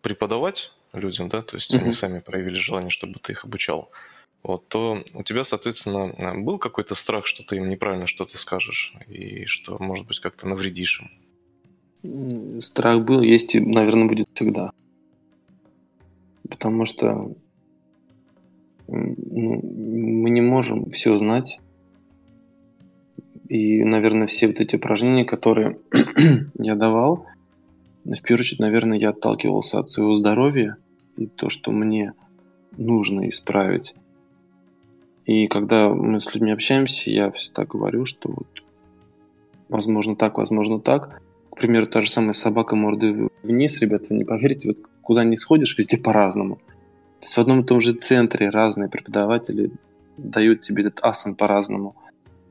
преподавать 0.00 0.72
людям, 0.94 1.28
да, 1.28 1.42
то 1.42 1.56
есть 1.56 1.74
mm-hmm. 1.74 1.82
они 1.82 1.92
сами 1.92 2.18
проявили 2.20 2.58
желание, 2.58 2.90
чтобы 2.90 3.18
ты 3.20 3.32
их 3.32 3.44
обучал, 3.44 3.90
вот, 4.42 4.66
то 4.68 5.04
у 5.14 5.22
тебя, 5.22 5.44
соответственно, 5.44 6.34
был 6.42 6.58
какой-то 6.58 6.94
страх, 6.94 7.26
что 7.26 7.44
ты 7.44 7.56
им 7.56 7.68
неправильно 7.68 8.06
что-то 8.06 8.38
скажешь 8.38 8.94
и 9.08 9.44
что, 9.44 9.78
может 9.78 10.06
быть, 10.06 10.20
как-то 10.20 10.48
навредишь 10.48 11.02
им? 12.02 12.60
Страх 12.60 13.04
был, 13.04 13.20
есть 13.20 13.54
и, 13.54 13.60
наверное, 13.60 14.08
будет 14.08 14.28
всегда. 14.34 14.72
Потому 16.48 16.84
что 16.84 17.32
мы 18.92 20.30
не 20.30 20.40
можем 20.40 20.90
все 20.90 21.16
знать. 21.16 21.60
И, 23.48 23.84
наверное, 23.84 24.26
все 24.26 24.46
вот 24.46 24.60
эти 24.60 24.76
упражнения, 24.76 25.24
которые 25.24 25.78
я 26.58 26.74
давал, 26.74 27.26
в 28.04 28.22
первую 28.22 28.40
очередь, 28.40 28.60
наверное, 28.60 28.98
я 28.98 29.10
отталкивался 29.10 29.78
от 29.78 29.88
своего 29.88 30.14
здоровья 30.16 30.76
и 31.16 31.26
то, 31.26 31.48
что 31.48 31.70
мне 31.70 32.14
нужно 32.76 33.28
исправить. 33.28 33.94
И 35.24 35.46
когда 35.46 35.88
мы 35.88 36.20
с 36.20 36.34
людьми 36.34 36.50
общаемся, 36.50 37.10
я 37.10 37.30
всегда 37.30 37.64
говорю, 37.64 38.04
что 38.04 38.30
вот 38.30 38.48
возможно 39.68 40.16
так, 40.16 40.38
возможно 40.38 40.80
так. 40.80 41.22
К 41.50 41.56
примеру, 41.56 41.86
та 41.86 42.00
же 42.00 42.10
самая 42.10 42.32
собака 42.32 42.74
мордой 42.74 43.28
вниз, 43.42 43.80
ребят, 43.80 44.08
вы 44.08 44.16
не 44.16 44.24
поверите, 44.24 44.68
вот 44.68 44.78
куда 45.02 45.24
не 45.24 45.36
сходишь, 45.36 45.76
везде 45.78 45.96
по-разному. 45.96 46.58
То 47.22 47.26
есть 47.26 47.36
в 47.36 47.40
одном 47.40 47.60
и 47.60 47.64
том 47.64 47.80
же 47.80 47.92
центре 47.92 48.50
разные 48.50 48.88
преподаватели 48.88 49.70
дают 50.16 50.60
тебе 50.60 50.82
этот 50.82 50.98
асан 51.04 51.36
по-разному. 51.36 51.94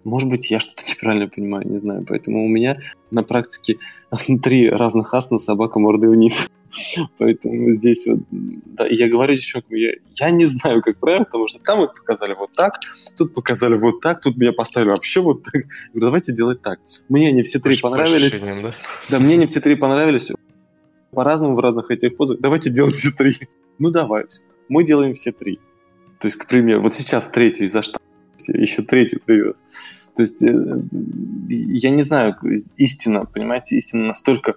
Может 0.05 0.29
быть, 0.29 0.49
я 0.49 0.61
что-то 0.61 0.83
неправильно 0.89 1.27
понимаю, 1.27 1.67
не 1.67 1.77
знаю. 1.77 2.05
Поэтому 2.07 2.45
у 2.45 2.47
меня 2.47 2.79
на 3.11 3.21
практике 3.21 3.79
три 4.41 4.69
разных 4.69 5.13
асана 5.13 5.39
собака 5.39 5.77
мордой 5.77 6.11
вниз. 6.11 6.49
Поэтому 7.17 7.73
здесь 7.73 8.07
вот, 8.07 8.19
да, 8.31 8.87
я 8.87 9.09
говорю 9.09 9.35
девчонкам, 9.35 9.75
я, 9.75 9.91
я 10.13 10.31
не 10.31 10.45
знаю, 10.45 10.81
как 10.81 10.97
правильно, 10.99 11.25
потому 11.25 11.49
что 11.49 11.59
там 11.59 11.79
вот 11.79 11.93
показали 11.93 12.33
вот 12.33 12.53
так, 12.53 12.79
тут 13.17 13.33
показали 13.33 13.75
вот 13.75 13.99
так, 13.99 14.21
тут 14.21 14.37
меня 14.37 14.53
поставили 14.53 14.91
вообще 14.91 15.19
вот 15.19 15.43
так. 15.43 15.53
Я 15.55 15.61
говорю, 15.91 16.05
давайте 16.05 16.33
делать 16.33 16.61
так. 16.61 16.79
Мне 17.09 17.27
они 17.27 17.43
все 17.43 17.59
три 17.59 17.77
понравились. 17.77 18.39
Да? 18.39 18.73
да, 19.09 19.19
мне 19.19 19.33
они 19.33 19.47
все 19.47 19.59
три 19.59 19.75
понравились. 19.75 20.31
По-разному 21.11 21.57
в 21.57 21.59
разных 21.59 21.91
этих 21.91 22.15
позах. 22.15 22.39
Давайте 22.39 22.69
делать 22.69 22.93
все 22.93 23.11
три. 23.11 23.35
Ну, 23.77 23.91
давайте 23.91 24.39
мы 24.71 24.85
делаем 24.85 25.13
все 25.13 25.31
три. 25.31 25.59
То 26.19 26.27
есть, 26.27 26.37
к 26.37 26.47
примеру, 26.47 26.83
вот 26.83 26.95
сейчас 26.95 27.27
третью 27.27 27.65
из-за 27.65 27.81
еще 28.47 28.83
третью 28.83 29.21
привез. 29.23 29.61
То 30.15 30.21
есть, 30.21 30.43
э, 30.43 30.81
я 31.49 31.89
не 31.89 32.03
знаю, 32.03 32.35
истина, 32.77 33.25
понимаете, 33.25 33.75
истина 33.75 34.07
настолько 34.07 34.55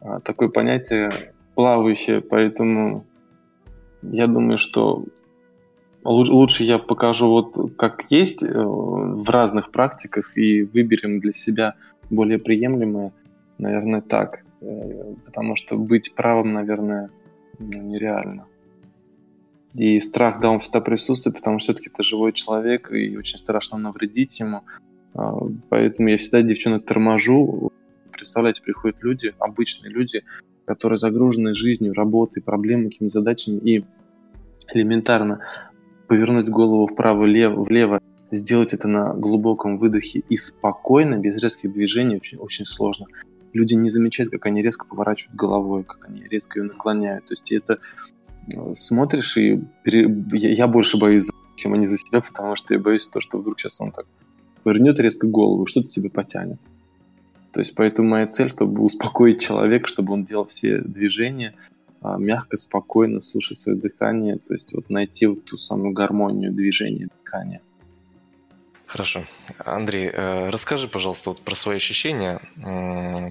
а, 0.00 0.20
такое 0.20 0.48
понятие 0.48 1.34
плавающее, 1.54 2.20
поэтому 2.20 3.04
я 4.02 4.28
думаю, 4.28 4.58
что 4.58 5.04
лучше 6.04 6.62
я 6.62 6.78
покажу 6.78 7.28
вот 7.28 7.76
как 7.76 8.04
есть 8.10 8.44
э, 8.44 8.48
в 8.52 9.28
разных 9.28 9.72
практиках 9.72 10.36
и 10.36 10.62
выберем 10.62 11.18
для 11.18 11.32
себя 11.32 11.74
более 12.10 12.38
приемлемое, 12.38 13.12
наверное, 13.58 14.02
так. 14.02 14.44
Э, 14.60 15.14
потому 15.24 15.56
что 15.56 15.76
быть 15.76 16.14
правым, 16.14 16.52
наверное, 16.52 17.10
ну, 17.58 17.82
нереально. 17.82 18.46
И 19.74 20.00
страх, 20.00 20.40
да, 20.40 20.50
он 20.50 20.60
всегда 20.60 20.80
присутствует, 20.80 21.36
потому 21.36 21.58
что 21.58 21.72
все-таки 21.72 21.90
это 21.92 22.02
живой 22.02 22.32
человек, 22.32 22.90
и 22.90 23.16
очень 23.16 23.38
страшно 23.38 23.78
навредить 23.78 24.40
ему. 24.40 24.62
А, 25.14 25.36
поэтому 25.68 26.08
я 26.08 26.18
всегда 26.18 26.42
девчонок 26.42 26.86
торможу. 26.86 27.72
Представляете, 28.12 28.62
приходят 28.62 29.02
люди, 29.02 29.34
обычные 29.38 29.92
люди, 29.92 30.24
которые 30.64 30.98
загружены 30.98 31.54
жизнью, 31.54 31.94
работой, 31.94 32.42
проблемами, 32.42 32.88
какими 32.88 33.08
задачами, 33.08 33.58
и 33.58 33.84
элементарно 34.72 35.40
повернуть 36.08 36.48
голову 36.48 36.86
вправо-влево, 36.86 37.62
влево, 37.62 38.00
сделать 38.30 38.74
это 38.74 38.88
на 38.88 39.14
глубоком 39.14 39.78
выдохе 39.78 40.22
и 40.28 40.36
спокойно, 40.36 41.16
без 41.16 41.40
резких 41.42 41.72
движений, 41.72 42.16
очень, 42.16 42.38
очень 42.38 42.66
сложно. 42.66 43.06
Люди 43.52 43.74
не 43.74 43.90
замечают, 43.90 44.30
как 44.30 44.46
они 44.46 44.62
резко 44.62 44.86
поворачивают 44.86 45.36
головой, 45.36 45.84
как 45.84 46.08
они 46.08 46.24
резко 46.24 46.58
ее 46.58 46.66
наклоняют. 46.66 47.26
То 47.26 47.32
есть 47.32 47.50
это 47.52 47.78
смотришь, 48.74 49.36
и 49.36 49.60
пере... 49.82 50.08
я 50.32 50.66
больше 50.66 50.98
боюсь, 50.98 51.28
чем 51.56 51.74
они 51.74 51.86
за 51.86 51.98
себя, 51.98 52.20
потому 52.20 52.56
что 52.56 52.74
я 52.74 52.80
боюсь 52.80 53.08
то, 53.08 53.20
что 53.20 53.38
вдруг 53.38 53.58
сейчас 53.58 53.80
он 53.80 53.92
так 53.92 54.06
повернет 54.62 54.98
резко 55.00 55.26
голову, 55.26 55.66
что-то 55.66 55.86
себе 55.86 56.10
потянет. 56.10 56.60
То 57.52 57.60
есть 57.60 57.74
поэтому 57.74 58.10
моя 58.10 58.26
цель, 58.26 58.50
чтобы 58.50 58.82
успокоить 58.82 59.40
человека, 59.40 59.88
чтобы 59.88 60.12
он 60.12 60.24
делал 60.24 60.46
все 60.46 60.80
движения 60.80 61.54
а, 62.00 62.18
мягко, 62.18 62.56
спокойно, 62.56 63.20
слушать 63.20 63.58
свое 63.58 63.78
дыхание, 63.78 64.36
то 64.36 64.52
есть 64.54 64.72
вот 64.74 64.90
найти 64.90 65.26
вот 65.26 65.44
ту 65.44 65.56
самую 65.56 65.92
гармонию 65.92 66.52
движения 66.52 67.08
дыхания. 67.24 67.62
Хорошо. 68.86 69.24
Андрей, 69.58 70.08
э, 70.10 70.48
расскажи, 70.48 70.88
пожалуйста, 70.88 71.30
вот 71.30 71.40
про 71.40 71.54
свои 71.54 71.76
ощущения 71.76 72.40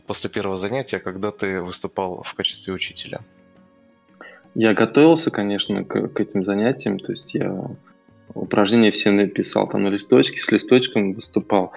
после 0.06 0.30
первого 0.30 0.58
занятия, 0.58 1.00
когда 1.00 1.32
ты 1.32 1.62
выступал 1.62 2.22
в 2.24 2.34
качестве 2.36 2.74
учителя. 2.74 3.22
Я 4.56 4.74
готовился, 4.74 5.32
конечно, 5.32 5.84
к, 5.84 6.08
к 6.10 6.20
этим 6.20 6.44
занятиям, 6.44 7.00
то 7.00 7.12
есть 7.12 7.34
я 7.34 7.70
упражнения 8.34 8.92
все 8.92 9.12
написал 9.12 9.68
там 9.68 9.84
на 9.84 9.88
листочке, 9.88 10.40
с 10.40 10.52
листочком 10.52 11.14
выступал. 11.14 11.72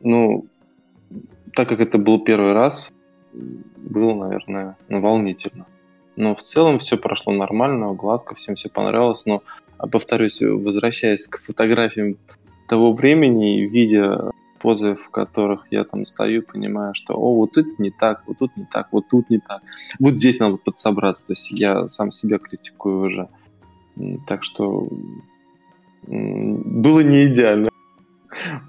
Ну, 0.00 0.46
так 1.54 1.68
как 1.68 1.80
это 1.80 1.98
был 1.98 2.20
первый 2.20 2.52
раз, 2.52 2.90
было, 3.32 4.14
наверное, 4.14 4.76
ну, 4.88 5.00
волнительно. 5.00 5.66
Но 6.16 6.34
в 6.34 6.42
целом 6.42 6.78
все 6.78 6.96
прошло 6.96 7.32
нормально, 7.32 7.92
гладко, 7.92 8.34
всем 8.34 8.54
все 8.54 8.68
понравилось. 8.68 9.26
Но, 9.26 9.42
повторюсь, 9.78 10.40
возвращаясь 10.40 11.26
к 11.26 11.38
фотографиям 11.38 12.16
того 12.68 12.92
времени, 12.92 13.60
видя 13.60 14.30
позы, 14.58 14.94
в 14.94 15.10
которых 15.10 15.66
я 15.70 15.84
там 15.84 16.04
стою, 16.04 16.42
понимаю, 16.42 16.94
что 16.94 17.14
о, 17.14 17.34
вот 17.34 17.58
это 17.58 17.70
не 17.78 17.90
так, 17.90 18.22
вот 18.26 18.38
тут 18.38 18.56
не 18.56 18.64
так, 18.64 18.88
вот 18.92 19.08
тут 19.08 19.30
не 19.30 19.38
так. 19.38 19.62
Вот 19.98 20.14
здесь 20.14 20.38
надо 20.38 20.56
подсобраться. 20.56 21.26
То 21.26 21.32
есть 21.32 21.50
я 21.52 21.88
сам 21.88 22.10
себя 22.10 22.38
критикую 22.38 23.06
уже. 23.06 23.28
Так 24.26 24.42
что 24.42 24.88
было 26.06 27.00
не 27.00 27.26
идеально. 27.26 27.70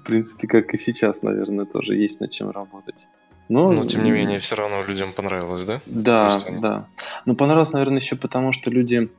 В 0.02 0.06
принципе, 0.06 0.48
как 0.48 0.72
и 0.74 0.76
сейчас, 0.76 1.22
наверное, 1.22 1.66
тоже 1.66 1.94
есть 1.94 2.20
над 2.20 2.30
чем 2.30 2.50
работать. 2.50 3.06
Но, 3.48 3.72
Но 3.72 3.86
тем 3.86 4.04
не 4.04 4.10
менее, 4.10 4.40
все 4.40 4.56
равно 4.56 4.82
людям 4.82 5.12
понравилось, 5.12 5.62
да? 5.62 5.80
Да, 5.86 6.42
они... 6.46 6.60
да. 6.60 6.86
Ну, 7.24 7.34
понравилось, 7.34 7.72
наверное, 7.72 7.98
еще 7.98 8.16
потому, 8.16 8.52
что 8.52 8.70
люди 8.70 9.10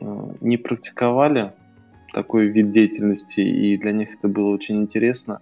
э, 0.00 0.34
не 0.40 0.56
практиковали 0.56 1.52
такой 2.12 2.46
вид 2.46 2.70
деятельности, 2.70 3.40
и 3.40 3.76
для 3.76 3.92
них 3.92 4.14
это 4.14 4.28
было 4.28 4.50
очень 4.50 4.80
интересно. 4.80 5.40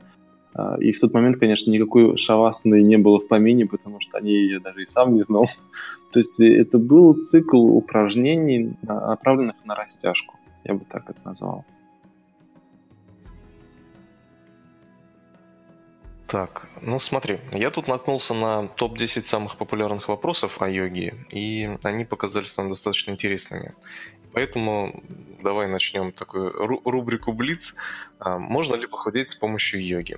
А, 0.54 0.76
и 0.78 0.92
в 0.92 1.00
тот 1.00 1.12
момент, 1.12 1.38
конечно, 1.38 1.70
никакой 1.70 2.16
шавасаны 2.16 2.82
не 2.82 2.98
было 2.98 3.20
в 3.20 3.28
помине, 3.28 3.66
потому 3.66 4.00
что 4.00 4.18
они 4.18 4.48
я 4.48 4.60
даже 4.60 4.82
и 4.82 4.86
сам 4.86 5.14
не 5.14 5.22
знал. 5.22 5.46
То 6.12 6.18
есть 6.18 6.40
это 6.40 6.78
был 6.78 7.14
цикл 7.14 7.58
упражнений, 7.58 8.76
направленных 8.82 9.56
на 9.64 9.74
растяжку. 9.74 10.36
Я 10.64 10.74
бы 10.74 10.84
так 10.84 11.08
это 11.08 11.20
назвал. 11.24 11.64
Так, 16.32 16.66
ну 16.80 16.98
смотри, 16.98 17.40
я 17.52 17.70
тут 17.70 17.88
наткнулся 17.88 18.32
на 18.32 18.66
топ-10 18.66 19.22
самых 19.22 19.58
популярных 19.58 20.08
вопросов 20.08 20.62
о 20.62 20.68
йоге, 20.68 21.26
и 21.28 21.68
они 21.82 22.06
показались 22.06 22.56
нам 22.56 22.70
достаточно 22.70 23.10
интересными. 23.10 23.74
Поэтому 24.32 25.02
давай 25.42 25.68
начнем 25.68 26.10
такую 26.10 26.50
рубрику 26.86 27.34
Блиц. 27.34 27.74
А, 28.18 28.38
можно 28.38 28.76
ли 28.76 28.86
похудеть 28.86 29.28
с 29.28 29.34
помощью 29.34 29.86
йоги? 29.86 30.16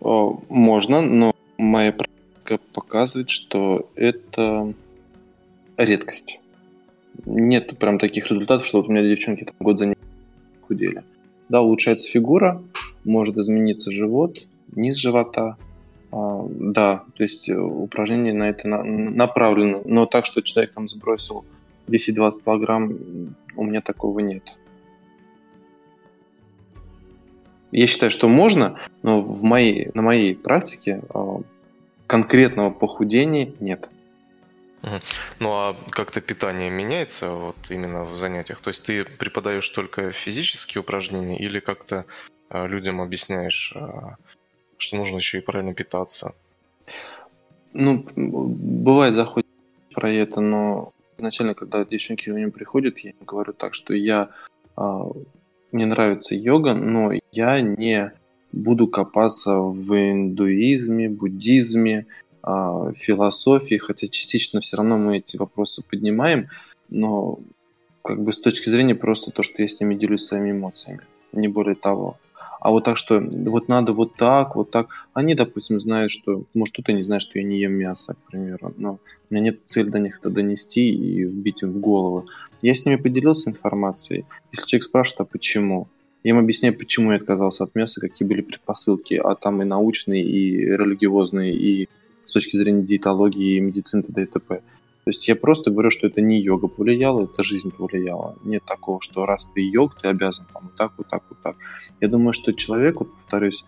Можно, 0.00 1.02
но 1.02 1.34
моя 1.58 1.92
практика 1.92 2.58
показывает, 2.72 3.30
что 3.30 3.90
это 3.94 4.72
редкость. 5.76 6.40
Нет 7.26 7.78
прям 7.78 7.98
таких 7.98 8.30
результатов, 8.30 8.66
что 8.66 8.78
вот 8.78 8.88
у 8.88 8.92
меня 8.92 9.02
девчонки 9.02 9.44
там 9.44 9.54
год 9.60 9.78
за 9.78 9.86
ней 9.86 9.96
худели. 10.62 11.02
Да, 11.48 11.62
улучшается 11.62 12.08
фигура, 12.08 12.62
может 13.04 13.36
измениться 13.36 13.90
живот, 13.90 14.38
низ 14.74 14.96
живота. 14.96 15.56
А, 16.12 16.46
да, 16.48 17.04
то 17.14 17.22
есть 17.22 17.48
э, 17.48 17.56
упражнение 17.56 18.32
на 18.32 18.50
это 18.50 18.66
на, 18.68 18.82
направлено. 18.82 19.82
Но 19.84 20.06
так, 20.06 20.26
что 20.26 20.42
человек 20.42 20.72
там 20.72 20.88
сбросил 20.88 21.44
10-20 21.88 22.30
килограмм, 22.44 23.36
у 23.56 23.64
меня 23.64 23.80
такого 23.80 24.20
нет. 24.20 24.58
Я 27.72 27.86
считаю, 27.86 28.10
что 28.10 28.28
можно, 28.28 28.78
но 29.02 29.20
в 29.20 29.42
моей, 29.42 29.90
на 29.94 30.02
моей 30.02 30.34
практике 30.34 31.02
а, 31.10 31.40
конкретного 32.06 32.70
похудения 32.70 33.52
нет. 33.60 33.90
Ну 35.40 35.50
а 35.50 35.76
как-то 35.90 36.20
питание 36.20 36.70
меняется 36.70 37.30
вот 37.30 37.56
именно 37.68 38.04
в 38.04 38.16
занятиях? 38.16 38.60
То 38.60 38.70
есть 38.70 38.82
ты 38.84 39.04
преподаешь 39.04 39.68
только 39.68 40.10
физические 40.12 40.80
упражнения 40.80 41.38
или 41.38 41.60
как-то 41.60 42.06
а, 42.48 42.66
людям 42.66 43.00
объясняешь 43.00 43.74
что 44.80 44.96
нужно 44.96 45.16
еще 45.16 45.38
и 45.38 45.42
правильно 45.42 45.74
питаться. 45.74 46.34
Ну, 47.72 48.04
бывает 48.16 49.14
заходит 49.14 49.48
про 49.94 50.10
это, 50.10 50.40
но 50.40 50.92
изначально, 51.18 51.54
когда 51.54 51.84
девчонки 51.84 52.30
у 52.30 52.36
меня 52.36 52.48
приходят, 52.48 52.98
я 53.00 53.10
им 53.10 53.16
говорю 53.24 53.52
так, 53.52 53.74
что 53.74 53.94
я 53.94 54.30
а, 54.76 55.04
мне 55.72 55.86
нравится 55.86 56.34
йога, 56.34 56.74
но 56.74 57.12
я 57.32 57.60
не 57.60 58.12
буду 58.52 58.88
копаться 58.88 59.56
в 59.56 59.94
индуизме, 59.94 61.08
буддизме, 61.08 62.06
а, 62.42 62.92
философии, 62.94 63.76
хотя 63.76 64.08
частично 64.08 64.60
все 64.60 64.76
равно 64.78 64.98
мы 64.98 65.18
эти 65.18 65.36
вопросы 65.36 65.82
поднимаем, 65.82 66.48
но 66.88 67.38
как 68.02 68.22
бы 68.22 68.32
с 68.32 68.40
точки 68.40 68.70
зрения 68.70 68.94
просто 68.94 69.30
то, 69.30 69.42
что 69.42 69.62
я 69.62 69.68
с 69.68 69.78
ними 69.80 69.94
делюсь 69.94 70.24
своими 70.24 70.52
эмоциями, 70.52 71.00
не 71.32 71.48
более 71.48 71.74
того 71.74 72.18
а 72.60 72.70
вот 72.70 72.84
так, 72.84 72.96
что 72.96 73.20
вот 73.20 73.68
надо 73.68 73.92
вот 73.92 74.14
так, 74.16 74.54
вот 74.54 74.70
так. 74.70 75.08
Они, 75.14 75.34
допустим, 75.34 75.80
знают, 75.80 76.12
что, 76.12 76.44
может, 76.54 76.74
кто-то 76.74 76.92
не 76.92 77.02
знает, 77.02 77.22
что 77.22 77.38
я 77.38 77.44
не 77.44 77.58
ем 77.58 77.72
мясо, 77.72 78.14
к 78.14 78.30
примеру, 78.30 78.74
но 78.76 78.98
у 79.30 79.34
меня 79.34 79.44
нет 79.44 79.60
цели 79.64 79.88
до 79.88 79.98
них 79.98 80.18
это 80.18 80.30
донести 80.30 80.90
и 80.90 81.24
вбить 81.24 81.62
им 81.62 81.72
в 81.72 81.78
голову. 81.78 82.26
Я 82.60 82.74
с 82.74 82.84
ними 82.84 82.96
поделился 82.96 83.48
информацией. 83.48 84.26
Если 84.52 84.66
человек 84.66 84.84
спрашивает, 84.84 85.20
а 85.20 85.24
почему? 85.24 85.88
Я 86.22 86.30
им 86.30 86.38
объясняю, 86.38 86.76
почему 86.76 87.12
я 87.12 87.16
отказался 87.16 87.64
от 87.64 87.74
мяса, 87.74 88.00
какие 88.00 88.28
были 88.28 88.42
предпосылки, 88.42 89.14
а 89.14 89.34
там 89.34 89.62
и 89.62 89.64
научные, 89.64 90.22
и 90.22 90.56
религиозные, 90.56 91.54
и 91.54 91.88
с 92.26 92.32
точки 92.32 92.56
зрения 92.56 92.82
диетологии, 92.82 93.56
и 93.56 93.60
медицины, 93.60 94.02
т.д. 94.02 94.22
и 94.22 94.26
т.п. 94.26 94.60
То 95.10 95.12
есть 95.12 95.26
я 95.26 95.34
просто 95.34 95.72
говорю, 95.72 95.90
что 95.90 96.06
это 96.06 96.20
не 96.20 96.40
йога 96.40 96.68
повлияла, 96.68 97.24
это 97.24 97.42
жизнь 97.42 97.72
повлияла. 97.72 98.36
Нет 98.44 98.62
такого, 98.64 99.00
что 99.00 99.26
раз 99.26 99.46
ты 99.46 99.60
йог, 99.60 100.00
ты 100.00 100.06
обязан 100.06 100.46
там 100.52 100.62
вот 100.62 100.76
так, 100.76 100.92
вот 100.96 101.08
так, 101.08 101.24
вот 101.28 101.42
так. 101.42 101.56
Я 102.00 102.06
думаю, 102.06 102.32
что 102.32 102.52
человек, 102.52 103.00
вот 103.00 103.12
повторюсь, 103.16 103.64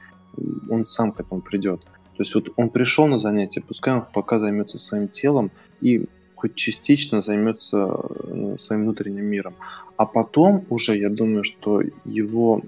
он 0.70 0.84
сам 0.84 1.11
к 1.11 1.18
этому 1.18 1.40
придет. 1.40 1.80
То 1.80 2.20
есть 2.20 2.32
вот 2.36 2.51
он 2.55 2.70
пришел 2.70 3.09
на 3.09 3.18
занятие, 3.18 3.61
пускай 3.61 3.93
он 3.93 4.05
пока 4.14 4.38
займется 4.38 4.78
своим 4.78 5.09
телом 5.09 5.51
и 5.80 6.07
хоть 6.36 6.55
частично 6.55 7.22
займется 7.22 7.88
ну, 8.28 8.57
своим 8.57 8.82
внутренним 8.82 9.24
миром. 9.24 9.55
А 9.97 10.07
потом 10.07 10.64
уже, 10.70 10.97
я 10.97 11.11
думаю, 11.11 11.43
что 11.43 11.82
его 12.05 12.62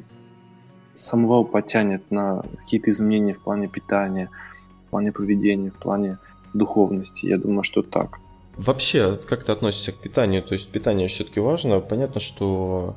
самого 0.97 1.45
потянет 1.45 2.11
на 2.11 2.43
какие-то 2.59 2.91
изменения 2.91 3.35
в 3.35 3.41
плане 3.41 3.69
питания, 3.69 4.31
в 4.89 4.91
плане 4.91 5.13
поведения, 5.13 5.71
в 5.71 5.79
плане 5.79 6.19
духовности. 6.55 7.27
Я 7.27 7.39
думаю, 7.39 7.63
что 7.63 7.83
так. 7.83 8.19
Вообще, 8.57 9.17
как 9.17 9.45
ты 9.45 9.53
относишься 9.53 9.93
к 9.93 9.97
питанию? 9.97 10.43
То 10.43 10.55
есть 10.55 10.69
питание 10.69 11.09
все-таки 11.09 11.41
важно. 11.41 11.81
Понятно, 11.81 12.21
что 12.21 12.97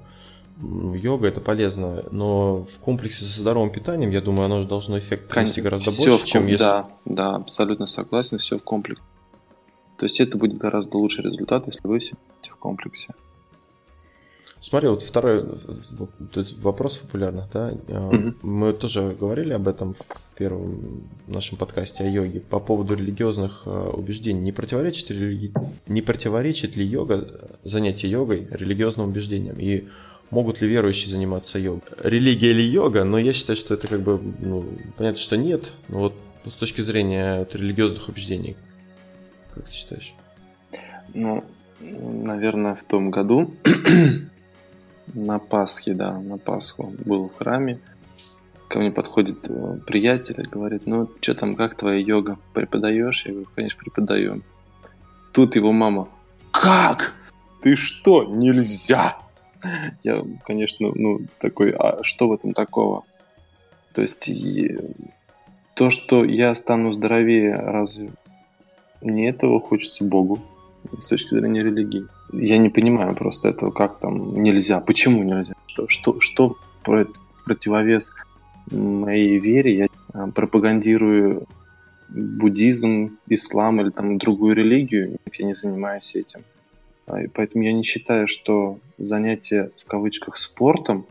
йога 0.61 1.27
это 1.27 1.39
полезно, 1.39 2.03
но 2.11 2.65
в 2.65 2.79
комплексе 2.79 3.25
со 3.25 3.39
здоровым 3.39 3.71
питанием, 3.71 4.09
я 4.09 4.21
думаю, 4.21 4.45
оно 4.45 4.63
должно 4.63 4.97
эффект 4.97 5.29
принести 5.29 5.61
гораздо 5.61 5.91
все 5.91 6.11
больше, 6.11 6.25
в 6.25 6.27
чем 6.27 6.47
если... 6.47 6.63
Да, 6.63 6.89
да, 7.05 7.35
абсолютно 7.35 7.85
согласен, 7.85 8.37
все 8.37 8.57
в 8.57 8.63
комплексе. 8.63 9.03
То 9.97 10.05
есть 10.05 10.19
это 10.19 10.37
будет 10.37 10.57
гораздо 10.57 10.97
лучший 10.97 11.23
результат, 11.23 11.67
если 11.67 11.87
вы 11.87 11.99
все 11.99 12.15
в 12.43 12.55
комплексе. 12.57 13.13
Смотри, 14.67 14.89
вот 14.89 15.01
второй 15.01 15.43
то 16.33 16.39
есть 16.41 16.61
вопрос 16.61 16.97
популярный, 16.97 17.43
да? 17.53 17.69
Угу. 17.87 18.33
Мы 18.41 18.73
тоже 18.73 19.15
говорили 19.17 19.53
об 19.53 19.65
этом 19.69 19.93
в 19.93 20.37
первом 20.37 21.07
нашем 21.25 21.57
подкасте 21.57 22.03
о 22.03 22.09
йоге 22.09 22.41
по 22.41 22.59
поводу 22.59 22.93
религиозных 22.95 23.61
а, 23.65 23.91
убеждений. 23.91 24.41
Не 24.41 24.51
противоречит, 24.51 25.09
религи... 25.09 25.53
не 25.87 26.01
противоречит 26.01 26.75
ли 26.75 26.85
йога, 26.85 27.49
занятие 27.63 28.09
йогой 28.09 28.45
религиозным 28.51 29.07
убеждениям? 29.07 29.57
И 29.57 29.85
могут 30.31 30.59
ли 30.59 30.67
верующие 30.67 31.11
заниматься 31.11 31.57
йогой? 31.57 31.87
Религия 32.03 32.51
или 32.51 32.63
йога? 32.63 33.05
Но 33.05 33.19
я 33.19 33.31
считаю, 33.31 33.55
что 33.55 33.73
это 33.73 33.87
как 33.87 34.01
бы, 34.01 34.19
ну, 34.39 34.65
понятно, 34.97 35.21
что 35.21 35.37
нет. 35.37 35.71
Но 35.87 35.99
вот 35.99 36.13
с 36.45 36.55
точки 36.55 36.81
зрения 36.81 37.39
вот, 37.39 37.55
религиозных 37.55 38.09
убеждений, 38.09 38.57
как 39.53 39.63
ты 39.67 39.71
считаешь? 39.71 40.13
Ну, 41.13 41.45
наверное, 41.79 42.75
в 42.75 42.83
том 42.83 43.11
году 43.11 43.53
на 45.13 45.39
Пасхе, 45.39 45.93
да, 45.93 46.19
на 46.19 46.37
Пасху 46.37 46.93
был 47.05 47.29
в 47.29 47.37
храме. 47.37 47.79
Ко 48.67 48.79
мне 48.79 48.91
подходит 48.91 49.49
э, 49.49 49.79
приятель 49.85 50.41
и 50.41 50.49
говорит, 50.49 50.83
ну, 50.85 51.09
что 51.21 51.35
там, 51.35 51.55
как 51.55 51.75
твоя 51.75 51.99
йога? 51.99 52.37
Преподаешь? 52.53 53.25
Я 53.25 53.31
говорю, 53.31 53.49
конечно, 53.55 53.79
преподаю. 53.81 54.41
Тут 55.31 55.55
его 55.55 55.71
мама, 55.71 56.09
как? 56.51 57.13
Ты 57.61 57.75
что, 57.75 58.25
нельзя? 58.25 59.17
Я, 60.03 60.23
конечно, 60.45 60.91
ну, 60.93 61.21
такой, 61.39 61.71
а 61.71 62.03
что 62.03 62.27
в 62.27 62.33
этом 62.33 62.53
такого? 62.53 63.03
То 63.93 64.01
есть, 64.01 64.29
то, 65.73 65.89
что 65.89 66.25
я 66.25 66.53
стану 66.53 66.91
здоровее, 66.93 67.55
разве 67.55 68.11
не 69.01 69.29
этого 69.29 69.59
хочется 69.59 70.03
Богу 70.03 70.41
с 70.99 71.07
точки 71.07 71.29
зрения 71.29 71.63
религии? 71.63 72.07
Я 72.31 72.57
не 72.57 72.69
понимаю 72.69 73.15
просто 73.15 73.49
этого, 73.49 73.71
как 73.71 73.99
там 73.99 74.41
нельзя, 74.41 74.79
почему 74.79 75.23
нельзя, 75.23 75.53
что, 75.67 75.87
что, 75.87 76.19
что 76.19 76.57
противовес 77.45 78.13
моей 78.71 79.39
вере, 79.39 79.75
я 79.75 79.87
а, 80.13 80.27
пропагандирую 80.27 81.47
буддизм, 82.09 83.17
ислам 83.27 83.81
или 83.81 83.89
там 83.89 84.17
другую 84.17 84.55
религию, 84.55 85.17
я 85.33 85.45
не 85.45 85.53
занимаюсь 85.53 86.15
этим. 86.15 86.41
А, 87.05 87.21
и 87.21 87.27
поэтому 87.27 87.63
я 87.63 87.73
не 87.73 87.83
считаю, 87.83 88.27
что 88.27 88.79
занятие 88.97 89.71
в 89.77 89.85
кавычках 89.85 90.37
спортом, 90.37 91.05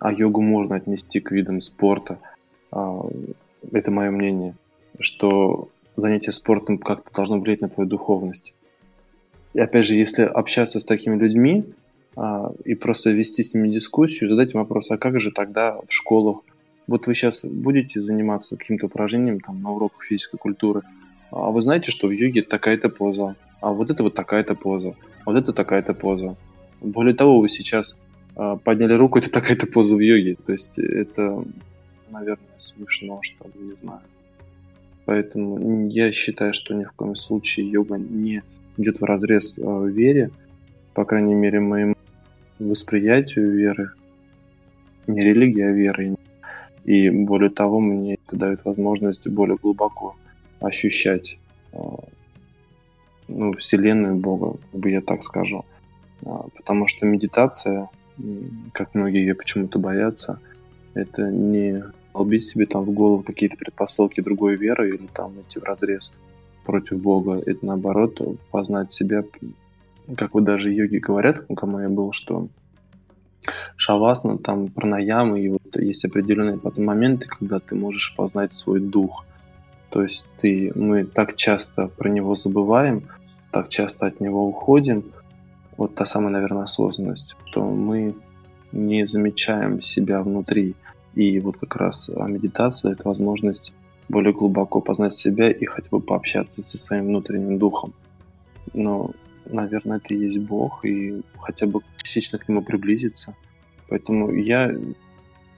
а 0.00 0.12
йогу 0.12 0.40
можно 0.42 0.76
отнести 0.76 1.20
к 1.20 1.30
видам 1.30 1.60
спорта, 1.60 2.18
а, 2.70 3.04
это 3.72 3.90
мое 3.90 4.10
мнение, 4.10 4.54
что 5.00 5.68
занятие 5.96 6.32
спортом 6.32 6.78
как-то 6.78 7.10
должно 7.14 7.38
влиять 7.38 7.60
на 7.60 7.68
твою 7.68 7.88
духовность. 7.88 8.54
И 9.54 9.60
опять 9.60 9.86
же, 9.86 9.94
если 9.94 10.22
общаться 10.22 10.80
с 10.80 10.84
такими 10.84 11.16
людьми 11.18 11.64
а, 12.16 12.52
и 12.64 12.74
просто 12.74 13.10
вести 13.10 13.42
с 13.42 13.54
ними 13.54 13.68
дискуссию, 13.68 14.30
задать 14.30 14.54
им 14.54 14.60
вопрос, 14.60 14.90
а 14.90 14.98
как 14.98 15.20
же 15.20 15.30
тогда 15.30 15.78
в 15.86 15.92
школах? 15.92 16.38
Вот 16.86 17.06
вы 17.06 17.14
сейчас 17.14 17.44
будете 17.44 18.00
заниматься 18.00 18.56
каким-то 18.56 18.86
упражнением 18.86 19.40
там, 19.40 19.60
на 19.62 19.70
уроках 19.70 20.04
физической 20.04 20.38
культуры, 20.38 20.82
а 21.30 21.50
вы 21.50 21.60
знаете, 21.62 21.90
что 21.90 22.08
в 22.08 22.10
йоге 22.10 22.42
такая-то 22.42 22.88
поза, 22.88 23.36
а 23.60 23.72
вот 23.72 23.90
это 23.90 24.02
вот 24.02 24.14
такая-то 24.14 24.54
поза, 24.54 24.94
а 25.24 25.30
вот 25.30 25.36
это 25.36 25.52
такая-то 25.52 25.94
поза. 25.94 26.36
Более 26.80 27.14
того, 27.14 27.40
вы 27.40 27.48
сейчас 27.48 27.96
а, 28.36 28.56
подняли 28.56 28.94
руку, 28.94 29.18
это 29.18 29.30
такая-то 29.30 29.66
поза 29.66 29.96
в 29.96 30.00
йоге. 30.00 30.36
То 30.36 30.52
есть 30.52 30.78
это, 30.78 31.44
наверное, 32.10 32.46
смешно, 32.56 33.20
что 33.22 33.44
ли, 33.46 33.66
не 33.66 33.74
знаю. 33.82 34.00
Поэтому 35.04 35.88
я 35.88 36.12
считаю, 36.12 36.52
что 36.54 36.74
ни 36.74 36.84
в 36.84 36.92
коем 36.92 37.16
случае 37.16 37.70
йога 37.70 37.96
не 37.98 38.42
идет 38.78 39.00
в 39.00 39.04
разрез 39.04 39.58
э, 39.58 39.88
вере, 39.88 40.30
по 40.94 41.04
крайней 41.04 41.34
мере, 41.34 41.60
моему 41.60 41.94
восприятию 42.58 43.50
веры. 43.50 43.90
Не 45.06 45.22
религия, 45.22 45.68
а 45.68 45.72
вера. 45.72 46.16
И 46.84 47.10
более 47.10 47.50
того, 47.50 47.80
мне 47.80 48.14
это 48.14 48.36
дает 48.36 48.64
возможность 48.64 49.28
более 49.28 49.56
глубоко 49.56 50.16
ощущать 50.60 51.38
э, 51.72 51.78
ну, 53.28 53.52
Вселенную 53.54 54.16
Бога, 54.16 54.58
как 54.72 54.80
бы 54.80 54.90
я 54.90 55.00
так 55.00 55.22
скажу. 55.22 55.64
А, 56.24 56.46
потому 56.56 56.86
что 56.86 57.06
медитация, 57.06 57.88
как 58.72 58.94
многие 58.94 59.20
ее 59.20 59.34
почему-то 59.34 59.78
боятся, 59.78 60.40
это 60.94 61.30
не 61.30 61.84
долбить 62.12 62.44
себе 62.44 62.66
там 62.66 62.84
в 62.84 62.90
голову 62.90 63.22
какие-то 63.22 63.56
предпосылки 63.56 64.20
другой 64.20 64.56
веры 64.56 64.88
или 64.88 65.06
там 65.12 65.32
идти 65.40 65.60
в 65.60 65.64
разрез 65.64 66.12
против 66.68 67.00
Бога. 67.00 67.42
Это 67.46 67.64
наоборот 67.64 68.20
познать 68.50 68.92
себя, 68.92 69.24
как 70.14 70.34
вот 70.34 70.44
даже 70.44 70.70
йоги 70.70 70.98
говорят, 70.98 71.46
кому 71.56 71.80
я 71.80 71.88
был, 71.88 72.12
что 72.12 72.48
шавасна, 73.76 74.36
там 74.36 74.68
пранаямы, 74.68 75.40
и 75.40 75.48
вот 75.48 75.76
есть 75.76 76.04
определенные 76.04 76.58
потом 76.58 76.84
моменты, 76.84 77.26
когда 77.26 77.58
ты 77.58 77.74
можешь 77.74 78.14
познать 78.14 78.52
свой 78.52 78.80
дух. 78.80 79.24
То 79.88 80.02
есть 80.02 80.26
ты, 80.42 80.70
мы 80.74 81.04
так 81.04 81.36
часто 81.36 81.88
про 81.88 82.10
него 82.10 82.36
забываем, 82.36 83.04
так 83.50 83.70
часто 83.70 84.04
от 84.04 84.20
него 84.20 84.46
уходим, 84.46 85.04
вот 85.78 85.94
та 85.94 86.04
самая, 86.04 86.32
наверное, 86.32 86.64
осознанность, 86.64 87.34
что 87.46 87.64
мы 87.64 88.14
не 88.72 89.06
замечаем 89.06 89.80
себя 89.80 90.22
внутри. 90.22 90.74
И 91.14 91.40
вот 91.40 91.56
как 91.56 91.76
раз 91.76 92.10
а, 92.14 92.28
медитация— 92.28 92.92
это 92.94 93.08
возможность 93.08 93.72
более 94.08 94.32
глубоко 94.32 94.80
познать 94.80 95.14
себя 95.14 95.50
и 95.50 95.64
хотя 95.64 95.88
бы 95.90 96.00
пообщаться 96.00 96.62
со 96.62 96.78
своим 96.78 97.06
внутренним 97.06 97.58
духом. 97.58 97.92
Но, 98.74 99.12
наверное, 99.46 99.98
это 99.98 100.14
и 100.14 100.18
есть 100.18 100.38
Бог, 100.38 100.84
и 100.84 101.22
хотя 101.38 101.66
бы 101.66 101.80
частично 102.02 102.38
к 102.38 102.48
нему 102.48 102.62
приблизиться. 102.62 103.34
Поэтому 103.88 104.32
я 104.32 104.74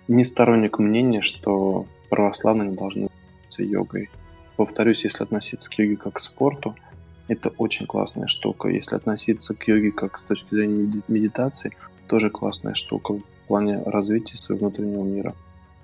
не 0.09 0.25
сторонник 0.25 0.79
мнения, 0.79 1.23
что 1.23 1.87
православные 2.09 2.71
не 2.71 2.77
должны 2.77 3.09
заниматься 3.09 3.63
йогой. 3.63 4.11
Повторюсь, 4.57 5.05
если 5.05 5.23
относиться 5.23 5.71
к 5.71 5.75
йоге 5.75 5.97
как 5.97 6.15
к 6.15 6.19
спорту— 6.19 6.75
это 7.29 7.51
очень 7.59 7.87
классная 7.87 8.27
штука. 8.27 8.69
Если 8.69 8.97
относиться 8.97 9.55
к 9.55 9.69
йоге 9.69 9.93
как 9.93 10.19
с 10.19 10.25
точки 10.25 10.55
зрения 10.55 11.03
медитации, 11.07 11.73
тоже 12.09 12.29
классная 12.29 12.75
штука 12.75 13.15
в 13.15 13.33
плане 13.47 13.81
развития 13.85 14.37
своего 14.37 14.67
внутреннего 14.67 15.05
мира. 15.05 15.35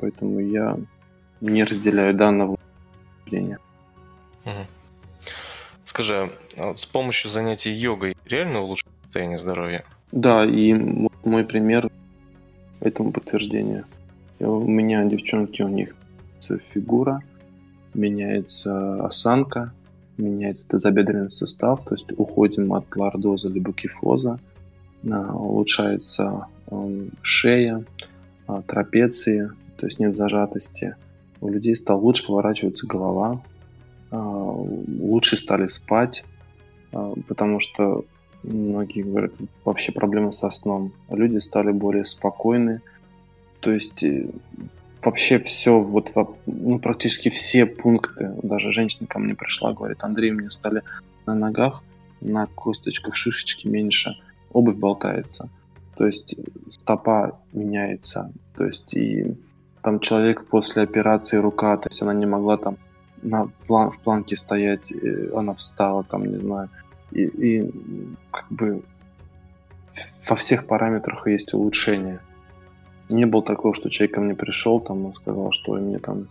Поэтому 0.01 0.41
я 0.41 0.77
не 1.41 1.65
разделяю 1.65 2.15
данного 2.15 2.59
мнения. 3.27 3.59
Угу. 4.45 4.67
Скажи, 5.85 6.31
а 6.57 6.75
с 6.75 6.87
помощью 6.87 7.31
занятий 7.31 7.71
йогой 7.73 8.17
реально 8.25 8.61
улучшить 8.61 8.89
состояние 9.05 9.39
здоровья? 9.39 9.85
Да, 10.13 10.45
и 10.45 10.73
мой 10.73 11.45
пример 11.45 11.91
этому 12.81 13.13
подтверждение. 13.13 13.85
У 14.39 14.69
меня 14.69 15.05
девчонки, 15.05 15.63
у 15.63 15.69
них 15.69 15.95
фигура, 16.73 17.23
меняется 17.95 19.05
осанка, 19.05 19.73
меняется 20.17 20.67
тазобедренный 20.69 21.31
сустав, 21.31 21.83
то 21.85 21.95
есть 21.95 22.13
уходим 22.17 22.73
от 22.73 22.95
лордоза 22.95 23.49
либо 23.49 23.73
кифоза, 23.73 24.39
улучшается 25.03 26.47
эм, 26.71 27.11
шея, 27.23 27.85
а, 28.47 28.63
трапеции, 28.63 29.51
то 29.77 29.87
есть 29.87 29.99
нет 29.99 30.15
зажатости. 30.15 30.97
У 31.41 31.49
людей 31.49 31.77
стало 31.77 31.99
лучше 31.99 32.27
поворачиваться 32.27 32.87
голова, 32.87 33.43
а, 34.11 34.19
лучше 34.21 35.37
стали 35.37 35.67
спать, 35.67 36.25
потому 37.27 37.61
что 37.61 38.05
многие 38.43 39.03
говорят, 39.03 39.33
вообще 39.65 39.93
проблемы 39.93 40.33
со 40.33 40.51
сном. 40.51 40.93
Люди 41.11 41.39
стали 41.39 41.73
более 41.73 42.05
спокойны, 42.05 42.81
то 43.61 43.73
есть 43.73 44.03
э, 44.03 44.29
вообще 45.03 45.39
все, 45.41 45.81
вот 45.81 46.13
ну, 46.47 46.79
практически 46.79 47.29
все 47.29 47.67
пункты, 47.67 48.33
даже 48.43 48.73
женщина 48.73 49.07
ко 49.07 49.19
мне 49.19 49.35
пришла, 49.35 49.73
говорит, 49.73 49.99
Андрей, 50.03 50.33
мне 50.33 50.51
стали 50.51 50.83
на 51.27 51.35
ногах, 51.35 51.83
на 52.21 52.47
косточках 52.47 53.17
шишечки 53.17 53.67
меньше, 53.67 54.17
обувь 54.53 54.77
болтается, 54.77 55.49
то 55.97 56.07
есть 56.07 56.37
стопа 56.71 57.41
меняется, 57.53 58.33
то 58.57 58.65
есть 58.65 58.95
и 58.95 59.37
там 59.87 60.01
человек 60.01 60.45
после 60.47 60.83
операции 60.83 61.37
рука, 61.37 61.77
то 61.77 61.89
есть 61.89 62.03
она 62.03 62.13
не 62.13 62.27
могла 62.27 62.57
там 62.57 62.77
на 63.23 63.47
план, 63.69 63.93
в 63.93 64.01
планке 64.01 64.35
стоять, 64.35 64.93
она 65.33 65.55
встала 65.55 66.03
там, 66.03 66.25
не 66.27 66.39
знаю, 66.39 66.71
и, 67.13 67.23
и 67.23 67.71
как 68.33 68.47
бы 68.51 68.83
во 70.29 70.35
всех 70.35 70.67
параметрах 70.67 71.29
есть 71.29 71.55
улучшение. 71.55 72.19
Не 73.09 73.27
было 73.27 73.45
такого, 73.45 73.75
что 73.75 73.89
человек 73.89 74.17
ко 74.17 74.21
мне 74.21 74.35
пришел, 74.35 74.81
там, 74.81 75.07
он 75.07 75.15
сказал, 75.15 75.53
что 75.53 75.79
меня 75.79 76.01
там 76.01 76.27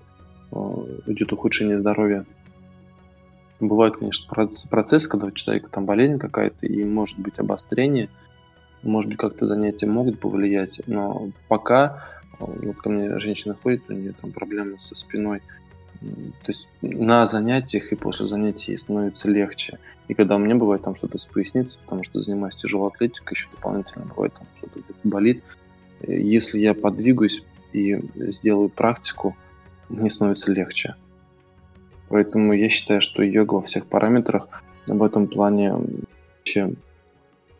э, 0.51 0.57
идет 1.05 1.31
ухудшение 1.31 1.79
здоровья. 1.79 2.25
Бывают, 3.61 3.95
конечно, 3.95 4.35
процессы, 4.69 5.07
когда 5.07 5.27
у 5.27 5.31
человека 5.31 5.69
там 5.71 5.85
болезнь 5.85 6.19
какая-то, 6.19 6.65
и 6.65 6.83
может 6.83 7.19
быть 7.19 7.39
обострение, 7.39 8.09
может 8.83 9.09
быть, 9.09 9.17
как-то 9.17 9.47
занятия 9.47 9.87
могут 9.87 10.19
повлиять, 10.19 10.81
но 10.87 11.29
пока 11.47 12.03
вот 12.39 12.77
ко 12.77 12.89
мне 12.89 13.19
женщина 13.19 13.55
ходит, 13.61 13.83
у 13.89 13.93
нее 13.93 14.13
там 14.19 14.31
проблемы 14.31 14.79
со 14.79 14.95
спиной, 14.95 15.41
то 16.01 16.47
есть 16.47 16.67
на 16.81 17.25
занятиях 17.25 17.91
и 17.91 17.95
после 17.95 18.27
занятий 18.27 18.75
становится 18.77 19.29
легче. 19.29 19.79
И 20.07 20.13
когда 20.13 20.35
у 20.35 20.39
меня 20.39 20.55
бывает 20.55 20.83
там 20.83 20.93
что-то 20.95 21.17
с 21.17 21.25
поясницей, 21.25 21.79
потому 21.83 22.03
что 22.03 22.21
занимаюсь 22.21 22.55
тяжелой 22.55 22.89
атлетикой, 22.89 23.35
еще 23.35 23.47
дополнительно 23.51 24.05
бывает 24.05 24.33
там 24.33 24.45
что-то 24.57 24.79
болит, 25.03 25.43
если 26.01 26.59
я 26.59 26.73
подвигаюсь 26.73 27.43
и 27.73 27.99
сделаю 28.15 28.69
практику, 28.69 29.35
мне 29.89 30.09
становится 30.09 30.51
легче. 30.51 30.95
Поэтому 32.09 32.53
я 32.53 32.69
считаю, 32.69 33.01
что 33.01 33.23
йога 33.23 33.55
во 33.55 33.61
всех 33.61 33.87
параметрах 33.87 34.63
в 34.85 35.03
этом 35.03 35.27
плане 35.27 35.73
вообще 35.73 36.73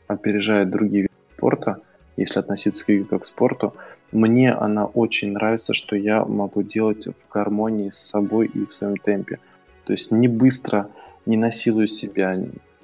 опережает 0.08 0.70
другие 0.70 1.04
виды 1.04 1.14
спорта, 1.36 1.82
если 2.18 2.40
относиться 2.40 2.86
к 2.86 2.90
йоге 2.90 3.06
как 3.06 3.24
к 3.24 3.26
спорту. 3.26 3.74
Мне 4.12 4.54
она 4.54 4.86
очень 4.86 5.34
нравится, 5.34 5.74
что 5.74 5.96
я 5.96 6.24
могу 6.26 6.64
делать 6.64 7.08
в 7.08 7.32
гармонии 7.32 7.90
с 7.90 7.98
собой 7.98 8.50
и 8.54 8.66
в 8.66 8.74
своем 8.74 8.98
темпе. 8.98 9.40
То 9.86 9.94
есть 9.94 10.12
не 10.12 10.28
быстро, 10.28 10.90
не 11.26 11.38
насилую 11.38 11.88
себя. 11.88 12.36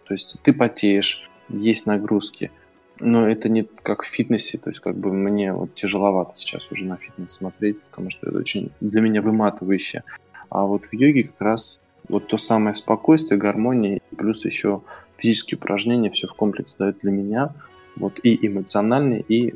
То 0.06 0.14
есть 0.14 0.38
ты 0.44 0.54
потеешь, 0.54 1.30
есть 1.50 1.86
нагрузки– 1.86 2.52
но 3.02 3.28
это 3.28 3.50
не 3.50 3.64
как 3.64 4.04
в 4.04 4.06
фитнесе, 4.06 4.60
то 4.60 4.70
есть 4.70 4.80
как 4.80 4.96
бы 4.96 5.12
мне 5.12 5.54
вот 5.54 5.74
тяжеловато 5.74 6.36
сейчас 6.36 6.72
уже 6.72 6.86
на 6.86 6.98
фитнес 6.98 7.32
смотреть, 7.32 7.82
потому 7.82 8.12
что 8.12 8.30
это 8.30 8.38
очень 8.38 8.72
для 8.80 9.02
меня 9.02 9.24
выматывающе. 9.24 10.04
А 10.50 10.66
вот 10.66 10.86
в 10.86 10.94
йоге 10.94 11.24
как 11.24 11.42
раз 11.42 11.82
вот 12.08 12.28
то 12.28 12.38
самое 12.38 12.76
спокойствие, 12.76 13.40
гармония, 13.40 14.02
плюс 14.16 14.46
еще 14.46 14.84
физические 15.18 15.58
упражнения, 15.58 16.12
все 16.12 16.28
в 16.28 16.36
комплексе 16.36 16.76
дают 16.78 17.00
для 17.02 17.12
меня 17.12 17.56
вот 17.96 18.20
и 18.24 18.48
эмоциональный, 18.48 19.24
и 19.28 19.54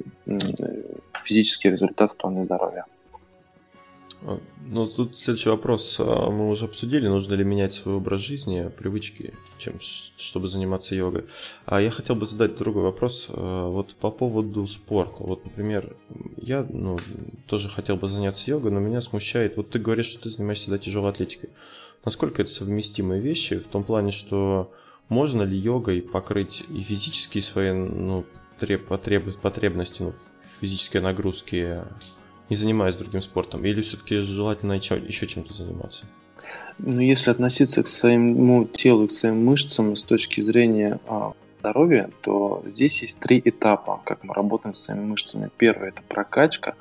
физический 1.23 1.69
результат 1.69 2.11
в 2.11 2.17
плане 2.17 2.43
здоровья. 2.43 2.85
А, 4.25 4.39
ну, 4.67 4.87
тут 4.87 5.17
следующий 5.17 5.49
вопрос. 5.49 5.97
А, 5.99 6.29
мы 6.29 6.49
уже 6.49 6.65
обсудили, 6.65 7.07
нужно 7.07 7.35
ли 7.35 7.43
менять 7.43 7.73
свой 7.73 7.95
образ 7.95 8.21
жизни, 8.21 8.71
привычки, 8.75 9.33
чем, 9.59 9.75
чтобы 9.79 10.49
заниматься 10.49 10.95
йогой. 10.95 11.25
А 11.65 11.79
я 11.79 11.91
хотел 11.91 12.15
бы 12.15 12.25
задать 12.25 12.57
другой 12.57 12.83
вопрос. 12.83 13.27
А, 13.29 13.69
вот 13.69 13.93
по 13.95 14.09
поводу 14.09 14.65
спорта. 14.67 15.15
Вот, 15.19 15.45
например, 15.45 15.95
я 16.37 16.65
ну, 16.67 16.97
тоже 17.47 17.69
хотел 17.69 17.97
бы 17.97 18.07
заняться 18.07 18.49
йогой, 18.49 18.71
но 18.71 18.79
меня 18.79 19.01
смущает... 19.01 19.57
Вот 19.57 19.69
ты 19.69 19.79
говоришь, 19.79 20.07
что 20.07 20.23
ты 20.23 20.29
занимаешься 20.29 20.71
да, 20.71 20.79
тяжелой 20.79 21.11
атлетикой. 21.11 21.49
Насколько 22.03 22.41
это 22.41 22.51
совместимые 22.51 23.21
вещи 23.21 23.57
в 23.57 23.67
том 23.67 23.83
плане, 23.83 24.11
что 24.11 24.71
можно 25.09 25.43
ли 25.43 25.57
йогой 25.57 26.01
покрыть 26.01 26.63
и 26.69 26.81
физические 26.81 27.43
свои 27.43 27.71
ну, 27.71 28.25
потреб, 28.57 29.39
потребности, 29.39 30.01
ну, 30.01 30.13
физические 30.59 31.01
нагрузки 31.01 31.81
не 32.49 32.55
занимаясь 32.55 32.95
другим 32.95 33.21
спортом? 33.21 33.65
Или 33.65 33.81
все-таки 33.81 34.17
желательно 34.17 34.73
еще 34.73 35.27
чем-то 35.27 35.53
заниматься? 35.53 36.05
Ну, 36.77 37.01
если 37.01 37.31
относиться 37.31 37.83
к 37.83 37.87
своему 37.87 38.65
телу, 38.65 39.07
к 39.07 39.11
своим 39.11 39.45
мышцам 39.45 39.95
с 39.95 40.03
точки 40.03 40.41
зрения 40.41 40.99
а, 41.07 41.33
здоровья, 41.59 42.09
то 42.21 42.63
здесь 42.67 43.01
есть 43.01 43.19
три 43.19 43.41
этапа, 43.43 44.01
как 44.03 44.23
мы 44.23 44.33
работаем 44.33 44.73
с 44.73 44.79
своими 44.79 45.05
мышцами. 45.05 45.49
Первый– 45.57 45.89
это 45.89 46.01
прокачка, 46.07 46.75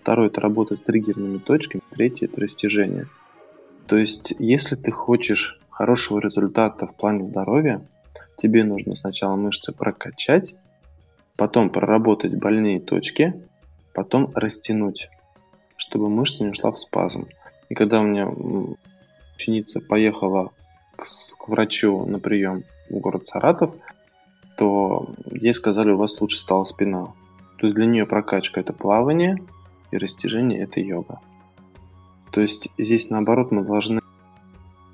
второй– 0.00 0.26
это 0.28 0.40
работа 0.40 0.76
с 0.76 0.80
триггерными 0.80 1.38
точками, 1.38 1.82
третий– 1.90 2.24
это 2.26 2.40
растяжение. 2.40 3.08
То 3.86 3.96
есть, 3.96 4.32
если 4.38 4.76
ты 4.76 4.90
хочешь 4.90 5.60
хорошего 5.72 6.20
результата 6.20 6.86
в 6.86 6.94
плане 6.94 7.26
здоровья, 7.26 7.82
тебе 8.36 8.64
нужно 8.64 8.94
сначала 8.96 9.36
мышцы 9.36 9.72
прокачать, 9.72 10.54
потом 11.36 11.70
проработать 11.70 12.34
больные 12.34 12.80
точки, 12.80 13.34
потом 13.94 14.30
растянуть, 14.34 15.10
чтобы 15.76 16.08
мышца 16.08 16.44
не 16.44 16.50
ушла 16.50 16.70
в 16.70 16.78
спазм. 16.78 17.26
И 17.68 17.74
когда 17.74 18.00
у 18.00 18.04
меня 18.04 18.28
ученица 19.34 19.80
поехала 19.80 20.50
к, 20.96 21.04
к 21.04 21.48
врачу 21.48 22.04
на 22.04 22.18
прием 22.20 22.64
в 22.90 22.98
город 22.98 23.26
Саратов, 23.26 23.74
то 24.56 25.10
ей 25.30 25.54
сказали, 25.54 25.90
у 25.90 25.96
вас 25.96 26.20
лучше 26.20 26.38
стала 26.38 26.64
спина. 26.64 27.06
То 27.58 27.66
есть 27.66 27.74
для 27.74 27.86
нее 27.86 28.06
прокачка 28.06 28.60
это 28.60 28.72
плавание, 28.72 29.38
и 29.90 29.98
растяжение 29.98 30.62
это 30.62 30.80
йога. 30.80 31.20
То 32.30 32.40
есть 32.40 32.70
здесь 32.78 33.10
наоборот 33.10 33.52
мы 33.52 33.62
должны 33.62 34.00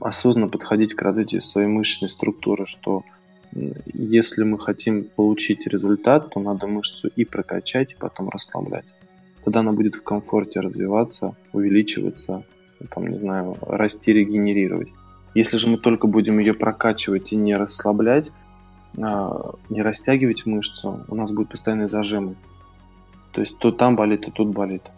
осознанно 0.01 0.49
подходить 0.49 0.95
к 0.95 1.03
развитию 1.03 1.41
своей 1.41 1.69
мышечной 1.69 2.11
структуры, 2.11 2.67
что 2.67 3.05
если 3.53 4.45
мы 4.45 4.59
хотим 4.59 5.05
получить 5.05 5.67
результат, 5.67 6.31
то 6.31 6.41
надо 6.41 6.67
мышцу 6.67 7.09
и 7.09 7.25
прокачать, 7.25 7.93
и 7.95 7.97
потом 7.97 8.29
расслаблять. 8.29 8.85
Тогда 9.45 9.61
она 9.61 9.73
будет 9.73 9.95
в 9.95 10.03
комфорте 10.03 10.61
развиваться, 10.61 11.35
увеличиваться, 11.53 12.45
там, 12.95 13.07
не 13.07 13.15
знаю, 13.15 13.57
расти, 13.63 14.13
регенерировать. 14.13 14.89
Если 15.35 15.57
же 15.57 15.69
мы 15.69 15.79
только 15.79 16.07
будем 16.07 16.39
ее 16.39 16.55
прокачивать 16.55 17.33
и 17.33 17.37
не 17.37 17.57
расслаблять, 17.57 18.33
а, 19.01 19.55
не 19.69 19.83
растягивать 19.83 20.47
мышцу, 20.47 21.05
у 21.09 21.15
нас 21.15 21.33
будут 21.33 21.51
постоянные 21.51 21.89
зажимы. 21.89 22.37
То 23.33 23.41
есть 23.41 23.59
то 23.59 23.71
там 23.71 23.97
болит, 23.97 24.23
то 24.23 24.31
тут 24.31 24.49
болит. 24.49 24.91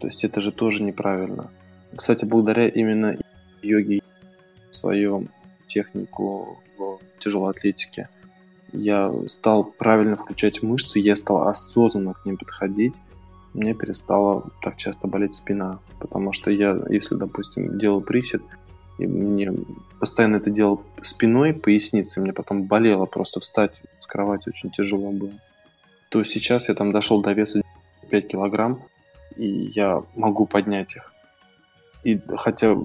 То 0.00 0.06
есть 0.06 0.24
это 0.24 0.40
же 0.40 0.52
тоже 0.52 0.82
неправильно. 0.82 1.50
Кстати, 1.96 2.24
благодаря 2.24 2.68
именно 2.68 3.16
йоге 3.62 4.02
свою 4.74 5.28
технику 5.66 6.58
в 6.78 6.98
тяжелой 7.20 7.50
атлетике, 7.50 8.08
я 8.72 9.12
стал 9.26 9.64
правильно 9.64 10.16
включать 10.16 10.62
мышцы, 10.62 10.98
я 10.98 11.14
стал 11.14 11.48
осознанно 11.48 12.14
к 12.14 12.26
ним 12.26 12.36
подходить, 12.36 12.94
мне 13.54 13.72
перестала 13.72 14.50
так 14.62 14.76
часто 14.76 15.06
болеть 15.06 15.34
спина, 15.34 15.78
потому 16.00 16.32
что 16.32 16.50
я, 16.50 16.76
если, 16.90 17.14
допустим, 17.14 17.78
делал 17.78 18.00
присед, 18.00 18.42
и 18.98 19.06
мне 19.06 19.52
постоянно 20.00 20.36
это 20.36 20.50
делал 20.50 20.82
спиной, 21.02 21.54
поясницей, 21.54 22.22
мне 22.22 22.32
потом 22.32 22.64
болело 22.64 23.06
просто 23.06 23.40
встать 23.40 23.80
с 24.00 24.06
кровати, 24.06 24.48
очень 24.48 24.70
тяжело 24.70 25.10
было. 25.10 25.32
То 26.10 26.24
сейчас 26.24 26.68
я 26.68 26.74
там 26.74 26.92
дошел 26.92 27.22
до 27.22 27.32
веса 27.32 27.62
5 28.10 28.28
килограмм, 28.28 28.82
и 29.36 29.70
я 29.74 30.02
могу 30.14 30.46
поднять 30.46 30.96
их. 30.96 31.12
И 32.04 32.20
хотя 32.36 32.76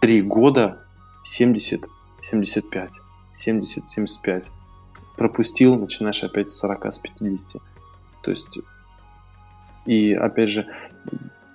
три 0.00 0.22
года 0.22 0.84
70, 1.28 1.86
75, 2.22 2.90
70, 3.32 3.90
75 3.90 4.44
пропустил, 5.16 5.74
начинаешь 5.76 6.22
опять 6.24 6.48
с 6.48 6.56
40, 6.58 6.86
с 6.86 6.98
50. 6.98 7.60
То 8.22 8.30
есть, 8.30 8.58
и 9.84 10.14
опять 10.14 10.48
же, 10.48 10.66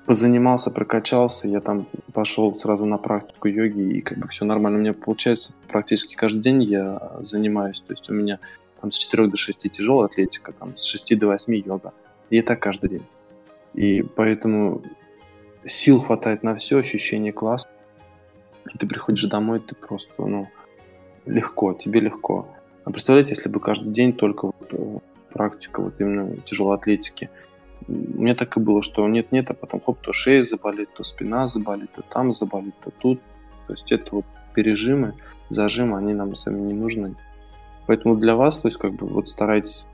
позанимался, 0.05 0.69
прокачался, 0.69 1.47
я 1.47 1.61
там 1.61 1.88
пошел 2.13 2.53
сразу 2.53 2.86
на 2.86 2.97
практику 2.97 3.47
йоги, 3.47 3.97
и 3.97 4.01
как 4.01 4.17
бы 4.19 4.28
все 4.28 4.45
нормально. 4.45 4.78
У 4.78 4.82
меня 4.82 4.93
получается 4.93 5.53
практически 5.69 6.15
каждый 6.15 6.41
день 6.41 6.63
я 6.63 7.11
занимаюсь. 7.21 7.80
То 7.80 7.93
есть 7.93 8.09
у 8.09 8.13
меня 8.13 8.39
там 8.82 8.91
с 8.91 8.97
4 8.97 9.28
до 9.28 9.38
6 9.38 9.71
тяжелая 9.71 10.05
атлетика, 10.05 10.51
там 10.51 10.78
с 10.78 10.84
6 10.84 11.17
до 11.17 11.28
8 11.28 11.55
йога. 11.55 11.93
И 12.30 12.38
это 12.38 12.55
каждый 12.55 12.89
день. 12.89 13.05
И 13.74 14.03
поэтому 14.03 14.84
сил 15.65 15.99
хватает 15.99 16.43
на 16.43 16.53
все, 16.55 16.78
ощущение 16.78 17.32
класса. 17.32 17.62
Ты 18.80 18.88
приходишь 18.88 19.26
домой, 19.26 19.59
ты 19.59 19.76
просто, 19.76 20.14
ну, 20.18 20.47
легко, 21.26 21.74
тебе 21.74 21.99
легко. 21.99 22.47
А 22.86 22.91
представляете, 22.91 23.36
если 23.36 23.49
бы 23.49 23.59
каждый 23.59 23.91
день 23.91 24.14
только 24.14 24.47
вот 24.47 24.68
э, 24.72 24.99
практика 25.34 25.82
вот 25.82 25.99
именно 25.99 26.38
тяжелой 26.45 26.78
атлетики. 26.78 27.30
У 27.88 28.22
меня 28.22 28.36
так 28.36 28.55
и 28.55 28.59
было, 28.61 28.82
что 28.82 29.05
нет-нет, 29.07 29.49
а 29.49 29.53
потом 29.53 29.82
хоп, 29.82 29.99
то 29.99 30.14
шея 30.14 30.45
заболит, 30.45 30.93
то 30.93 31.03
спина 31.03 31.47
заболит, 31.47 31.91
то 31.91 32.01
там 32.01 32.34
заболит, 32.34 32.76
то 32.84 32.91
тут. 32.91 33.20
То 33.68 33.74
есть 33.74 33.91
это 33.91 34.16
вот 34.16 34.26
пережимы, 34.53 35.16
зажимы, 35.49 35.97
они 35.97 36.14
нам 36.14 36.36
сами 36.36 36.61
не 36.61 36.74
нужны. 36.74 37.16
Поэтому 37.88 38.16
для 38.16 38.36
вас, 38.36 38.57
то 38.57 38.68
есть 38.68 38.78
как 38.78 38.93
бы 38.93 39.07
вот 39.07 39.28
старайтесь 39.28 39.86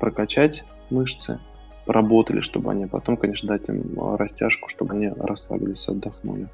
прокачать 0.00 0.64
мышцы, 0.90 1.38
поработали, 1.86 2.40
чтобы 2.40 2.72
они 2.72 2.86
потом, 2.86 3.16
конечно, 3.16 3.48
дать 3.48 3.68
им 3.68 4.00
а, 4.00 4.16
растяжку, 4.16 4.68
чтобы 4.68 4.94
они 4.94 5.08
расслабились, 5.08 5.88
отдохнули. 5.88 6.48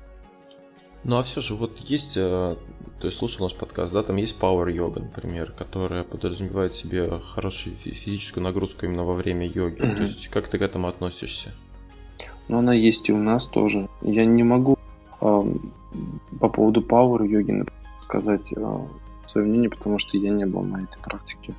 Ну 1.05 1.19
а 1.19 1.23
все 1.23 1.41
же 1.41 1.55
вот 1.55 1.79
есть, 1.79 2.13
э, 2.17 2.57
то 3.01 3.07
есть 3.07 3.19
слушал 3.19 3.47
наш 3.47 3.55
подкаст, 3.55 3.93
да, 3.93 4.03
там 4.03 4.17
есть 4.17 4.37
Power 4.39 4.67
Yoga, 4.67 5.01
например, 5.01 5.53
которая 5.53 6.05
подразумевает 6.05 6.75
себе 6.75 7.21
хорошую 7.33 7.77
физическую 7.77 8.45
нагрузку 8.45 8.85
именно 8.85 9.05
во 9.05 9.15
время 9.15 9.47
йоги. 9.47 9.81
Mm-hmm. 9.81 9.97
То 9.97 10.03
есть 10.03 10.29
как 10.29 10.49
ты 10.49 10.59
к 10.59 10.63
этому 10.63 10.89
относишься? 10.89 11.53
Ну 12.49 12.59
она 12.59 12.75
есть 12.75 13.09
и 13.09 13.13
у 13.13 13.19
нас 13.19 13.47
тоже. 13.47 13.89
Я 14.03 14.27
не 14.27 14.43
могу 14.43 14.77
э, 15.21 15.43
по 16.39 16.49
поводу 16.49 16.83
Power 16.83 17.27
йоги 17.27 17.65
сказать 18.03 18.53
э, 18.55 18.79
свое 19.27 19.47
мнение, 19.47 19.71
потому 19.71 19.99
что 19.99 20.19
я 20.19 20.31
не 20.31 20.45
был 20.45 20.63
на 20.63 20.83
этой 20.83 21.01
практике. 21.03 21.55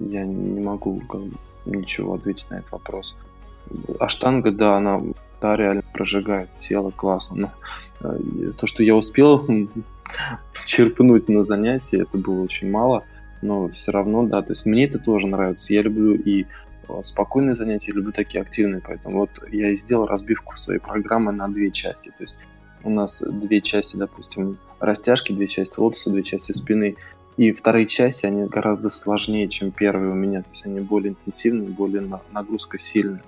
Я 0.00 0.24
не 0.24 0.60
могу 0.60 1.00
как 1.00 1.22
бы, 1.22 1.36
ничего 1.66 2.14
ответить 2.14 2.48
на 2.50 2.56
этот 2.56 2.72
вопрос. 2.72 3.16
Аштанга, 3.98 4.52
да, 4.52 4.76
она 4.76 5.02
да, 5.40 5.54
реально 5.54 5.82
прожигает 5.92 6.48
тело, 6.58 6.90
классно. 6.90 7.52
Но 8.00 8.12
э, 8.12 8.50
то, 8.56 8.66
что 8.66 8.82
я 8.82 8.94
успел 8.94 9.46
черпнуть 10.64 11.28
на 11.28 11.44
занятии, 11.44 12.02
это 12.02 12.18
было 12.18 12.42
очень 12.42 12.70
мало, 12.70 13.04
но 13.42 13.68
все 13.68 13.92
равно, 13.92 14.26
да, 14.26 14.42
то 14.42 14.52
есть 14.52 14.66
мне 14.66 14.84
это 14.84 14.98
тоже 14.98 15.26
нравится. 15.26 15.72
Я 15.72 15.82
люблю 15.82 16.14
и 16.14 16.46
э, 16.88 17.02
спокойные 17.02 17.54
занятия, 17.54 17.92
люблю 17.92 18.12
такие 18.12 18.40
активные, 18.40 18.82
поэтому 18.84 19.18
вот 19.18 19.30
я 19.50 19.70
и 19.70 19.76
сделал 19.76 20.06
разбивку 20.06 20.56
своей 20.56 20.80
программы 20.80 21.32
на 21.32 21.48
две 21.48 21.70
части. 21.70 22.08
То 22.16 22.24
есть 22.24 22.36
у 22.82 22.90
нас 22.90 23.22
две 23.26 23.60
части, 23.60 23.96
допустим, 23.96 24.58
растяжки, 24.80 25.32
две 25.32 25.48
части 25.48 25.78
лотоса, 25.78 26.10
две 26.10 26.22
части 26.22 26.52
спины. 26.52 26.96
И 27.36 27.52
вторые 27.52 27.86
части, 27.86 28.24
они 28.24 28.46
гораздо 28.46 28.88
сложнее, 28.88 29.48
чем 29.48 29.70
первые 29.70 30.10
у 30.10 30.14
меня. 30.14 30.42
То 30.42 30.48
есть 30.52 30.64
они 30.64 30.80
более 30.80 31.10
интенсивные, 31.10 31.68
более 31.68 32.02
нагрузка 32.32 32.78
сильная. 32.78 33.22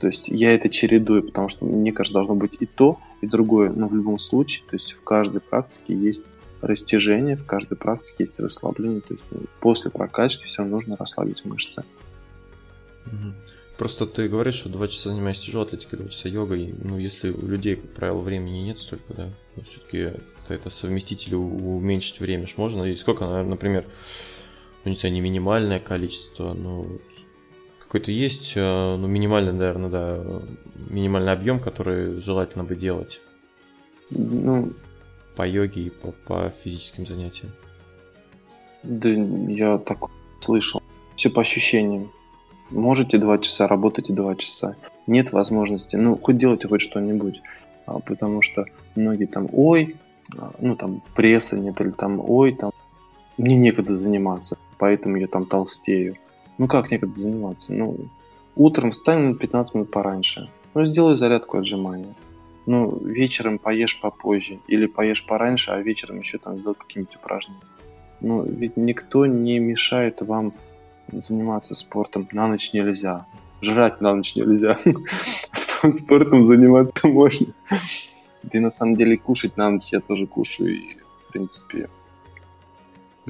То 0.00 0.06
есть 0.06 0.28
я 0.28 0.52
это 0.52 0.70
чередую, 0.70 1.22
потому 1.22 1.48
что 1.48 1.66
мне 1.66 1.92
кажется, 1.92 2.14
должно 2.14 2.34
быть 2.34 2.56
и 2.58 2.66
то, 2.66 2.98
и 3.20 3.26
другое. 3.26 3.70
Но 3.70 3.86
в 3.86 3.94
любом 3.94 4.18
случае, 4.18 4.64
то 4.68 4.74
есть 4.74 4.92
в 4.92 5.02
каждой 5.02 5.42
практике 5.42 5.94
есть 5.94 6.24
растяжение, 6.62 7.36
в 7.36 7.44
каждой 7.44 7.76
практике 7.76 8.16
есть 8.20 8.40
расслабление. 8.40 9.02
То 9.02 9.14
есть 9.14 9.24
ну, 9.30 9.40
после 9.60 9.90
прокачки 9.90 10.46
все 10.46 10.62
равно 10.62 10.76
нужно 10.76 10.96
расслабить 10.96 11.44
мышцы. 11.44 11.84
Просто 13.76 14.06
ты 14.06 14.28
говоришь, 14.28 14.56
что 14.56 14.68
два 14.68 14.88
часа 14.88 15.08
занимаешься 15.10 15.46
тяжелой 15.46 15.66
атлетикой, 15.66 15.98
два 15.98 16.08
часа 16.08 16.28
йогой. 16.28 16.74
Ну, 16.82 16.98
если 16.98 17.30
у 17.30 17.46
людей, 17.46 17.76
как 17.76 17.90
правило, 17.92 18.20
времени 18.20 18.58
нет 18.58 18.78
столько, 18.78 19.14
да, 19.14 19.28
ну, 19.56 19.62
все-таки 19.62 20.12
это 20.48 20.68
совместить 20.70 21.26
или 21.26 21.34
уменьшить 21.34 22.20
время 22.20 22.46
ж 22.46 22.54
можно. 22.56 22.84
И 22.84 22.96
сколько, 22.96 23.24
например, 23.42 23.86
ну, 24.84 24.90
не 24.90 24.96
знаю, 24.96 25.14
не 25.14 25.22
минимальное 25.22 25.78
количество, 25.78 26.52
но 26.52 26.86
какой-то 27.90 28.12
есть, 28.12 28.52
э, 28.54 28.96
ну, 28.96 29.08
минимальный, 29.08 29.52
наверное, 29.52 29.90
да, 29.90 30.20
минимальный 30.90 31.32
объем, 31.32 31.58
который 31.58 32.20
желательно 32.20 32.62
бы 32.62 32.76
делать. 32.76 33.20
Ну, 34.10 34.70
по 35.34 35.44
йоге 35.44 35.82
и 35.82 35.90
по, 35.90 36.12
по 36.12 36.52
физическим 36.62 37.04
занятиям. 37.04 37.50
Да, 38.84 39.08
я 39.08 39.78
так 39.78 39.98
слышал. 40.38 40.84
Все 41.16 41.30
по 41.30 41.40
ощущениям. 41.40 42.12
Можете 42.70 43.18
два 43.18 43.38
часа, 43.38 43.66
работайте 43.66 44.12
два 44.12 44.36
часа. 44.36 44.76
Нет 45.08 45.32
возможности, 45.32 45.96
ну, 45.96 46.16
хоть 46.16 46.38
делайте 46.38 46.68
хоть 46.68 46.82
что-нибудь. 46.82 47.42
А, 47.86 47.98
потому 47.98 48.40
что 48.40 48.66
многие 48.94 49.26
там, 49.26 49.48
ой, 49.52 49.96
а, 50.38 50.52
ну, 50.60 50.76
там, 50.76 51.02
пресса 51.16 51.58
нет, 51.58 51.80
или 51.80 51.90
там, 51.90 52.20
ой, 52.24 52.54
там, 52.54 52.70
мне 53.36 53.56
некогда 53.56 53.96
заниматься, 53.96 54.58
поэтому 54.78 55.16
я 55.16 55.26
там 55.26 55.44
толстею. 55.44 56.14
Ну 56.60 56.68
как 56.68 56.90
некогда 56.90 57.22
заниматься? 57.22 57.72
Ну, 57.72 57.96
утром 58.54 58.90
встань 58.90 59.28
на 59.28 59.34
15 59.34 59.74
минут 59.76 59.90
пораньше. 59.90 60.50
Ну, 60.74 60.84
сделай 60.84 61.16
зарядку 61.16 61.56
отжимания. 61.56 62.14
Ну, 62.66 62.98
вечером 63.02 63.58
поешь 63.58 63.98
попозже. 63.98 64.58
Или 64.66 64.84
поешь 64.84 65.24
пораньше, 65.24 65.70
а 65.70 65.80
вечером 65.80 66.18
еще 66.18 66.36
там 66.36 66.58
сделай 66.58 66.74
какие-нибудь 66.74 67.16
упражнения. 67.16 67.62
Ну, 68.20 68.42
ведь 68.42 68.76
никто 68.76 69.24
не 69.24 69.58
мешает 69.58 70.20
вам 70.20 70.52
заниматься 71.10 71.74
спортом. 71.74 72.28
На 72.30 72.46
ночь 72.46 72.74
нельзя. 72.74 73.24
Жрать 73.62 74.02
на 74.02 74.14
ночь 74.14 74.36
нельзя. 74.36 74.78
Спортом 75.52 76.44
заниматься 76.44 77.08
можно. 77.08 77.54
Да 78.42 78.58
и 78.58 78.60
на 78.60 78.70
самом 78.70 78.96
деле 78.96 79.16
кушать 79.16 79.56
на 79.56 79.70
ночь 79.70 79.92
я 79.92 80.00
тоже 80.00 80.26
кушаю. 80.26 80.74
И, 80.74 80.98
в 81.26 81.32
принципе, 81.32 81.88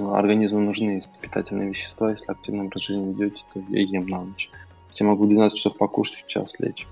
организму 0.09 0.61
нужны 0.61 1.01
питательные 1.21 1.69
вещества, 1.69 2.11
если 2.11 2.31
активный 2.31 2.67
образ 2.67 2.83
жизни 2.83 3.13
ведете, 3.13 3.43
то 3.53 3.63
я 3.69 3.81
ем 3.83 4.07
на 4.07 4.23
ночь. 4.23 4.51
Я 4.95 5.07
могу 5.07 5.27
12 5.27 5.57
часов 5.57 5.77
покушать, 5.77 6.25
в 6.25 6.27
час 6.27 6.59
лечь. 6.59 6.87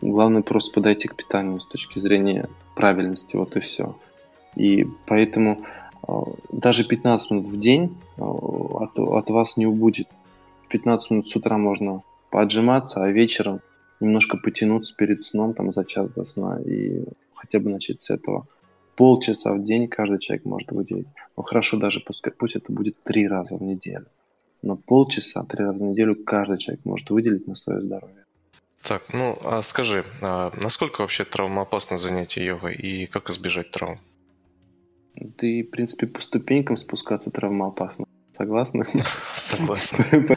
Главное 0.00 0.42
просто 0.42 0.74
подойти 0.74 1.08
к 1.08 1.14
питанию 1.14 1.60
с 1.60 1.66
точки 1.66 1.98
зрения 1.98 2.48
правильности, 2.74 3.36
вот 3.36 3.56
и 3.56 3.60
все. 3.60 3.96
И 4.56 4.86
поэтому 5.06 5.64
э, 6.06 6.12
даже 6.50 6.84
15 6.84 7.30
минут 7.30 7.46
в 7.46 7.58
день 7.58 7.96
э, 8.16 8.22
от, 8.22 8.98
от 8.98 9.30
вас 9.30 9.56
не 9.56 9.66
убудет. 9.66 10.08
15 10.68 11.10
минут 11.10 11.28
с 11.28 11.36
утра 11.36 11.58
можно 11.58 12.02
поотжиматься, 12.30 13.04
а 13.04 13.08
вечером 13.08 13.60
немножко 14.00 14.36
потянуться 14.36 14.94
перед 14.96 15.22
сном, 15.22 15.54
там, 15.54 15.70
за 15.70 15.84
час 15.84 16.08
до 16.10 16.24
сна, 16.24 16.58
и 16.64 17.04
хотя 17.34 17.60
бы 17.60 17.70
начать 17.70 18.00
с 18.00 18.10
этого. 18.10 18.46
Полчаса 18.96 19.52
в 19.54 19.62
день 19.62 19.88
каждый 19.88 20.18
человек 20.18 20.44
может 20.44 20.70
выделить. 20.70 21.08
Ну, 21.36 21.42
хорошо, 21.42 21.78
даже 21.78 22.00
пускай, 22.00 22.32
пусть 22.32 22.56
это 22.56 22.70
будет 22.72 23.02
три 23.02 23.26
раза 23.26 23.56
в 23.56 23.62
неделю. 23.62 24.06
Но 24.62 24.76
полчаса, 24.76 25.44
три 25.44 25.64
раза 25.64 25.78
в 25.78 25.82
неделю 25.82 26.14
каждый 26.14 26.58
человек 26.58 26.84
может 26.84 27.10
выделить 27.10 27.46
на 27.46 27.54
свое 27.54 27.80
здоровье. 27.80 28.24
Так, 28.82 29.12
ну, 29.12 29.38
а 29.44 29.62
скажи, 29.62 30.04
а 30.20 30.52
насколько 30.60 31.02
вообще 31.02 31.24
травмоопасно 31.24 31.98
занятие 31.98 32.44
йогой 32.44 32.74
и 32.74 33.06
как 33.06 33.30
избежать 33.30 33.70
травм? 33.70 33.98
Да 35.16 35.46
и, 35.46 35.62
в 35.62 35.70
принципе, 35.70 36.06
по 36.06 36.20
ступенькам 36.20 36.76
спускаться 36.76 37.30
травмоопасно. 37.30 38.06
Согласны? 38.36 38.86
Согласен. 39.36 40.36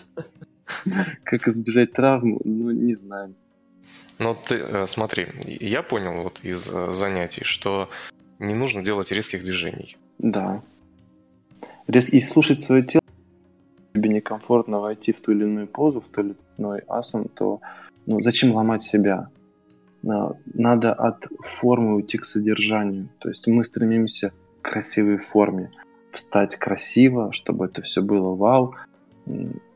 Как 1.24 1.48
избежать 1.48 1.94
травм, 1.94 2.40
ну, 2.44 2.72
не 2.72 2.96
знаю. 2.96 3.34
Ну, 4.20 4.36
ты 4.36 4.56
э, 4.56 4.88
смотри, 4.88 5.28
я 5.46 5.82
понял 5.82 6.22
вот 6.22 6.40
из 6.44 6.70
э, 6.72 6.94
занятий, 6.94 7.44
что 7.44 7.90
не 8.40 8.54
нужно 8.54 8.84
делать 8.84 9.12
резких 9.12 9.42
движений. 9.42 9.98
Да. 10.18 10.62
И 11.88 12.22
слушать 12.22 12.60
свое 12.60 12.84
тело, 12.84 13.04
тебе 13.94 14.10
некомфортно 14.10 14.80
войти 14.80 15.12
в 15.12 15.22
ту 15.22 15.32
или 15.32 15.44
иную 15.44 15.68
позу, 15.68 16.02
в 16.02 16.06
ту 16.06 16.22
или 16.22 16.36
иной 16.58 16.80
асан, 16.88 17.26
то 17.26 17.62
ну, 18.06 18.22
зачем 18.22 18.54
ломать 18.54 18.82
себя? 18.82 19.30
Надо 20.04 20.94
от 20.94 21.28
формы 21.40 21.96
уйти 21.96 22.18
к 22.18 22.26
содержанию. 22.26 23.10
То 23.20 23.30
есть 23.30 23.48
мы 23.48 23.64
стремимся 23.64 24.32
к 24.62 24.70
красивой 24.70 25.18
форме. 25.18 25.72
Встать 26.12 26.56
красиво, 26.58 27.32
чтобы 27.34 27.66
это 27.66 27.82
все 27.82 28.02
было 28.02 28.36
вау. 28.36 28.76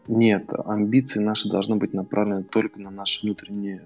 Нет, 0.07 0.51
амбиции 0.65 1.19
наши 1.19 1.49
должны 1.49 1.75
быть 1.75 1.93
направлены 1.93 2.43
только 2.43 2.79
на 2.79 2.91
наши 2.91 3.25
внутренние 3.25 3.81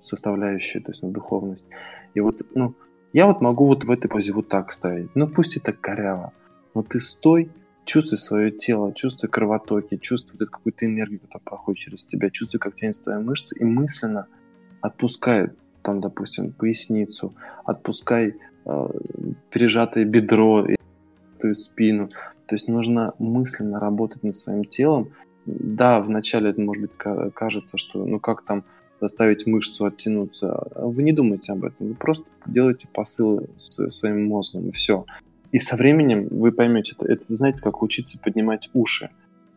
составляющие, 0.00 0.82
то 0.82 0.92
есть 0.92 1.02
на 1.02 1.10
духовность. 1.10 1.66
И 2.14 2.20
вот, 2.20 2.42
ну, 2.54 2.74
я 3.14 3.26
вот 3.26 3.40
могу 3.40 3.66
вот 3.66 3.84
в 3.84 3.90
этой 3.90 4.08
позе 4.08 4.32
вот 4.32 4.48
так 4.48 4.72
стоять. 4.72 5.08
Ну, 5.14 5.28
пусть 5.28 5.56
это 5.56 5.72
коряво, 5.72 6.32
но 6.74 6.82
ты 6.82 6.98
стой, 6.98 7.48
чувствуй 7.84 8.18
свое 8.18 8.50
тело, 8.50 8.92
чувствуй 8.92 9.30
кровотоки, 9.30 9.96
чувствуй 9.96 10.36
вот 10.38 10.50
какую-то 10.50 10.84
энергию, 10.84 11.20
которая 11.20 11.44
проходит 11.44 11.78
через 11.78 12.04
тебя, 12.04 12.28
чувствуй, 12.30 12.58
как 12.58 12.74
тянется 12.74 13.04
твоя 13.04 13.20
мышца, 13.20 13.54
и 13.54 13.64
мысленно 13.64 14.26
отпускай 14.80 15.50
там, 15.82 16.00
допустим, 16.00 16.52
поясницу, 16.52 17.34
отпускай 17.64 18.34
э, 18.64 18.88
пережатое 19.50 20.04
бедро, 20.04 20.66
твою 21.38 21.54
спину. 21.54 22.08
То 22.46 22.56
есть 22.56 22.66
нужно 22.66 23.14
мысленно 23.20 23.78
работать 23.78 24.24
над 24.24 24.34
своим 24.34 24.64
телом. 24.64 25.10
Да, 25.46 26.00
вначале 26.00 26.50
это 26.50 26.60
может 26.60 26.82
быть 26.82 27.32
кажется, 27.34 27.78
что 27.78 28.04
ну 28.04 28.18
как 28.18 28.44
там 28.44 28.64
заставить 29.04 29.46
мышцу 29.46 29.84
оттянуться. 29.84 30.66
Вы 30.76 31.02
не 31.02 31.12
думайте 31.12 31.52
об 31.52 31.64
этом, 31.64 31.88
вы 31.88 31.94
просто 31.94 32.24
делаете 32.46 32.88
посылы 32.92 33.48
своим 33.58 34.26
мозгом, 34.26 34.68
и 34.68 34.72
все. 34.72 35.04
И 35.52 35.58
со 35.58 35.76
временем 35.76 36.28
вы 36.30 36.52
поймете, 36.52 36.94
это, 36.98 37.12
это 37.12 37.36
знаете, 37.36 37.62
как 37.62 37.82
учиться 37.82 38.18
поднимать 38.18 38.70
уши, 38.72 39.10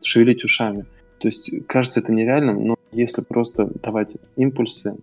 шевелить 0.04 0.44
ушами. 0.44 0.86
То 1.20 1.28
есть 1.28 1.52
кажется 1.66 2.02
это 2.02 2.12
нереальным, 2.12 2.68
но 2.68 2.76
если 2.92 3.22
просто 3.22 3.72
давать 3.82 4.18
импульсы, 4.36 4.98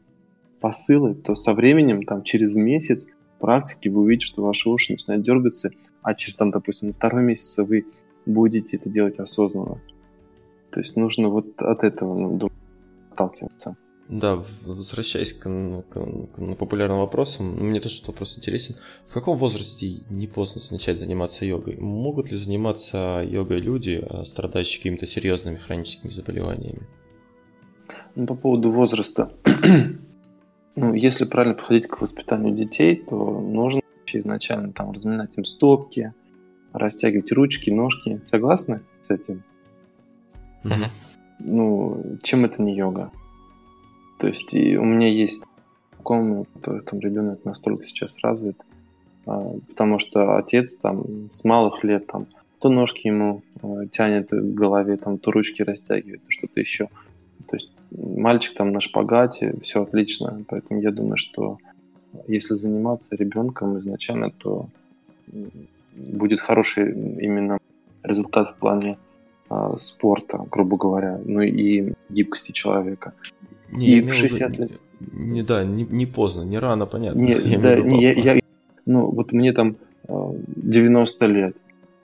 посылы, 0.61 1.15
то 1.15 1.35
со 1.35 1.53
временем, 1.53 2.03
там, 2.03 2.23
через 2.23 2.57
месяц 2.57 3.07
практики 3.39 3.89
вы 3.89 4.03
увидите, 4.03 4.27
что 4.27 4.43
ваши 4.43 4.69
уши 4.69 4.93
начинают 4.93 5.25
дергаться, 5.25 5.71
а 6.03 6.15
через, 6.15 6.37
там, 6.37 6.51
допустим, 6.51 6.93
второй 6.93 7.23
месяц 7.23 7.59
вы 7.59 7.87
будете 8.27 8.77
это 8.77 8.89
делать 8.89 9.19
осознанно. 9.19 9.81
То 10.71 10.81
есть 10.81 10.97
нужно 10.97 11.29
вот 11.29 11.61
от 11.61 11.83
этого 11.83 12.15
ну, 12.19 12.51
отталкиваться. 13.11 13.77
Да, 14.09 14.45
возвращаясь 14.65 15.33
к, 15.33 15.49
ну, 15.49 15.83
к, 15.83 15.95
к 15.95 16.57
популярным 16.57 16.99
вопросам, 16.99 17.57
мне 17.57 17.81
тоже 17.81 17.97
этот 17.97 18.09
вопрос 18.09 18.37
интересен. 18.37 18.77
В 19.09 19.15
каком 19.15 19.39
возрасте 19.39 20.03
не 20.11 20.27
поздно 20.27 20.61
начать 20.71 20.99
заниматься 20.99 21.47
йогой? 21.47 21.77
Могут 21.77 22.31
ли 22.31 22.37
заниматься 22.37 23.25
йогой 23.27 23.61
люди, 23.61 24.05
а, 24.07 24.25
страдающие 24.25 24.79
какими-то 24.79 25.07
серьезными 25.07 25.57
хроническими 25.57 26.11
заболеваниями? 26.11 26.83
Ну, 28.15 28.27
по 28.27 28.35
поводу 28.35 28.71
возраста. 28.71 29.33
ну, 30.77 30.93
если 30.93 31.25
правильно 31.25 31.57
подходить 31.57 31.87
к 31.87 32.03
воспитанию 32.03 32.55
детей, 32.55 32.97
то 33.09 33.41
нужно 33.41 33.81
изначально 34.07 34.73
там 34.73 34.93
разминать 34.93 35.31
им 35.39 35.47
стопки, 35.47 36.13
растягивать 36.75 37.33
ручки, 37.33 37.71
ножки. 37.71 38.21
Согласны 38.27 38.83
с 39.01 39.09
этим? 39.11 39.43
Ну, 41.39 42.19
чем 42.23 42.45
это 42.45 42.63
не 42.63 42.77
йога? 42.77 43.11
То 44.19 44.29
есть 44.29 44.55
и 44.55 44.77
у 44.77 44.85
меня 44.85 45.09
есть 45.09 45.43
знакомый, 45.95 46.45
который 46.55 46.83
там 46.83 47.01
ребенок 47.01 47.45
настолько 47.45 47.85
сейчас 47.85 48.19
развит, 48.23 48.57
а, 49.27 49.55
потому 49.69 49.99
что 49.99 50.37
отец 50.37 50.77
там 50.77 51.31
с 51.31 51.45
малых 51.45 51.85
лет 51.85 52.07
там 52.07 52.27
то 52.59 52.69
ножки 52.69 53.09
ему 53.09 53.43
а, 53.63 53.87
тянет 53.87 54.31
к 54.31 54.55
голове, 54.55 54.97
там 54.97 55.19
то 55.19 55.31
ручки 55.31 55.63
растягивает, 55.63 56.23
то 56.25 56.31
что-то 56.31 56.61
еще. 56.61 56.89
То 57.47 57.57
есть 57.57 57.71
мальчик 57.91 58.57
там 58.57 58.73
на 58.73 58.81
шпагате, 58.81 59.55
все 59.61 59.83
отлично. 59.83 60.45
Поэтому 60.49 60.81
я 60.81 60.91
думаю, 60.91 61.17
что 61.17 61.59
если 62.29 62.55
заниматься 62.55 63.09
ребенком 63.17 63.79
изначально, 63.79 64.31
то 64.31 64.69
будет 65.97 66.41
хороший 66.41 66.93
именно 66.93 67.59
результат 68.03 68.49
в 68.49 68.57
плане 68.57 68.99
э, 69.51 69.75
спорта, 69.77 70.47
грубо 70.51 70.77
говоря, 70.77 71.21
ну 71.25 71.41
и 71.41 71.95
гибкости 72.09 72.53
человека. 72.53 73.13
Не, 73.75 73.99
и 73.99 74.03
в 74.03 74.13
60 74.13 74.59
лет. 74.59 74.71
Не, 75.13 75.43
да, 75.43 75.65
не, 75.65 75.85
не 75.85 76.07
поздно, 76.07 76.43
не 76.43 76.59
рано, 76.59 76.87
понятно. 76.87 77.21
Не, 77.21 77.33
я 77.33 77.59
да, 77.59 77.77
не, 77.81 78.03
я, 78.03 78.35
я, 78.35 78.41
ну, 78.87 79.11
вот 79.11 79.33
мне 79.33 79.53
там 79.53 79.77
90 80.09 81.27
лет. 81.27 81.57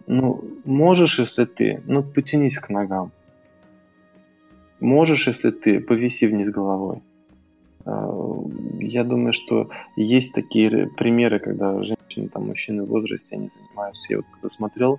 Ну, 0.07 0.45
можешь, 0.65 1.19
если 1.21 1.45
ты, 1.45 1.83
ну, 1.87 2.03
потянись 2.03 2.59
к 2.59 2.71
ногам. 2.71 3.13
Можешь, 4.81 5.29
если 5.29 5.51
ты, 5.51 5.81
повиси 5.81 6.27
вниз 6.27 6.51
головой. 6.51 7.03
Я 7.87 9.05
думаю, 9.05 9.33
что 9.33 9.71
есть 9.97 10.35
такие 10.35 10.89
примеры, 10.97 11.39
когда 11.39 11.83
женщины, 11.83 12.29
там, 12.29 12.47
мужчины 12.47 12.83
в 12.83 12.89
возрасте, 12.89 13.37
они 13.37 13.49
занимаются. 13.49 14.07
Я 14.11 14.17
вот 14.19 14.27
когда 14.33 14.49
смотрел 14.49 14.99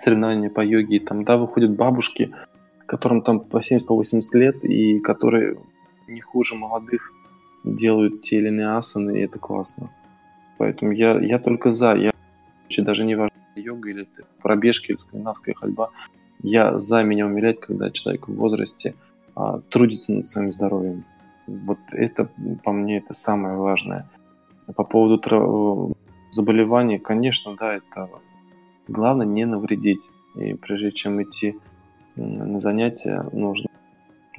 соревнования 0.00 0.50
по 0.50 0.64
йоге, 0.64 0.96
и 0.96 1.00
там, 1.00 1.24
да, 1.24 1.36
выходят 1.36 1.76
бабушки, 1.76 2.30
которым 2.86 3.22
там 3.22 3.40
по 3.40 3.58
70-80 3.58 4.20
лет, 4.34 4.64
и 4.64 4.98
которые 5.00 5.58
не 6.10 6.20
хуже 6.20 6.54
молодых 6.54 7.12
делают 7.64 8.22
те 8.22 8.38
или 8.38 8.48
иные 8.48 8.76
асаны, 8.76 9.18
и 9.18 9.22
это 9.22 9.38
классно. 9.38 9.90
Поэтому 10.58 10.92
я, 10.92 11.18
я 11.20 11.38
только 11.38 11.70
за. 11.70 11.94
Я 11.94 12.12
даже 12.78 13.04
не 13.04 13.14
важно, 13.14 13.36
йога 13.56 13.90
или 13.90 14.08
пробежки, 14.42 14.92
или 14.92 14.98
скандинавская 14.98 15.54
ходьба. 15.54 15.90
Я 16.42 16.78
за 16.78 17.02
меня 17.02 17.26
умилять, 17.26 17.60
когда 17.60 17.90
человек 17.90 18.28
в 18.28 18.34
возрасте 18.34 18.94
а, 19.34 19.60
трудится 19.68 20.12
над 20.12 20.26
своим 20.26 20.52
здоровьем. 20.52 21.04
Вот 21.46 21.78
это, 21.92 22.28
по 22.62 22.72
мне, 22.72 22.98
это 22.98 23.12
самое 23.12 23.56
важное. 23.56 24.08
По 24.74 24.84
поводу 24.84 25.18
трав... 25.18 25.92
заболеваний, 26.30 26.98
конечно, 26.98 27.56
да, 27.56 27.74
это 27.74 28.08
главное 28.88 29.26
не 29.26 29.44
навредить. 29.44 30.08
И 30.36 30.54
прежде 30.54 30.92
чем 30.92 31.22
идти 31.22 31.58
на 32.16 32.60
занятия, 32.60 33.26
нужно 33.32 33.68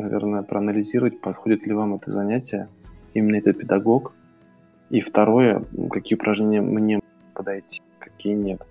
наверное, 0.02 0.43
проанализировать, 0.43 1.22
подходит 1.22 1.66
ли 1.66 1.74
вам 1.74 1.95
это 1.95 2.12
занятие, 2.12 2.68
именно 3.14 3.38
этот 3.38 3.60
педагог. 3.60 4.14
И 4.89 4.99
второе, 5.02 5.64
какие 5.89 6.18
упражнения 6.18 6.62
мне 6.62 6.99
подойти, 7.34 7.82
какие 7.99 8.34
нет. 8.34 8.62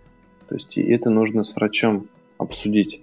То 0.49 0.57
есть 0.57 0.77
и 0.77 0.83
это 0.83 1.11
нужно 1.11 1.43
с 1.43 1.57
врачом 1.57 2.09
обсудить. 2.39 3.03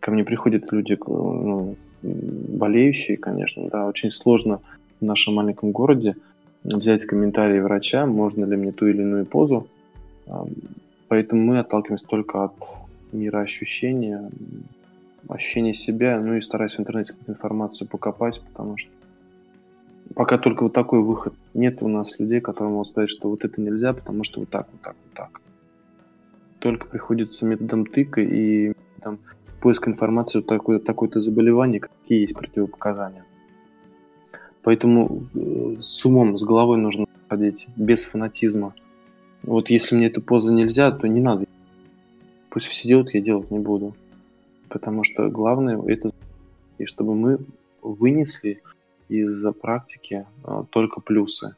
Ко 0.00 0.10
мне 0.10 0.24
приходят 0.24 0.72
люди, 0.72 0.98
ну, 1.06 1.76
болеющие, 2.02 3.16
конечно, 3.16 3.68
да, 3.68 3.86
очень 3.86 4.10
сложно 4.10 4.60
в 5.00 5.04
нашем 5.04 5.34
маленьком 5.34 5.70
городе 5.70 6.16
взять 6.64 7.04
комментарии 7.04 7.60
врача, 7.60 8.06
можно 8.06 8.44
ли 8.44 8.56
мне 8.56 8.72
ту 8.72 8.86
или 8.86 9.02
иную 9.02 9.26
позу. 9.26 9.68
Поэтому 11.08 11.42
мы 11.42 11.58
отталкиваемся 11.58 12.06
только 12.06 12.44
от 12.44 12.54
мира 13.12 13.40
ощущения, 13.40 14.30
ощущение 15.28 15.74
себя, 15.74 16.20
ну 16.20 16.36
и 16.36 16.40
стараюсь 16.40 16.76
в 16.76 16.80
интернете 16.80 17.14
информацию 17.26 17.88
покопать, 17.88 18.42
потому 18.48 18.76
что 18.76 18.90
пока 20.14 20.38
только 20.38 20.64
вот 20.64 20.72
такой 20.72 21.02
выход. 21.02 21.34
Нет 21.54 21.82
у 21.82 21.88
нас 21.88 22.18
людей, 22.18 22.40
которые 22.40 22.72
могут 22.72 22.88
сказать, 22.88 23.10
что 23.10 23.28
вот 23.28 23.44
это 23.44 23.60
нельзя, 23.60 23.92
потому 23.92 24.24
что 24.24 24.40
вот 24.40 24.50
так, 24.50 24.66
вот 24.72 24.80
так, 24.80 24.96
вот 25.04 25.12
так. 25.14 25.40
только 26.58 26.86
приходится 26.86 27.46
методом 27.46 27.86
тыка 27.86 28.20
и 28.20 28.72
там, 29.00 29.18
поиск 29.60 29.88
информации, 29.88 30.40
что 30.40 30.48
такое, 30.48 30.78
такое-то 30.78 31.20
заболевание, 31.20 31.80
какие 31.80 32.22
есть 32.22 32.34
противопоказания. 32.34 33.24
Поэтому 34.62 35.24
э, 35.34 35.76
с 35.78 36.04
умом, 36.04 36.36
с 36.36 36.44
головой 36.44 36.78
нужно 36.78 37.06
ходить, 37.28 37.66
без 37.76 38.04
фанатизма. 38.04 38.74
Вот 39.42 39.70
если 39.70 39.96
мне 39.96 40.08
эту 40.08 40.20
позу 40.20 40.52
нельзя, 40.52 40.90
то 40.90 41.08
не 41.08 41.20
надо. 41.20 41.46
Пусть 42.50 42.66
все 42.66 42.88
делают, 42.88 43.14
я 43.14 43.20
делать 43.20 43.50
не 43.50 43.58
буду. 43.58 43.94
Потому 44.70 45.04
что 45.04 45.28
главное 45.28 45.80
это 45.82 46.08
и 46.78 46.86
чтобы 46.86 47.14
мы 47.14 47.38
вынесли 47.82 48.62
из 49.08 49.44
практики 49.60 50.26
а, 50.44 50.64
только 50.70 51.00
плюсы. 51.00 51.56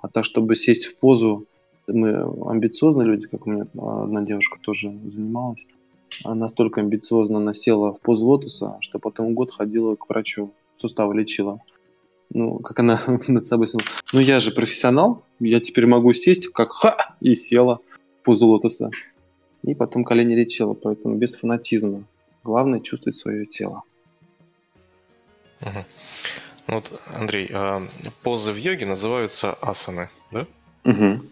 А 0.00 0.08
так, 0.08 0.24
чтобы 0.24 0.56
сесть 0.56 0.86
в 0.86 0.96
позу, 0.96 1.46
мы 1.86 2.22
амбициозные 2.48 3.06
люди, 3.06 3.26
как 3.26 3.46
у 3.46 3.50
меня 3.50 3.66
одна 3.74 4.22
девушка 4.22 4.58
тоже 4.60 4.92
занималась, 5.04 5.66
она 6.24 6.34
настолько 6.34 6.80
амбициозно 6.80 7.38
насела 7.38 7.92
в 7.92 8.00
позу 8.00 8.24
лотоса, 8.24 8.78
что 8.80 8.98
потом 8.98 9.34
год 9.34 9.52
ходила 9.52 9.94
к 9.94 10.08
врачу, 10.08 10.50
суставы 10.74 11.14
лечила. 11.14 11.60
Ну, 12.30 12.58
как 12.58 12.80
она 12.80 13.00
над 13.28 13.46
собой 13.46 13.68
села. 13.68 13.82
Ну, 14.12 14.20
я 14.20 14.40
же 14.40 14.50
профессионал, 14.50 15.22
я 15.38 15.60
теперь 15.60 15.86
могу 15.86 16.12
сесть, 16.12 16.48
как 16.48 16.72
ха, 16.72 16.96
и 17.20 17.34
села 17.34 17.80
в 18.20 18.24
позу 18.24 18.46
лотоса. 18.48 18.90
И 19.62 19.74
потом 19.74 20.04
колени 20.04 20.34
лечила, 20.34 20.74
поэтому 20.74 21.16
без 21.16 21.34
фанатизма. 21.34 22.04
Главное 22.46 22.78
чувствовать 22.78 23.16
свое 23.16 23.44
тело. 23.44 23.82
Угу. 25.62 25.84
Вот, 26.68 27.00
Андрей, 27.12 27.50
а 27.52 27.88
позы 28.22 28.52
в 28.52 28.56
йоге 28.56 28.86
называются 28.86 29.52
асаны, 29.54 30.10
да? 30.30 30.46
Угу. 30.84 31.22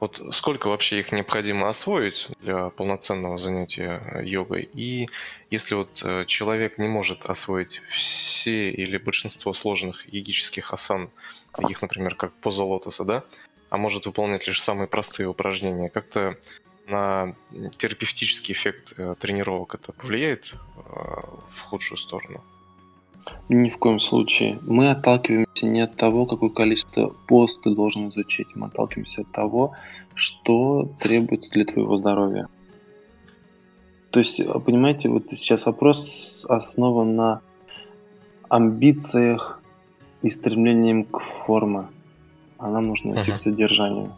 Вот 0.00 0.20
сколько 0.32 0.66
вообще 0.66 0.98
их 0.98 1.12
необходимо 1.12 1.68
освоить 1.68 2.30
для 2.40 2.70
полноценного 2.70 3.38
занятия 3.38 4.02
йогой? 4.24 4.68
И 4.74 5.08
если 5.50 5.76
вот 5.76 6.02
э, 6.02 6.24
человек 6.26 6.78
не 6.78 6.88
может 6.88 7.26
освоить 7.26 7.80
все 7.90 8.70
или 8.70 8.98
большинство 8.98 9.52
сложных 9.52 10.12
йогических 10.12 10.72
асан, 10.72 11.10
таких, 11.52 11.80
например, 11.80 12.16
как 12.16 12.32
поза 12.32 12.64
лотоса, 12.64 13.04
да, 13.04 13.22
а 13.70 13.76
может 13.76 14.06
выполнять 14.06 14.48
лишь 14.48 14.60
самые 14.60 14.88
простые 14.88 15.28
упражнения, 15.28 15.90
как-то 15.90 16.36
на 16.88 17.34
терапевтический 17.78 18.52
эффект 18.52 18.94
э, 18.96 19.14
тренировок 19.18 19.74
это 19.74 19.92
повлияет 19.92 20.52
э, 20.54 20.78
в 21.50 21.60
худшую 21.60 21.98
сторону? 21.98 22.42
Ни 23.48 23.68
в 23.70 23.78
коем 23.78 23.98
случае. 23.98 24.58
Мы 24.62 24.90
отталкиваемся 24.90 25.66
не 25.66 25.80
от 25.80 25.96
того, 25.96 26.26
какое 26.26 26.50
количество 26.50 27.14
пост 27.26 27.62
ты 27.62 27.74
должен 27.74 28.08
изучить. 28.08 28.48
Мы 28.54 28.66
отталкиваемся 28.66 29.22
от 29.22 29.32
того, 29.32 29.74
что 30.14 30.90
требуется 31.00 31.50
для 31.50 31.64
твоего 31.64 31.96
здоровья. 31.96 32.48
То 34.10 34.20
есть, 34.20 34.40
понимаете, 34.64 35.08
вот 35.08 35.30
сейчас 35.30 35.66
вопрос 35.66 36.46
основан 36.48 37.16
на 37.16 37.40
амбициях 38.48 39.60
и 40.22 40.30
стремлением 40.30 41.04
к 41.04 41.20
форме. 41.20 41.86
А 42.58 42.70
нам 42.70 42.86
нужно 42.86 43.12
идти 43.14 43.30
uh-huh. 43.30 43.34
к 43.34 43.38
содержанию. 43.38 44.12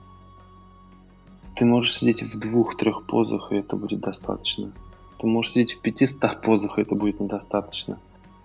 Ты 1.57 1.65
можешь 1.65 1.95
сидеть 1.95 2.23
в 2.23 2.39
двух-трех 2.39 3.07
позах, 3.07 3.51
и 3.51 3.57
это 3.57 3.77
будет 3.77 4.01
достаточно. 4.01 4.73
Ты 5.19 5.27
можешь 5.27 5.53
сидеть 5.53 5.73
в 5.75 5.81
500 5.81 6.43
позах, 6.43 6.79
и 6.79 6.83
это 6.83 6.95
будет 6.95 7.21
недостаточно. 7.21 7.99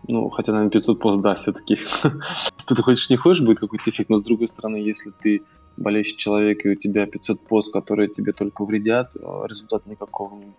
Ну, 0.08 0.30
хотя, 0.30 0.54
наверное, 0.54 0.72
500 0.72 1.00
пост, 1.00 1.22
да, 1.22 1.36
все-таки. 1.36 1.78
Тут 2.66 2.80
хочешь 2.80 3.10
не 3.10 3.18
хочешь, 3.18 3.44
будет 3.44 3.60
какой-то 3.60 3.90
эффект, 3.90 4.10
но 4.10 4.18
с 4.18 4.24
другой 4.24 4.48
стороны, 4.48 4.78
если 4.78 5.12
ты 5.22 5.42
болеющий 5.78 6.18
человек, 6.18 6.66
и 6.66 6.70
у 6.70 6.76
тебя 6.76 7.06
500 7.06 7.42
пост, 7.42 7.74
которые 7.74 8.08
тебе 8.08 8.34
только 8.34 8.66
вредят, 8.66 9.12
э, 9.16 9.44
результата 9.48 9.90
никакого 9.90 10.36
не 10.36 10.54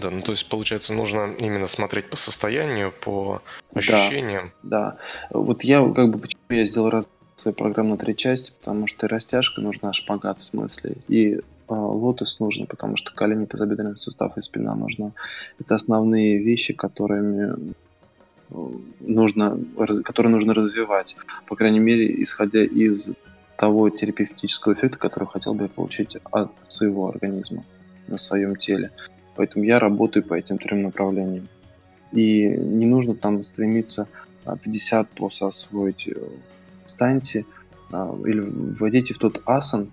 да, 0.00 0.10
ну 0.10 0.22
то 0.22 0.32
есть, 0.32 0.48
получается, 0.48 0.92
нужно 0.92 1.34
именно 1.38 1.68
смотреть 1.68 2.10
по 2.10 2.16
состоянию, 2.16 2.92
по 2.92 3.42
ощущениям. 3.72 4.50
Да, 4.64 4.98
да. 5.30 5.38
Вот 5.38 5.62
я 5.62 5.88
как 5.92 6.10
бы 6.10 6.18
почему 6.18 6.42
я 6.48 6.64
сделал 6.64 6.90
раз 6.90 7.08
свою 7.36 7.54
программу 7.54 7.90
на 7.90 7.96
три 7.96 8.16
части, 8.16 8.52
потому 8.58 8.86
что 8.86 9.06
и 9.06 9.08
растяжка 9.08 9.60
нужна, 9.60 9.92
шпагат 9.92 10.40
в 10.40 10.42
смысле, 10.42 10.96
и 11.08 11.34
э, 11.34 11.40
лотос 11.68 12.40
нужно, 12.40 12.66
потому 12.66 12.96
что 12.96 13.14
колени, 13.14 13.46
тазобедренный 13.46 13.96
сустав 13.96 14.36
и 14.36 14.40
спина 14.40 14.74
нужна. 14.74 15.12
Это 15.58 15.74
основные 15.74 16.38
вещи, 16.38 16.72
которыми 16.72 17.74
нужно, 19.00 19.58
которые 20.04 20.30
нужно 20.30 20.54
развивать, 20.54 21.16
по 21.46 21.56
крайней 21.56 21.80
мере, 21.80 22.22
исходя 22.22 22.62
из 22.62 23.10
того 23.56 23.88
терапевтического 23.90 24.74
эффекта, 24.74 24.98
который 24.98 25.28
хотел 25.28 25.54
бы 25.54 25.68
получить 25.68 26.16
от 26.30 26.50
своего 26.68 27.08
организма 27.08 27.64
на 28.08 28.18
своем 28.18 28.56
теле. 28.56 28.90
Поэтому 29.36 29.64
я 29.64 29.78
работаю 29.78 30.24
по 30.24 30.34
этим 30.34 30.58
трем 30.58 30.82
направлениям. 30.82 31.48
И 32.12 32.46
не 32.46 32.86
нужно 32.86 33.14
там 33.14 33.42
стремиться 33.42 34.06
50 34.44 35.00
а, 35.00 35.16
поз 35.16 35.42
освоить. 35.42 36.08
Встаньте 36.94 37.44
а, 37.92 38.16
или 38.24 38.40
вводите 38.40 39.14
в 39.14 39.18
тот 39.18 39.42
асан 39.44 39.90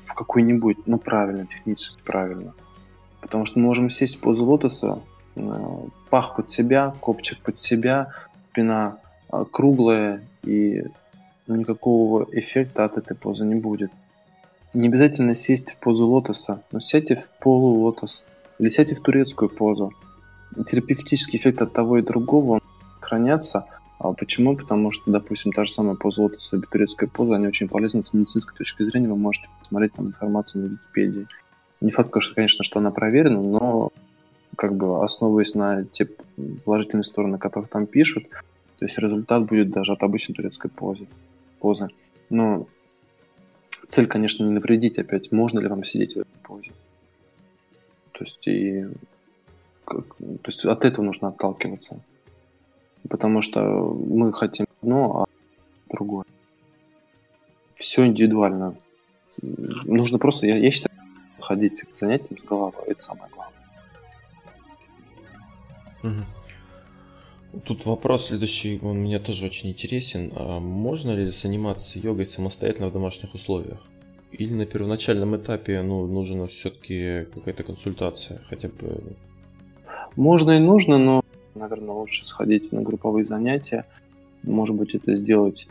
в 0.00 0.14
какой-нибудь, 0.14 0.86
ну 0.86 0.98
правильно, 0.98 1.46
технически 1.46 2.00
правильно. 2.02 2.54
Потому 3.20 3.44
что 3.44 3.58
мы 3.58 3.66
можем 3.66 3.90
сесть 3.90 4.16
в 4.16 4.20
позу 4.20 4.44
лотоса, 4.44 5.00
Э, 5.34 5.86
пах 6.10 6.36
под 6.36 6.50
себя, 6.50 6.94
копчик 7.00 7.38
под 7.38 7.58
себя, 7.58 8.12
спина 8.50 8.98
э, 9.32 9.44
круглая 9.50 10.22
и 10.42 10.84
никакого 11.46 12.26
эффекта 12.32 12.84
от 12.84 12.98
этой 12.98 13.16
позы 13.16 13.44
не 13.44 13.54
будет. 13.54 13.90
Не 14.74 14.88
обязательно 14.88 15.34
сесть 15.34 15.72
в 15.72 15.78
позу 15.78 16.06
лотоса, 16.06 16.62
но 16.70 16.80
сядьте 16.80 17.16
в 17.16 17.28
полулотос 17.40 18.24
или 18.58 18.68
сядьте 18.68 18.94
в 18.94 19.00
турецкую 19.00 19.48
позу. 19.48 19.92
Терапевтический 20.66 21.38
эффект 21.38 21.62
от 21.62 21.72
того 21.72 21.98
и 21.98 22.02
другого 22.02 22.60
хранятся. 23.00 23.66
А 24.02 24.12
почему? 24.14 24.56
Потому 24.56 24.90
что, 24.90 25.12
допустим, 25.12 25.52
та 25.52 25.64
же 25.64 25.70
самая 25.70 25.94
поза 25.94 26.22
лотоса 26.22 26.56
и 26.56 26.60
турецкая 26.60 27.08
поза, 27.08 27.36
они 27.36 27.46
очень 27.46 27.68
полезны 27.68 28.02
с 28.02 28.12
медицинской 28.12 28.56
точки 28.56 28.82
зрения. 28.82 29.08
Вы 29.08 29.16
можете 29.16 29.46
посмотреть 29.60 29.92
там 29.92 30.08
информацию 30.08 30.64
на 30.64 30.68
Википедии. 30.72 31.28
Не 31.80 31.92
факт, 31.92 32.12
конечно, 32.34 32.64
что 32.64 32.80
она 32.80 32.90
проверена, 32.90 33.40
но 33.40 33.92
как 34.56 34.74
бы 34.74 35.04
основываясь 35.04 35.54
на 35.54 35.84
те 35.84 36.08
положительные 36.64 37.04
стороны, 37.04 37.38
которые 37.38 37.68
там 37.68 37.86
пишут, 37.86 38.24
то 38.78 38.86
есть 38.86 38.98
результат 38.98 39.44
будет 39.44 39.70
даже 39.70 39.92
от 39.92 40.02
обычной 40.02 40.34
турецкой 40.34 40.68
позы. 40.68 41.06
позы. 41.60 41.88
Но 42.28 42.66
цель, 43.86 44.06
конечно, 44.06 44.44
не 44.44 44.50
навредить 44.50 44.98
опять. 44.98 45.30
Можно 45.30 45.60
ли 45.60 45.68
вам 45.68 45.84
сидеть 45.84 46.16
в 46.16 46.20
этой 46.20 46.38
позе? 46.42 46.72
То 48.10 48.24
есть, 48.24 48.48
и, 48.48 48.88
как, 49.84 50.16
то 50.16 50.46
есть 50.46 50.64
от 50.64 50.84
этого 50.84 51.04
нужно 51.04 51.28
отталкиваться. 51.28 52.00
Потому 53.08 53.42
что 53.42 53.60
мы 53.60 54.32
хотим 54.32 54.66
одно, 54.80 55.22
а 55.22 55.26
другое. 55.92 56.24
Все 57.74 58.06
индивидуально. 58.06 58.76
Нужно 59.40 60.18
просто, 60.18 60.46
я, 60.46 60.56
я 60.56 60.70
считаю, 60.70 60.94
ходить 61.40 61.82
к 61.82 61.98
занятиям 61.98 62.38
с 62.38 62.42
головой. 62.42 62.84
Это 62.86 63.02
самое 63.02 63.30
главное. 63.32 63.52
Тут 67.64 67.84
вопрос 67.84 68.26
следующий, 68.26 68.80
он 68.82 69.00
мне 69.00 69.18
тоже 69.18 69.46
очень 69.46 69.70
интересен. 69.70 70.32
А 70.34 70.58
можно 70.58 71.10
ли 71.10 71.30
заниматься 71.30 71.98
йогой 71.98 72.24
самостоятельно 72.24 72.88
в 72.88 72.92
домашних 72.92 73.34
условиях? 73.34 73.78
Или 74.30 74.54
на 74.54 74.64
первоначальном 74.64 75.36
этапе 75.36 75.82
ну, 75.82 76.06
нужна 76.06 76.46
все-таки 76.46 77.26
какая-то 77.34 77.64
консультация, 77.64 78.40
хотя 78.48 78.68
бы? 78.68 79.16
Можно 80.16 80.52
и 80.52 80.58
нужно, 80.58 80.96
но, 80.96 81.21
наверное, 81.54 81.94
лучше 81.94 82.26
сходить 82.26 82.72
на 82.72 82.82
групповые 82.82 83.24
занятия. 83.24 83.84
Может 84.42 84.76
быть, 84.76 84.94
это 84.94 85.14
сделать 85.14 85.68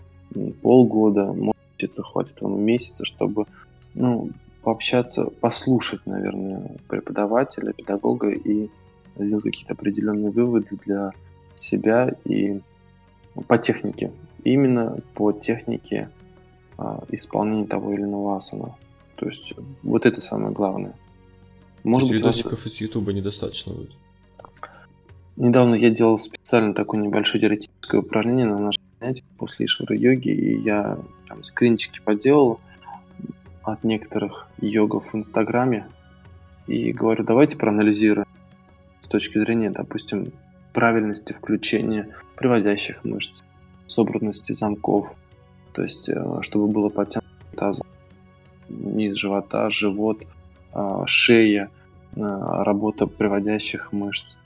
полгода, 0.61 1.25
может 1.25 1.61
быть, 1.77 1.89
это 1.91 2.03
хватит 2.03 2.41
вам 2.41 2.61
месяца, 2.61 3.05
чтобы 3.05 3.45
ну, 3.93 4.29
пообщаться, 4.63 5.25
послушать, 5.25 6.05
наверное, 6.05 6.77
преподавателя, 6.87 7.73
педагога 7.73 8.29
и 8.29 8.69
сделать 9.17 9.43
какие-то 9.43 9.73
определенные 9.73 10.31
выводы 10.31 10.77
для 10.85 11.11
себя 11.55 12.13
и 12.25 12.61
по 13.47 13.57
технике. 13.57 14.11
Именно 14.43 14.97
по 15.13 15.31
технике 15.31 16.09
а, 16.77 17.03
исполнения 17.09 17.67
того 17.67 17.93
или 17.93 18.01
иного 18.01 18.37
асана. 18.37 18.75
То 19.15 19.27
есть 19.27 19.53
вот 19.83 20.05
это 20.05 20.21
самое 20.21 20.51
главное. 20.51 20.95
Может 21.83 22.09
быть, 22.09 22.17
видосиков 22.17 22.65
из 22.65 22.79
Ютуба 22.79 23.13
недостаточно 23.13 23.73
будет. 23.73 23.91
Недавно 25.41 25.75
я 25.75 25.89
делал 25.89 26.19
специально 26.19 26.73
такое 26.73 27.01
небольшое 27.01 27.41
теоретическое 27.41 27.99
упражнение 27.99 28.45
на 28.45 28.59
нашем 28.59 28.83
занятии 28.99 29.23
после 29.37 29.65
Ишвара 29.65 29.95
йоги, 29.95 30.29
и 30.29 30.59
я 30.59 30.99
прям 31.25 31.43
скринчики 31.43 31.99
поделал 31.99 32.59
от 33.63 33.83
некоторых 33.83 34.47
йогов 34.59 35.13
в 35.13 35.17
Инстаграме. 35.17 35.87
И 36.67 36.93
говорю, 36.93 37.23
давайте 37.23 37.57
проанализируем 37.57 38.25
точки 39.11 39.37
зрения, 39.37 39.69
допустим, 39.69 40.31
правильности 40.73 41.33
включения 41.33 42.07
приводящих 42.37 43.03
мышц, 43.03 43.43
собранности 43.85 44.53
замков, 44.53 45.13
то 45.73 45.83
есть 45.83 46.07
э, 46.07 46.39
чтобы 46.41 46.67
было 46.67 46.87
подтянуто 46.87 47.27
таз, 47.55 47.81
низ 48.69 49.15
живота, 49.17 49.69
живот, 49.69 50.23
а, 50.71 51.05
шея, 51.05 51.69
а, 52.15 52.63
работа 52.63 53.05
приводящих 53.05 53.91
мышц. 53.91 54.37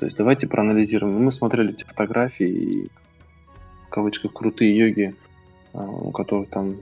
То 0.00 0.06
есть 0.06 0.16
давайте 0.16 0.48
проанализируем. 0.48 1.22
Мы 1.22 1.30
смотрели 1.30 1.74
эти 1.74 1.84
фотографии 1.84 2.48
и 2.48 2.90
в 3.86 3.90
кавычках 3.90 4.32
крутые 4.32 4.74
йоги, 4.74 5.14
а, 5.74 5.84
у 5.84 6.10
которых 6.10 6.48
там 6.48 6.76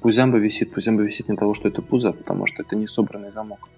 пузямба 0.00 0.38
висит. 0.38 0.72
Пузямба 0.72 1.02
висит 1.02 1.28
не 1.28 1.36
того, 1.36 1.54
что 1.54 1.68
это 1.68 1.82
пузо, 1.82 2.12
потому 2.12 2.46
что 2.46 2.62
это 2.62 2.74
не 2.74 2.88
собранный 2.88 3.30
замок. 3.30 3.68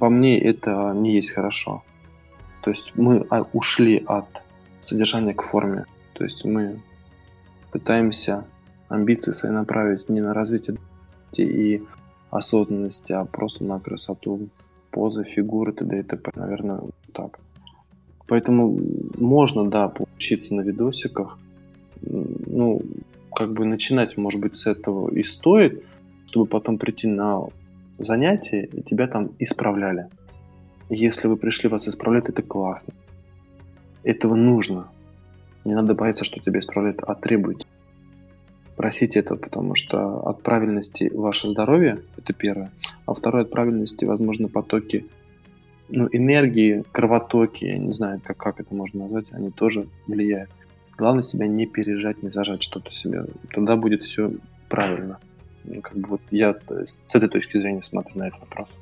По 0.00 0.08
мне 0.08 0.40
это 0.40 0.94
не 0.94 1.14
есть 1.14 1.32
хорошо. 1.32 1.82
То 2.62 2.70
есть 2.70 2.92
мы 2.94 3.26
ушли 3.52 4.02
от 4.06 4.42
содержания 4.80 5.34
к 5.34 5.42
форме. 5.42 5.84
То 6.14 6.24
есть 6.24 6.46
мы 6.46 6.80
пытаемся 7.70 8.46
амбиции 8.88 9.32
свои 9.32 9.52
направить 9.52 10.08
не 10.08 10.22
на 10.22 10.32
развитие 10.32 10.78
и 11.36 11.82
осознанности, 12.30 13.12
а 13.12 13.26
просто 13.26 13.64
на 13.64 13.78
красоту 13.78 14.48
позы, 14.90 15.24
фигуры, 15.24 15.74
т.д. 15.74 16.00
и 16.00 16.02
т.п. 16.02 16.32
Наверное, 16.34 16.80
так. 17.12 17.38
Поэтому 18.28 18.78
можно, 19.18 19.68
да, 19.68 19.88
поучиться 19.88 20.54
на 20.54 20.60
видосиках. 20.60 21.38
Ну, 22.02 22.82
как 23.34 23.52
бы 23.52 23.64
начинать, 23.64 24.16
может 24.18 24.40
быть, 24.40 24.54
с 24.54 24.66
этого 24.66 25.10
и 25.10 25.22
стоит, 25.22 25.82
чтобы 26.26 26.46
потом 26.46 26.78
прийти 26.78 27.06
на 27.08 27.48
занятие 27.98 28.66
и 28.66 28.82
тебя 28.82 29.08
там 29.08 29.30
исправляли. 29.38 30.08
Если 30.90 31.26
вы 31.26 31.36
пришли, 31.36 31.68
вас 31.68 31.88
исправляют, 31.88 32.28
это 32.28 32.42
классно. 32.42 32.94
Этого 34.04 34.36
нужно. 34.36 34.88
Не 35.64 35.74
надо 35.74 35.94
бояться, 35.94 36.24
что 36.24 36.40
тебя 36.40 36.60
исправляют, 36.60 37.00
а 37.02 37.14
требуйте. 37.14 37.66
Просите 38.76 39.20
это, 39.20 39.36
потому 39.36 39.74
что 39.74 40.20
от 40.20 40.42
правильности 40.42 41.10
ваше 41.12 41.48
здоровье– 41.48 42.02
это 42.16 42.32
первое. 42.32 42.70
А 43.06 43.12
второе– 43.12 43.42
от 43.44 43.50
правильности, 43.50 44.04
возможно, 44.04 44.48
потоки 44.48 45.06
ну, 45.88 46.08
энергии, 46.12 46.84
кровотоки, 46.92 47.64
я 47.64 47.78
не 47.78 47.92
знаю, 47.92 48.20
как, 48.24 48.36
как 48.36 48.60
это 48.60 48.74
можно 48.74 49.02
назвать, 49.02 49.26
они 49.32 49.50
тоже 49.50 49.86
влияют. 50.06 50.50
Главное 50.96 51.22
себя 51.22 51.46
не 51.46 51.66
пережать, 51.66 52.22
не 52.22 52.30
зажать 52.30 52.62
что-то 52.62 52.90
себе. 52.90 53.24
Тогда 53.52 53.76
будет 53.76 54.02
все 54.02 54.32
правильно. 54.68 55.18
Ну, 55.64 55.80
как 55.80 55.96
бы 55.96 56.08
вот 56.08 56.20
я 56.30 56.56
с 56.68 57.14
этой 57.14 57.28
точки 57.28 57.58
зрения 57.58 57.82
смотрю 57.82 58.18
на 58.18 58.28
этот 58.28 58.40
вопрос. 58.40 58.80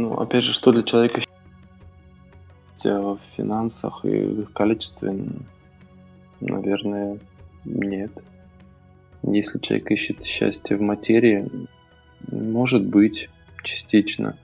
Ну, 0.00 0.14
опять 0.14 0.44
же, 0.44 0.54
что 0.54 0.72
для 0.72 0.82
человека 0.82 1.20
в 2.82 3.18
финансах 3.36 4.06
и 4.06 4.08
в 4.08 4.40
их 4.40 4.52
количестве, 4.54 5.14
наверное, 6.40 7.18
нет. 7.66 8.10
Если 9.22 9.58
человек 9.58 9.90
ищет 9.90 10.24
счастье 10.24 10.78
в 10.78 10.80
материи, 10.80 11.50
может 12.32 12.86
быть, 12.86 13.28
частично. 13.62 14.38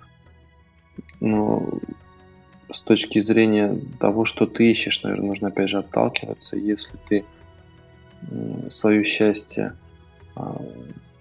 Но 1.21 1.67
с 2.71 2.83
точки 2.83 3.23
зрения 3.23 3.81
того, 3.99 4.27
что 4.27 4.47
ты 4.47 4.71
ищешь, 4.71 5.03
наверное, 5.03 5.29
нужно 5.29 5.49
опять 5.49 5.71
же 5.71 5.79
отталкиваться. 5.79 6.59
Если 6.59 6.99
ты 7.09 7.25
свое 8.69 9.03
счастье 9.05 9.75
а, 10.35 10.61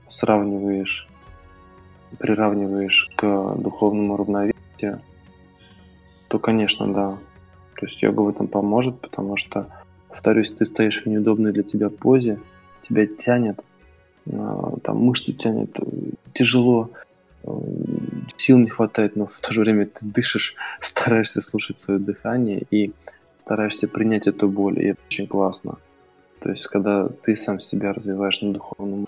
сравниваешь 0.10 1.08
приравниваешь 2.16 3.12
к 3.16 3.56
духовному 3.58 4.18
равновесию, 4.18 5.02
то, 6.28 6.40
конечно, 6.40 6.92
да. 6.94 7.18
То 7.80 7.86
есть 7.86 8.02
йога 8.02 8.22
в 8.22 8.30
этом 8.30 8.48
поможет, 8.48 9.00
потому 9.00 9.38
что, 9.38 9.68
повторюсь, 10.10 10.52
ты 10.52 10.66
стоишь 10.66 11.04
в 11.04 11.06
неудобной 11.08 11.52
для 11.52 11.64
тебя 11.64 11.90
позе, 11.90 12.40
тебя 12.88 13.06
тянет, 13.06 13.60
а, 14.32 14.76
там 14.84 14.98
мышцу 14.98 15.34
тянет, 15.34 15.76
тяжело, 16.34 16.90
э, 17.44 17.50
сил 18.38 18.58
не 18.60 18.70
хватает, 18.70 19.16
но 19.16 19.28
в 19.28 19.40
то 19.40 19.54
же 19.54 19.62
время 19.62 19.86
ты 19.88 20.06
дышишь, 20.06 20.56
стараешься 20.80 21.42
слушать 21.42 21.80
свое 21.80 22.00
дыхание 22.00 22.64
и 22.72 22.92
стараешься 23.38 23.88
принять 23.88 24.28
эту 24.28 24.48
боль, 24.48 24.80
и 24.80 24.88
это 24.88 25.00
очень 25.08 25.28
классно. 25.28 25.78
То 26.40 26.50
есть, 26.50 26.68
когда 26.68 27.08
ты 27.24 27.36
сам 27.36 27.60
себя 27.60 27.94
развиваешь 27.94 28.42
на 28.42 28.54
духовном 28.54 29.08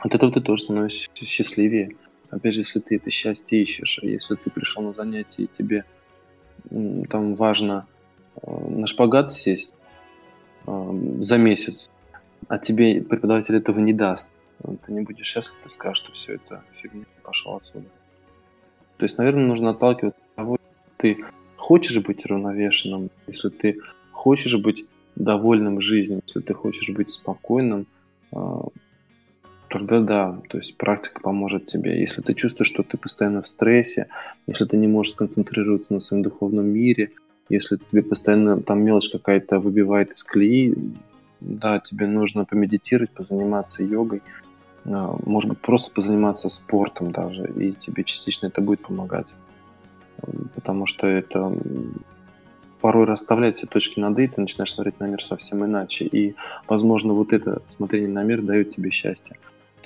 от 0.00 0.14
этого 0.14 0.32
ты 0.32 0.40
тоже 0.40 0.64
становишься 0.64 1.08
счастливее. 1.14 1.96
Опять 2.30 2.54
же, 2.54 2.60
если 2.60 2.80
ты 2.80 2.96
это 2.96 3.10
счастье 3.10 3.62
ищешь, 3.62 4.00
а 4.02 4.06
если 4.06 4.34
ты 4.34 4.50
пришел 4.50 4.82
на 4.82 4.92
занятие 4.92 5.44
и 5.44 5.50
тебе 5.58 5.84
там 7.08 7.34
важно 7.34 7.86
э, 8.42 8.68
на 8.68 8.86
шпагат 8.86 9.32
сесть 9.32 9.74
э, 10.66 11.16
за 11.20 11.38
месяц, 11.38 11.90
а 12.48 12.58
тебе 12.58 13.00
преподаватель 13.00 13.56
этого 13.56 13.78
не 13.78 13.92
даст, 13.92 14.30
ты 14.84 14.92
не 14.92 15.02
будешь 15.02 15.26
счастлив, 15.26 15.58
ты 15.62 15.70
скажешь, 15.70 15.98
что 15.98 16.12
все 16.12 16.34
это 16.34 16.64
фигня, 16.80 17.04
пошел 17.22 17.56
отсюда. 17.56 17.86
То 18.98 19.04
есть, 19.04 19.18
наверное, 19.18 19.44
нужно 19.44 19.70
отталкиваться 19.70 20.20
от 20.20 20.34
того, 20.34 20.58
ты 20.96 21.24
хочешь 21.56 22.02
быть 22.02 22.24
равновешенным, 22.26 23.10
если 23.26 23.50
ты 23.50 23.80
хочешь 24.12 24.56
быть 24.56 24.86
довольным 25.14 25.80
жизнью, 25.80 26.22
если 26.26 26.40
ты 26.40 26.54
хочешь 26.54 26.90
быть 26.90 27.10
спокойным, 27.10 27.86
э, 28.32 28.36
тогда 29.68 30.00
да, 30.00 30.38
то 30.48 30.58
есть 30.58 30.76
практика 30.76 31.20
поможет 31.20 31.66
тебе. 31.66 32.00
Если 32.00 32.22
ты 32.22 32.34
чувствуешь, 32.34 32.68
что 32.68 32.82
ты 32.82 32.96
постоянно 32.96 33.42
в 33.42 33.46
стрессе, 33.46 34.08
если 34.46 34.64
ты 34.64 34.76
не 34.76 34.88
можешь 34.88 35.12
сконцентрироваться 35.12 35.92
на 35.92 36.00
своем 36.00 36.22
духовном 36.22 36.66
мире, 36.66 37.12
если 37.48 37.78
тебе 37.90 38.02
постоянно 38.02 38.60
там 38.60 38.82
мелочь 38.82 39.10
какая-то 39.10 39.60
выбивает 39.60 40.12
из 40.12 40.24
колеи, 40.24 40.74
да, 41.40 41.78
тебе 41.80 42.06
нужно 42.06 42.44
помедитировать, 42.44 43.10
позаниматься 43.10 43.82
йогой, 43.82 44.22
а, 44.84 45.16
может 45.24 45.50
быть, 45.50 45.60
просто 45.60 45.92
позаниматься 45.92 46.48
спортом 46.48 47.12
даже, 47.12 47.50
и 47.56 47.72
тебе 47.72 48.04
частично 48.04 48.46
это 48.46 48.60
будет 48.60 48.80
помогать. 48.80 49.34
Потому 50.54 50.86
что 50.86 51.06
это 51.06 51.52
порой 52.80 53.04
расставляет 53.04 53.54
все 53.54 53.66
точки 53.66 54.00
над 54.00 54.18
«и», 54.18 54.28
ты 54.28 54.40
начинаешь 54.40 54.72
смотреть 54.72 55.00
на 55.00 55.06
мир 55.06 55.22
совсем 55.22 55.64
иначе. 55.64 56.04
И, 56.04 56.34
возможно, 56.68 57.14
вот 57.14 57.32
это 57.32 57.62
смотрение 57.66 58.08
на 58.08 58.22
мир 58.22 58.42
дает 58.42 58.74
тебе 58.74 58.90
счастье. 58.90 59.36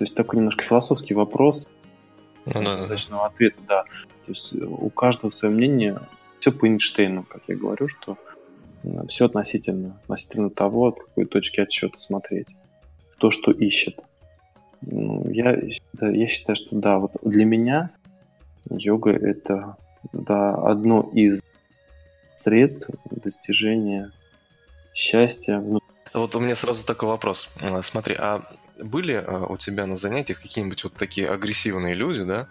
То 0.00 0.04
есть 0.04 0.14
такой 0.14 0.38
немножко 0.38 0.64
философский 0.64 1.12
вопрос. 1.12 1.68
Ну, 2.46 2.62
да, 2.62 2.86
да. 2.86 3.26
ответа, 3.26 3.58
да. 3.68 3.82
То 3.82 4.32
есть 4.32 4.54
у 4.54 4.88
каждого 4.88 5.28
свое 5.28 5.54
мнение. 5.54 5.98
Все 6.38 6.52
по 6.52 6.66
Эйнштейну, 6.66 7.24
как 7.24 7.42
я 7.48 7.54
говорю, 7.54 7.86
что 7.86 8.16
все 9.08 9.26
относительно, 9.26 10.00
относительно 10.04 10.48
того, 10.48 10.86
от 10.86 11.00
какой 11.00 11.26
точки 11.26 11.60
отсчета 11.60 11.98
смотреть. 11.98 12.56
То, 13.18 13.30
что 13.30 13.52
ищет. 13.52 13.98
Ну, 14.80 15.28
я, 15.30 15.60
да, 15.92 16.08
я 16.08 16.28
считаю, 16.28 16.56
что 16.56 16.74
да, 16.76 16.98
вот 16.98 17.12
для 17.22 17.44
меня 17.44 17.90
йога 18.70 19.10
это 19.10 19.76
да, 20.14 20.54
одно 20.54 21.10
из 21.12 21.42
средств 22.36 22.88
достижения 23.10 24.12
счастья. 24.94 25.62
Вот 26.14 26.34
у 26.34 26.40
меня 26.40 26.54
сразу 26.54 26.86
такой 26.86 27.10
вопрос. 27.10 27.50
Смотри, 27.82 28.14
а 28.18 28.50
были 28.82 29.12
а, 29.12 29.46
у 29.46 29.56
тебя 29.56 29.86
на 29.86 29.96
занятиях 29.96 30.40
какие-нибудь 30.40 30.84
вот 30.84 30.94
такие 30.94 31.28
агрессивные 31.28 31.94
люди, 31.94 32.24
да? 32.24 32.48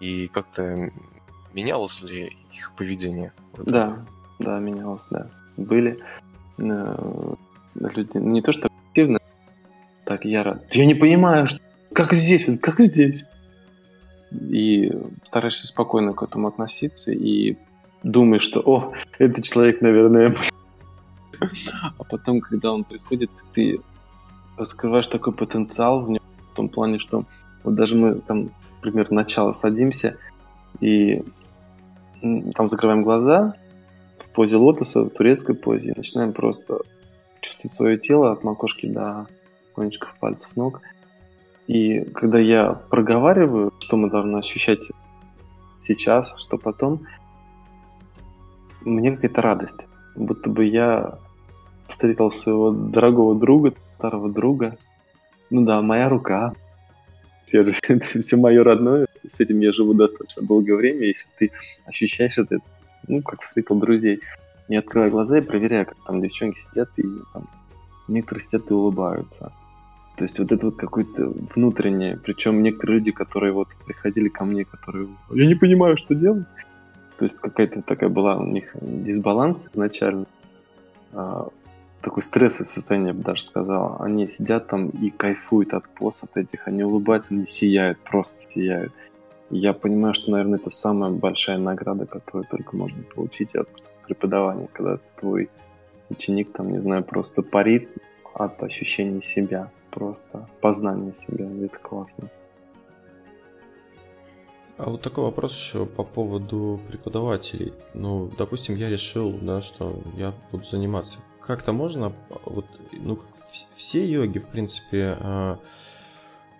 И 0.00 0.28
как-то 0.28 0.90
менялось 1.52 2.02
ли 2.02 2.36
их 2.52 2.72
поведение? 2.76 3.32
Да, 3.56 4.04
да, 4.38 4.58
менялось, 4.58 5.06
да. 5.10 5.28
Были 5.56 5.98
э, 6.58 7.34
люди, 7.74 8.16
не 8.16 8.42
то 8.42 8.52
что 8.52 8.68
агрессивно, 8.68 9.20
так 10.04 10.24
яро. 10.24 10.60
Я 10.70 10.86
не 10.86 10.94
понимаю, 10.94 11.46
что... 11.46 11.60
как 11.92 12.12
здесь, 12.12 12.48
вот 12.48 12.60
как 12.60 12.80
здесь. 12.80 13.24
И 14.32 14.90
стараешься 15.24 15.66
спокойно 15.66 16.14
к 16.14 16.22
этому 16.22 16.48
относиться 16.48 17.12
и 17.12 17.56
думаешь, 18.02 18.42
что, 18.42 18.60
о, 18.60 18.94
этот 19.18 19.44
человек, 19.44 19.82
наверное, 19.82 20.34
а 21.98 22.04
потом, 22.04 22.40
когда 22.40 22.72
он 22.72 22.84
приходит, 22.84 23.30
ты 23.54 23.80
раскрываешь 24.62 25.08
такой 25.08 25.32
потенциал 25.32 26.00
в 26.00 26.10
нем, 26.10 26.22
в 26.52 26.56
том 26.56 26.68
плане, 26.68 26.98
что 26.98 27.24
вот 27.64 27.74
даже 27.74 27.96
мы 27.96 28.16
там, 28.16 28.50
например, 28.76 29.10
начало 29.10 29.52
садимся 29.52 30.16
и 30.80 31.22
там 32.54 32.68
закрываем 32.68 33.02
глаза 33.02 33.54
в 34.18 34.28
позе 34.30 34.56
лотоса, 34.56 35.02
в 35.02 35.10
турецкой 35.10 35.54
позе, 35.54 35.90
и 35.90 35.96
начинаем 35.96 36.32
просто 36.32 36.78
чувствовать 37.40 37.72
свое 37.72 37.98
тело 37.98 38.32
от 38.32 38.44
макушки 38.44 38.86
до 38.86 39.26
кончиков 39.74 40.14
пальцев 40.20 40.56
ног. 40.56 40.80
И 41.66 42.00
когда 42.00 42.38
я 42.38 42.72
проговариваю, 42.72 43.72
что 43.80 43.96
мы 43.96 44.10
должны 44.10 44.36
ощущать 44.38 44.90
сейчас, 45.80 46.34
что 46.38 46.58
потом, 46.58 47.06
мне 48.84 49.12
какая-то 49.12 49.42
радость. 49.42 49.86
Будто 50.16 50.50
бы 50.50 50.64
я 50.64 51.18
встретил 51.88 52.30
своего 52.30 52.70
дорогого 52.70 53.34
друга, 53.34 53.74
старого 54.02 54.28
друга. 54.28 54.76
Ну 55.50 55.64
да, 55.64 55.80
моя 55.80 56.08
рука. 56.08 56.54
Все 57.44 57.64
же, 57.64 57.74
это 57.88 58.20
все 58.20 58.36
мое 58.36 58.64
родное. 58.64 59.06
С 59.24 59.38
этим 59.38 59.60
я 59.60 59.72
живу 59.72 59.94
достаточно 59.94 60.42
долгое 60.42 60.74
время. 60.74 61.06
Если 61.06 61.28
ты 61.38 61.52
ощущаешь 61.86 62.36
это, 62.38 62.58
ну, 63.06 63.22
как 63.22 63.42
встретил 63.42 63.76
друзей, 63.76 64.20
не 64.68 64.76
открывай 64.76 65.10
глаза 65.10 65.38
и 65.38 65.40
проверяй, 65.40 65.84
как 65.84 65.96
там 66.04 66.20
девчонки 66.20 66.58
сидят 66.58 66.88
и 66.96 67.04
там 67.32 67.48
некоторые 68.08 68.42
сидят 68.42 68.70
и 68.70 68.74
улыбаются. 68.74 69.52
То 70.16 70.24
есть 70.24 70.38
вот 70.40 70.50
это 70.50 70.66
вот 70.66 70.76
какое-то 70.76 71.32
внутреннее. 71.54 72.16
Причем 72.16 72.62
некоторые 72.62 72.98
люди, 72.98 73.12
которые 73.12 73.52
вот 73.52 73.68
приходили 73.86 74.28
ко 74.28 74.44
мне, 74.44 74.64
которые 74.64 75.08
я 75.32 75.46
не 75.46 75.54
понимаю, 75.54 75.96
что 75.96 76.14
делать. 76.14 76.46
То 77.18 77.24
есть 77.24 77.38
какая-то 77.40 77.82
такая 77.82 78.08
была 78.08 78.36
у 78.36 78.46
них 78.46 78.74
дисбаланс 78.80 79.70
изначально. 79.72 80.26
Такой 82.02 82.22
стрессовое 82.24 82.66
состояние, 82.66 83.08
я 83.08 83.14
бы 83.14 83.22
даже 83.22 83.42
сказал. 83.42 83.96
Они 84.00 84.26
сидят 84.26 84.66
там 84.66 84.88
и 84.88 85.10
кайфуют 85.10 85.72
от 85.72 85.88
пост, 85.88 86.24
от 86.24 86.36
этих. 86.36 86.66
Они 86.66 86.82
улыбаются, 86.82 87.32
они 87.32 87.46
сияют, 87.46 87.98
просто 88.00 88.34
сияют. 88.38 88.92
Я 89.50 89.72
понимаю, 89.72 90.12
что, 90.14 90.32
наверное, 90.32 90.58
это 90.58 90.70
самая 90.70 91.10
большая 91.10 91.58
награда, 91.58 92.06
которую 92.06 92.44
только 92.50 92.74
можно 92.74 93.02
получить 93.02 93.54
от 93.54 93.68
преподавания, 94.06 94.68
когда 94.72 94.98
твой 95.20 95.48
ученик, 96.10 96.52
там, 96.52 96.72
не 96.72 96.80
знаю, 96.80 97.04
просто 97.04 97.42
парит 97.42 97.88
от 98.34 98.62
ощущения 98.62 99.22
себя, 99.22 99.70
просто 99.90 100.48
познания 100.60 101.14
себя. 101.14 101.46
Это 101.64 101.78
классно. 101.78 102.28
А 104.78 104.90
вот 104.90 105.02
такой 105.02 105.22
вопрос 105.22 105.52
еще 105.52 105.86
по 105.86 106.02
поводу 106.02 106.80
преподавателей. 106.88 107.72
Ну, 107.94 108.30
допустим, 108.36 108.74
я 108.74 108.88
решил, 108.88 109.32
да, 109.40 109.60
что 109.60 110.02
я 110.16 110.34
буду 110.50 110.64
заниматься. 110.64 111.18
Как-то 111.46 111.72
можно, 111.72 112.12
вот, 112.44 112.66
ну, 112.92 113.18
все 113.76 114.06
йоги, 114.06 114.38
в 114.38 114.46
принципе, 114.46 115.16
а, 115.20 115.58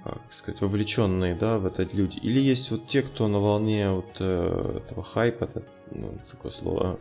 а, 0.05 0.11
как 0.11 0.33
сказать, 0.33 0.61
вовлеченные, 0.61 1.35
да, 1.35 1.59
в 1.59 1.67
это 1.67 1.85
люди? 1.85 2.19
Или 2.19 2.41
есть 2.41 2.71
вот 2.71 2.89
те, 2.89 3.03
кто 3.03 3.29
на 3.29 3.39
волне 3.39 3.91
вот 3.91 4.17
э, 4.19 4.81
этого 4.85 5.05
хайпа, 5.05 5.49
ну, 5.91 6.19
такое 6.31 6.51
слово, 6.51 6.99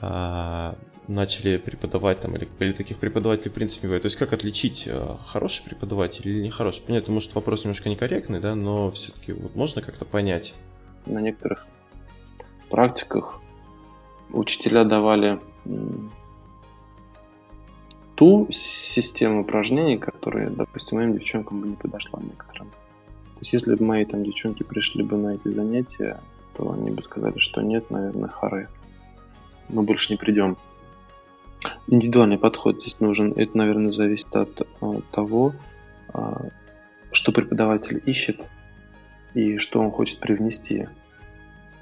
а, 0.00 0.76
начали 1.10 1.56
преподавать 1.58 2.20
там, 2.20 2.36
или, 2.36 2.48
или 2.58 2.72
таких 2.72 2.98
преподавателей 2.98 3.50
в 3.50 3.54
принципе 3.54 3.86
бывает. 3.86 4.02
То 4.02 4.06
есть 4.06 4.16
как 4.16 4.32
отличить 4.32 4.84
э, 4.86 5.16
хороший 5.26 5.64
преподаватель 5.64 6.26
или 6.26 6.42
нехороший? 6.42 6.82
Понятно, 6.86 7.12
может 7.12 7.34
вопрос 7.34 7.64
немножко 7.64 7.88
некорректный, 7.88 8.40
да, 8.40 8.54
но 8.54 8.90
все-таки 8.92 9.32
вот 9.32 9.54
можно 9.54 9.82
как-то 9.82 10.04
понять. 10.04 10.54
На 11.06 11.20
некоторых 11.20 11.66
практиках 12.68 13.40
учителя 14.30 14.84
давали 14.84 15.40
ту 18.20 18.48
систему 18.52 19.40
упражнений, 19.40 19.96
которая, 19.96 20.50
допустим, 20.50 20.98
моим 20.98 21.14
девчонкам 21.14 21.62
бы 21.62 21.68
не 21.68 21.74
подошла 21.74 22.20
некоторым. 22.20 22.68
То 22.68 23.40
есть 23.40 23.54
если 23.54 23.74
бы 23.74 23.82
мои 23.82 24.04
там 24.04 24.24
девчонки 24.24 24.62
пришли 24.62 25.02
бы 25.02 25.16
на 25.16 25.36
эти 25.36 25.48
занятия, 25.48 26.20
то 26.54 26.70
они 26.70 26.90
бы 26.90 27.02
сказали, 27.02 27.38
что 27.38 27.62
нет, 27.62 27.90
наверное, 27.90 28.28
хары. 28.28 28.68
Мы 29.70 29.84
больше 29.84 30.12
не 30.12 30.18
придем. 30.18 30.58
Индивидуальный 31.86 32.36
подход 32.36 32.82
здесь 32.82 33.00
нужен. 33.00 33.32
Это, 33.36 33.56
наверное, 33.56 33.90
зависит 33.90 34.36
от, 34.36 34.68
от 34.82 35.06
того, 35.06 35.54
а, 36.12 36.42
что 37.12 37.32
преподаватель 37.32 38.02
ищет 38.04 38.42
и 39.32 39.56
что 39.56 39.80
он 39.80 39.90
хочет 39.90 40.18
привнести, 40.18 40.88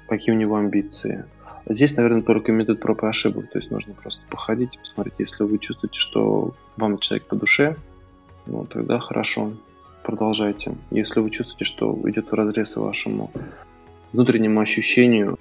какие 0.07 0.33
у 0.33 0.37
него 0.37 0.55
амбиции. 0.55 1.25
Здесь, 1.69 1.95
наверное, 1.95 2.23
только 2.23 2.51
метод 2.51 2.79
проб 2.79 3.03
и 3.03 3.07
ошибок. 3.07 3.51
То 3.51 3.59
есть 3.59 3.69
нужно 3.69 3.93
просто 3.93 4.23
походить 4.29 4.75
и 4.75 4.79
посмотреть. 4.79 5.15
Если 5.19 5.43
вы 5.43 5.59
чувствуете, 5.59 5.99
что 5.99 6.55
вам 6.77 6.97
человек 6.97 7.27
по 7.27 7.35
душе, 7.35 7.77
ну, 8.47 8.65
тогда 8.65 8.99
хорошо, 8.99 9.53
продолжайте. 10.03 10.75
Если 10.89 11.19
вы 11.19 11.29
чувствуете, 11.29 11.65
что 11.65 11.97
идет 12.09 12.31
в 12.31 12.33
разрез 12.33 12.75
вашему 12.75 13.31
внутреннему 14.11 14.59
ощущению 14.59 15.37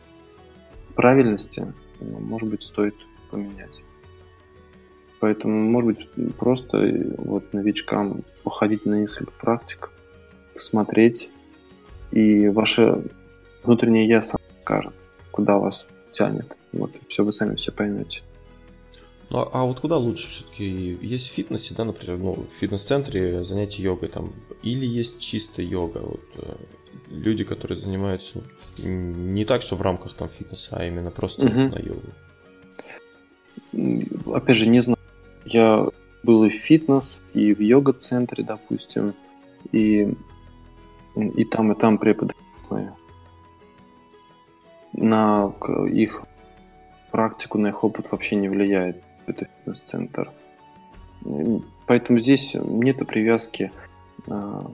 правильности, 0.95 1.73
ну, 2.01 2.19
может 2.21 2.51
быть, 2.51 2.63
стоит 2.63 2.95
поменять. 3.31 3.83
Поэтому, 5.21 5.59
может 5.59 5.87
быть, 6.15 6.35
просто 6.37 7.15
вот 7.17 7.55
новичкам 7.55 8.23
походить 8.45 8.85
на 8.85 9.01
несколько 9.01 9.33
практик, 9.33 9.91
посмотреть, 10.53 11.31
и 12.11 12.49
ваше 12.49 13.03
внутреннее 13.65 14.07
я 14.07 14.21
сам 14.21 14.41
скажет, 14.63 14.93
куда 15.31 15.57
вас 15.59 15.89
тянет. 16.19 16.57
Вот, 16.73 16.91
все, 17.09 17.25
вы 17.25 17.33
сами 17.33 17.55
все 17.55 17.73
поймете. 17.73 18.23
Ну, 19.31 19.39
а, 19.39 19.51
а 19.53 19.65
вот 19.65 19.81
куда 19.81 19.97
лучше 19.97 20.29
все-таки? 20.29 20.99
Есть 21.03 21.29
в 21.29 21.33
фитнесе, 21.33 21.75
да, 21.75 21.85
например, 21.85 22.19
ну, 22.19 22.33
в 22.33 22.61
фитнес-центре 22.61 23.45
занятия 23.45 23.83
йогой 23.83 24.09
там, 24.09 24.33
или 24.63 24.87
есть 24.87 25.21
чисто 25.21 25.63
йога? 25.63 25.99
Вот, 25.99 26.21
э, 26.37 26.55
люди, 27.11 27.45
которые 27.45 27.79
занимаются 27.79 28.41
ну, 28.79 28.85
не 28.85 29.45
так, 29.45 29.63
что 29.63 29.77
в 29.77 29.83
рамках 29.83 30.15
там 30.15 30.29
фитнеса, 30.29 30.69
а 30.73 30.87
именно 30.87 31.11
просто 31.11 31.43
угу. 31.43 31.61
на 31.61 31.79
йогу. 31.79 32.03
Опять 34.35 34.57
же, 34.57 34.67
не 34.67 34.81
знаю. 34.81 34.99
Я 35.45 35.87
был 36.23 36.45
и 36.45 36.49
в 36.49 36.55
фитнес, 36.55 37.23
и 37.35 37.55
в 37.55 37.61
йога-центре, 37.61 38.45
допустим, 38.45 39.15
и, 39.73 40.15
и 41.15 41.45
там, 41.45 41.73
и 41.73 41.79
там 41.79 41.99
преподы 41.99 42.35
на 45.01 45.53
их 45.89 46.23
практику, 47.11 47.59
на 47.59 47.69
их 47.69 47.85
опыт 47.85 48.11
вообще 48.11 48.37
не 48.37 48.49
влияет. 48.49 49.03
Это 49.27 49.47
фитнес-центр. 49.47 50.31
Поэтому 51.87 52.19
здесь 52.19 52.55
нет 52.55 52.99
привязки 53.07 53.73
а, 54.29 54.71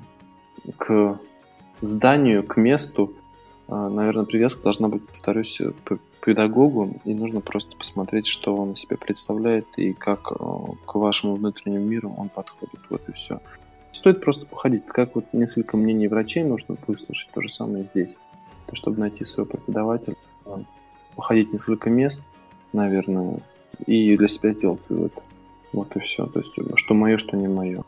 к 0.76 1.18
зданию, 1.80 2.42
к 2.44 2.56
месту. 2.56 3.14
А, 3.68 3.88
наверное, 3.88 4.24
привязка 4.24 4.62
должна 4.62 4.88
быть, 4.88 5.06
повторюсь, 5.06 5.60
к 5.84 5.98
педагогу, 6.24 6.94
и 7.05 7.14
нужно 7.14 7.40
просто 7.40 7.76
посмотреть, 7.76 8.26
что 8.26 8.56
он 8.56 8.72
из 8.72 8.80
себя 8.80 8.96
представляет 8.96 9.66
и 9.76 9.92
как 9.92 10.32
а, 10.32 10.72
к 10.86 10.94
вашему 10.96 11.34
внутреннему 11.34 11.84
миру 11.84 12.14
он 12.16 12.28
подходит. 12.28 12.80
Вот 12.90 13.09
и 13.09 13.12
все. 13.12 13.40
Стоит 13.92 14.20
просто 14.20 14.44
походить. 14.44 14.86
Как 14.86 15.14
вот 15.14 15.26
несколько 15.32 15.76
мнений 15.76 16.09
врачей 16.09 16.42
нужно 16.42 16.76
выслушать, 16.86 17.30
то 17.32 17.40
же 17.40 17.48
самое 17.48 17.84
здесь 17.94 18.16
чтобы 18.74 19.01
найти 19.01 19.24
своего 19.24 19.51
преподавателя, 19.51 20.16
походить 21.16 21.52
несколько 21.52 21.90
мест, 21.90 22.22
наверное, 22.72 23.40
и 23.86 24.16
для 24.16 24.28
себя 24.28 24.52
сделать 24.52 24.88
вывод. 24.88 25.12
Вот 25.72 25.94
и 25.96 26.01
все. 26.01 26.26
То 26.26 26.40
есть, 26.40 26.52
что 26.76 26.94
мое, 26.94 27.18
что 27.18 27.36
не 27.36 27.48
мое. 27.48 27.84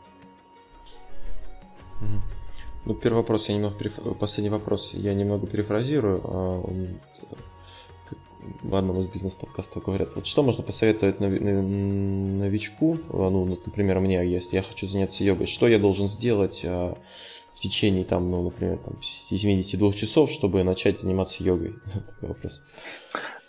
Ну, 2.85 2.93
первый 2.93 3.17
вопрос, 3.17 3.49
я 3.49 3.55
немного 3.55 3.75
последний 4.13 4.49
вопрос 4.49 4.91
я 4.93 5.13
немного 5.13 5.45
перефразирую. 5.45 6.21
А, 6.23 6.63
в 8.61 8.75
одном 8.75 9.01
из 9.01 9.07
бизнес-подкастов 9.07 9.83
говорят, 9.83 10.15
вот 10.15 10.25
что 10.25 10.41
можно 10.41 10.63
посоветовать 10.63 11.19
новичку, 11.19 12.97
а, 13.09 13.29
ну, 13.29 13.45
например, 13.45 13.99
мне, 13.99 14.25
если 14.25 14.55
я 14.55 14.61
хочу 14.61 14.87
заняться 14.87 15.23
йогой, 15.23 15.47
что 15.47 15.67
я 15.67 15.79
должен 15.79 16.07
сделать, 16.07 16.61
а, 16.63 16.97
в 17.57 17.59
течение, 17.59 18.05
там, 18.05 18.29
ну, 18.29 18.43
например, 18.43 18.77
там, 18.77 19.01
72 19.01 19.93
часов, 19.93 20.29
чтобы 20.29 20.63
начать 20.63 20.99
заниматься 20.99 21.43
йогой? 21.43 21.73
Такой 22.05 22.29
вопрос. 22.29 22.61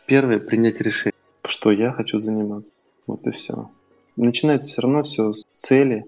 Первое, 0.07 0.39
принять 0.39 0.81
решение, 0.81 1.13
что 1.47 1.71
я 1.71 1.93
хочу 1.93 2.19
заниматься. 2.19 2.73
Вот 3.07 3.27
и 3.27 3.31
все. 3.33 3.71
Начинается 4.17 4.69
все 4.71 4.81
равно 4.81 5.03
все 5.03 5.35
с 5.35 5.45
цели, 5.57 6.07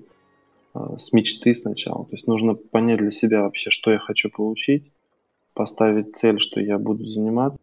а, 0.72 0.98
с 0.98 1.12
мечты 1.12 1.54
сначала. 1.54 2.06
То 2.06 2.12
есть 2.12 2.26
нужно 2.26 2.54
понять 2.54 3.00
для 3.00 3.10
себя 3.10 3.42
вообще, 3.42 3.68
что 3.68 3.90
я 3.90 3.98
хочу 3.98 4.30
получить, 4.30 4.90
поставить 5.52 6.14
цель, 6.14 6.40
что 6.40 6.58
я 6.58 6.78
буду 6.78 7.04
заниматься, 7.04 7.60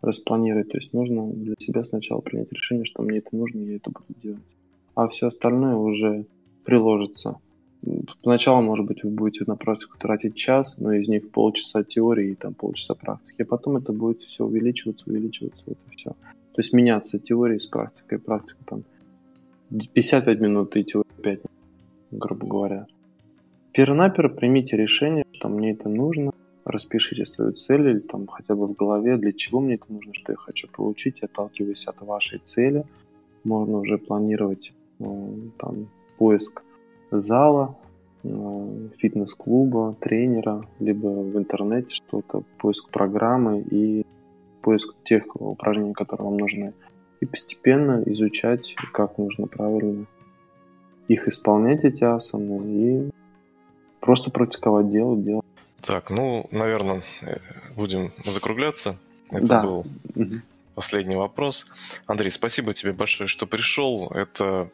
распланировать. 0.00 0.70
То 0.70 0.78
есть 0.78 0.94
нужно 0.94 1.30
для 1.30 1.54
себя 1.58 1.84
сначала 1.84 2.22
принять 2.22 2.50
решение, 2.50 2.86
что 2.86 3.02
мне 3.02 3.18
это 3.18 3.36
нужно, 3.36 3.60
я 3.60 3.76
это 3.76 3.90
буду 3.90 4.18
делать. 4.22 4.42
А 4.94 5.06
все 5.08 5.26
остальное 5.26 5.74
уже 5.74 6.24
приложится 6.64 7.36
Поначалу, 8.22 8.62
может 8.62 8.86
быть, 8.86 9.04
вы 9.04 9.10
будете 9.10 9.44
на 9.46 9.56
практику 9.56 9.96
тратить 9.98 10.34
час, 10.34 10.78
но 10.78 10.92
из 10.92 11.08
них 11.08 11.30
полчаса 11.30 11.84
теории 11.84 12.32
и 12.32 12.34
там 12.34 12.54
полчаса 12.54 12.94
практики. 12.94 13.42
А 13.42 13.44
потом 13.44 13.76
это 13.76 13.92
будет 13.92 14.22
все 14.22 14.44
увеличиваться, 14.44 15.08
увеличиваться, 15.08 15.64
и 15.70 15.96
все. 15.96 16.10
То 16.10 16.60
есть 16.60 16.72
меняться 16.72 17.18
теорией 17.18 17.58
с 17.58 17.66
практикой. 17.66 18.18
Практика 18.18 18.58
там 18.66 18.82
55 19.70 20.40
минут 20.40 20.76
и 20.76 20.84
теория 20.84 21.06
5 21.22 21.38
минут, 21.38 21.50
грубо 22.10 22.46
говоря. 22.46 22.86
Перво-наперво 23.72 24.34
примите 24.34 24.76
решение, 24.76 25.24
что 25.32 25.48
мне 25.48 25.72
это 25.72 25.88
нужно, 25.88 26.32
распишите 26.64 27.26
свою 27.26 27.52
цель 27.52 27.88
или 27.88 27.98
там 27.98 28.26
хотя 28.26 28.54
бы 28.54 28.66
в 28.66 28.72
голове, 28.72 29.16
для 29.18 29.32
чего 29.32 29.60
мне 29.60 29.74
это 29.74 29.84
нужно, 29.88 30.14
что 30.14 30.32
я 30.32 30.36
хочу 30.36 30.68
получить, 30.68 31.22
отталкиваясь 31.22 31.86
от 31.86 32.00
вашей 32.00 32.38
цели. 32.38 32.84
Можно 33.44 33.78
уже 33.78 33.98
планировать 33.98 34.72
э, 34.98 35.04
там 35.58 35.88
поиск 36.18 36.62
зала, 37.10 37.76
э, 38.24 38.88
фитнес-клуба, 38.98 39.94
тренера, 40.00 40.64
либо 40.80 41.06
в 41.08 41.36
интернете 41.36 41.94
что-то, 41.94 42.42
поиск 42.58 42.90
программы 42.90 43.60
и 43.60 44.04
поиск 44.62 44.94
тех 45.04 45.24
упражнений, 45.36 45.94
которые 45.94 46.28
вам 46.28 46.36
нужны. 46.38 46.72
и 47.20 47.24
постепенно 47.24 48.02
изучать, 48.06 48.74
как 48.92 49.16
нужно 49.16 49.46
правильно 49.46 50.04
их 51.08 51.26
исполнять, 51.28 51.82
эти 51.82 52.04
асаны, 52.04 52.60
и 52.66 53.10
просто 54.00 54.30
практиковать, 54.30 54.90
делать, 54.90 55.24
делать. 55.24 55.44
Так, 55.80 56.10
ну, 56.10 56.46
наверное, 56.50 57.02
э, 57.22 57.36
будем 57.74 58.12
закругляться. 58.24 58.98
Это 59.30 59.46
Да. 59.46 59.62
был 59.62 59.86
последний 60.74 61.16
вопрос. 61.16 61.66
Андрей, 62.06 62.30
спасибо 62.30 62.74
тебе 62.74 62.92
большое, 62.92 63.28
что 63.28 63.46
пришел. 63.46 64.10
Это, 64.10 64.68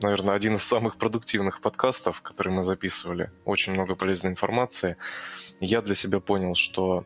наверное, 0.00 0.34
один 0.34 0.56
из 0.56 0.62
самых 0.62 0.96
продуктивных 0.96 1.60
подкастов, 1.60 2.22
которые 2.22 2.54
мы 2.54 2.64
записывали. 2.64 3.30
Очень 3.44 3.72
много 3.72 3.94
полезной 3.94 4.30
информации. 4.30 4.96
Я 5.60 5.82
для 5.82 5.94
себя 5.94 6.20
понял, 6.20 6.54
что 6.54 7.04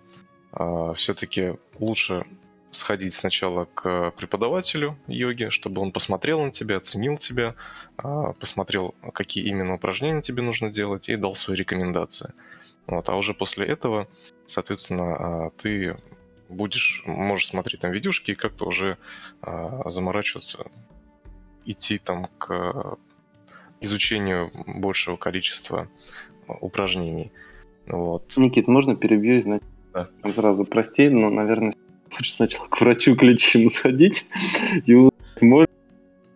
все-таки 0.97 1.55
лучше 1.79 2.27
сходить 2.71 3.15
сначала 3.15 3.67
к 3.67 4.13
преподавателю 4.13 4.97
йоги, 5.07 5.49
чтобы 5.49 5.83
он 5.83 5.93
посмотрел 5.93 6.43
на 6.45 6.51
тебя, 6.51 6.77
оценил 6.77 7.17
тебя, 7.17 7.55
а, 7.97 8.33
посмотрел, 8.35 8.95
какие 9.13 9.45
именно 9.45 9.75
упражнения 9.75 10.23
тебе 10.23 10.43
нужно 10.43 10.71
делать, 10.71 11.09
и 11.09 11.17
дал 11.17 11.35
свои 11.35 11.57
рекомендации. 11.57 12.33
Вот, 12.87 13.09
а 13.09 13.17
уже 13.17 13.35
после 13.35 13.67
этого, 13.67 14.09
соответственно, 14.47 15.17
а, 15.17 15.51
ты 15.51 15.97
будешь, 16.49 17.03
можешь 17.07 17.49
смотреть 17.49 17.81
там 17.81 17.93
видюшки 17.93 18.33
и 18.33 18.37
как-то 18.37 18.67
уже 18.67 18.99
а, 19.43 19.89
заморачиваться, 19.91 20.67
идти 21.71 21.99
там 21.99 22.29
к 22.39 22.97
изучению 23.81 24.51
большего 24.67 25.17
количества 25.17 25.89
упражнений. 26.61 27.33
Вот. 27.87 28.33
Никит, 28.37 28.69
можно 28.69 28.95
перебью, 28.97 29.41
знаете, 29.41 29.65
Да. 29.93 30.09
там 30.23 30.33
сразу 30.35 30.65
прости, 30.65 31.09
но, 31.09 31.31
наверное, 31.31 31.73
лучше 32.13 32.33
сначала 32.33 32.67
к 32.67 32.81
врачу, 32.81 33.17
к 33.17 33.23
лечащему 33.23 33.71
сходить, 33.71 34.27
и 34.87 34.95
можно 35.41 35.67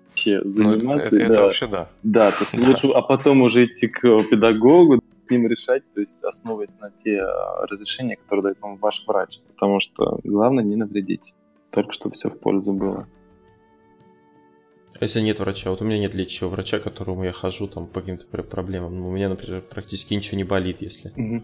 вообще 0.08 0.40
Ну, 0.44 0.50
это, 0.70 0.78
заниматься. 0.78 1.16
это- 1.16 1.34
да. 1.34 1.42
вообще 1.42 1.66
да. 1.66 1.90
Да, 2.02 2.30
то 2.30 2.38
есть 2.40 2.56
Да. 2.60 2.68
лучше, 2.68 2.88
а 2.88 3.02
потом 3.02 3.42
уже 3.42 3.66
идти 3.66 3.88
к 3.88 4.00
педагогу, 4.30 5.00
с 5.26 5.30
ним 5.30 5.46
решать, 5.48 5.82
то 5.94 6.00
есть 6.00 6.22
основываясь 6.22 6.78
на 6.80 6.90
те 7.02 7.18
а, 7.20 7.66
разрешения, 7.66 8.16
которые 8.16 8.42
дает 8.44 8.60
вам 8.60 8.76
ваш 8.76 9.06
врач. 9.06 9.38
Потому 9.48 9.80
что 9.80 10.18
главное 10.22 10.62
не 10.64 10.76
навредить. 10.76 11.34
Только 11.70 11.92
чтобы 11.92 12.14
все 12.14 12.28
в 12.28 12.38
пользу 12.38 12.72
было. 12.72 13.08
А 15.00 15.04
если 15.04 15.20
нет 15.20 15.38
врача? 15.40 15.70
Вот 15.70 15.82
у 15.82 15.84
меня 15.84 15.98
нет 15.98 16.14
лечащего 16.14 16.48
врача, 16.48 16.78
к 16.78 16.84
которому 16.84 17.24
я 17.24 17.32
хожу 17.32 17.66
там 17.66 17.86
по 17.86 18.00
каким-то 18.00 18.26
пр- 18.26 18.44
проблемам. 18.44 18.98
Ну, 18.98 19.08
У 19.08 19.12
меня, 19.12 19.28
например, 19.28 19.60
практически 19.62 20.14
ничего 20.14 20.36
не 20.36 20.44
болит, 20.44 20.76
если. 20.80 21.12
Мгм. 21.16 21.42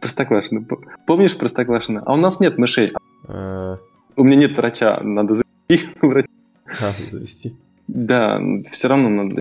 Простоквашино. 0.00 0.64
Помнишь 1.06 1.36
Простоквашино? 1.36 2.02
А 2.04 2.12
у 2.12 2.16
нас 2.16 2.40
нет 2.40 2.58
мышей. 2.58 2.92
э, 3.26 3.76
У 4.16 4.24
меня 4.24 4.36
нет 4.36 4.56
врача. 4.56 5.00
Надо 5.02 5.34
зайти 5.34 5.84
к 5.86 6.02
врачу. 6.02 6.28
а, 6.82 6.92
завести. 7.10 7.54
Да, 7.88 8.40
все 8.70 8.88
равно 8.88 9.08
надо 9.08 9.40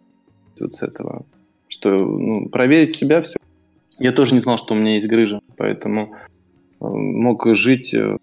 вот 0.60 0.74
с 0.74 0.82
этого. 0.82 1.26
Что, 1.68 1.90
ну, 1.91 2.48
проверить 2.49 2.94
себя 2.95 3.22
все. 3.22 3.38
Я 3.99 4.12
тоже 4.14 4.36
не 4.36 4.41
знал, 4.41 4.58
что 4.58 4.74
у 4.74 4.78
меня 4.78 4.95
есть 4.95 5.08
грыжа, 5.08 5.41
поэтому 5.58 6.16
э, 6.80 6.86
мог 6.88 7.45
жить 7.56 7.94
э, 7.94 8.18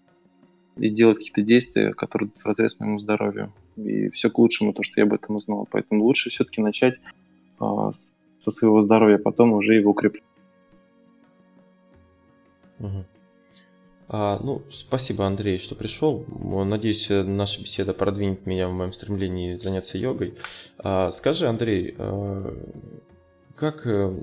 и 0.77 0.89
делать 0.89 1.17
какие-то 1.17 1.41
действия, 1.41 1.93
которые 1.93 2.29
в 2.35 2.45
разрез 2.45 2.79
моему 2.79 2.97
здоровью. 2.99 3.53
И 3.77 4.09
все 4.09 4.29
к 4.29 4.37
лучшему, 4.37 4.73
то, 4.73 4.83
что 4.83 4.99
я 4.99 5.05
об 5.05 5.13
этом 5.13 5.35
узнал. 5.35 5.67
Поэтому 5.71 6.03
лучше 6.03 6.29
все-таки 6.29 6.61
начать 6.61 6.99
а, 7.59 7.91
с- 7.91 8.13
со 8.37 8.51
своего 8.51 8.81
здоровья, 8.81 9.17
потом 9.17 9.53
уже 9.53 9.75
его 9.75 9.91
укреплять. 9.91 10.23
Мгм. 12.79 13.05
А, 14.07 14.39
ну, 14.43 14.61
спасибо, 14.71 15.25
Андрей, 15.25 15.57
что 15.59 15.73
пришел. 15.75 16.25
Надеюсь, 16.27 17.09
э, 17.09 17.23
наша 17.23 17.61
беседа 17.61 17.93
продвинет 17.93 18.45
меня 18.45 18.67
в 18.67 18.73
моем 18.73 18.93
стремлении 18.93 19.55
заняться 19.55 19.97
йогой. 19.97 20.35
А, 20.77 21.11
скажи, 21.11 21.47
Андрей, 21.47 21.95
э, 21.97 22.57
как, 23.55 23.87
э, 23.87 24.15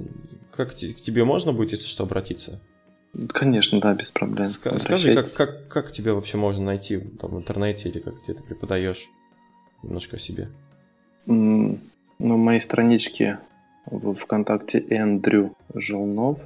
как 0.53 0.74
к 0.74 0.77
тебе 0.77 1.24
можно 1.24 1.53
будет, 1.53 1.73
если 1.73 1.87
что, 1.87 2.05
обратиться? 2.05 2.61
Конечно, 3.29 3.81
да, 3.81 3.95
без 3.95 4.11
проблем. 4.11 4.47
Ска- 4.47 4.79
Скажи, 4.79 5.15
как, 5.15 5.33
как, 5.35 5.69
как 5.69 5.93
тебя 5.93 6.15
вообще 6.15 6.39
можно 6.39 6.65
найти 6.65 6.99
там, 6.99 7.33
в 7.33 7.39
интернете 7.39 7.89
или 7.91 7.99
как 8.01 8.15
где 8.23 8.35
ты 8.35 8.43
преподаешь? 8.43 9.07
Немножко 9.83 10.17
о 10.17 10.19
себе. 10.19 10.49
М, 11.27 11.81
На 12.19 12.37
моей 12.37 12.61
страничке 12.61 13.39
в 13.87 14.15
ВКонтакте 14.15 14.79
Эндрю 14.91 15.55
Желнов. 15.75 16.39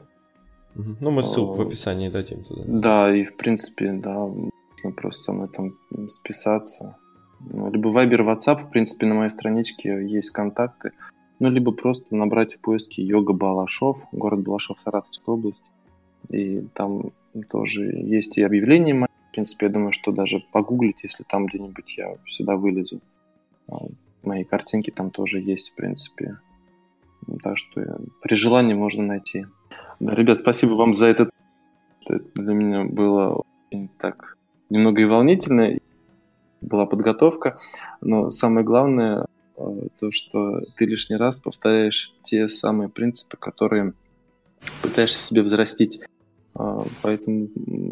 Ну, 0.74 1.10
мы 1.10 1.22
ссылку 1.22 1.54
в 1.56 1.60
О. 1.60 1.66
описании 1.66 2.08
дадим 2.08 2.44
туда. 2.44 2.62
Да, 2.66 3.14
и 3.14 3.24
в 3.24 3.36
принципе, 3.36 3.92
да, 3.92 4.14
можно 4.26 4.50
просто 4.96 5.22
со 5.22 5.32
мной 5.32 5.48
там 5.48 5.72
списаться. 6.08 6.96
Ну, 7.40 7.70
либо 7.70 7.90
Viber, 7.90 8.24
WhatsApp, 8.24 8.58
в 8.60 8.70
принципе, 8.70 9.06
на 9.06 9.14
моей 9.14 9.30
страничке 9.30 10.06
есть 10.06 10.30
контакты. 10.30 10.92
Ну, 11.38 11.50
либо 11.50 11.72
просто 11.72 12.16
набрать 12.16 12.54
в 12.56 12.60
поиске 12.60 13.02
Йога 13.02 13.32
Балашов, 13.34 14.02
город 14.12 14.40
Балашов, 14.40 14.78
Саратовская 14.80 15.34
область. 15.34 15.62
И 16.30 16.62
там 16.74 17.12
тоже 17.48 17.86
есть 17.86 18.38
и 18.38 18.42
объявления 18.42 18.94
мои. 18.94 19.08
В 19.28 19.32
принципе, 19.32 19.66
я 19.66 19.72
думаю, 19.72 19.92
что 19.92 20.12
даже 20.12 20.42
погуглить, 20.52 21.02
если 21.02 21.24
там 21.24 21.46
где-нибудь 21.46 21.98
я 21.98 22.16
всегда 22.24 22.56
вылезу. 22.56 23.00
А, 23.68 23.76
Мои 24.22 24.44
картинки 24.44 24.90
там 24.90 25.10
тоже 25.10 25.40
есть, 25.40 25.70
в 25.70 25.74
принципе. 25.74 26.38
Ну, 27.26 27.38
Так 27.42 27.56
что 27.56 28.00
при 28.22 28.34
желании 28.34 28.74
можно 28.74 29.04
найти. 29.04 29.46
Да, 30.00 30.14
ребят, 30.14 30.40
спасибо 30.40 30.72
вам 30.72 30.94
за 30.94 31.06
этот 31.06 31.30
это 32.08 32.24
для 32.34 32.54
меня 32.54 32.84
было 32.84 33.42
очень 33.70 33.88
так 33.98 34.36
немного 34.70 35.02
и 35.02 35.04
волнительно. 35.04 35.78
Была 36.60 36.86
подготовка, 36.86 37.58
но 38.00 38.30
самое 38.30 38.64
главное 38.64 39.26
э, 39.56 39.88
то, 40.00 40.10
что 40.10 40.62
ты 40.76 40.86
лишний 40.86 41.16
раз 41.16 41.38
повторяешь 41.38 42.14
те 42.22 42.48
самые 42.48 42.88
принципы, 42.88 43.36
которые 43.36 43.92
пытаешься 44.82 45.20
себе 45.20 45.42
взрастить. 45.42 46.00
А, 46.58 46.84
Поэтому 47.02 47.48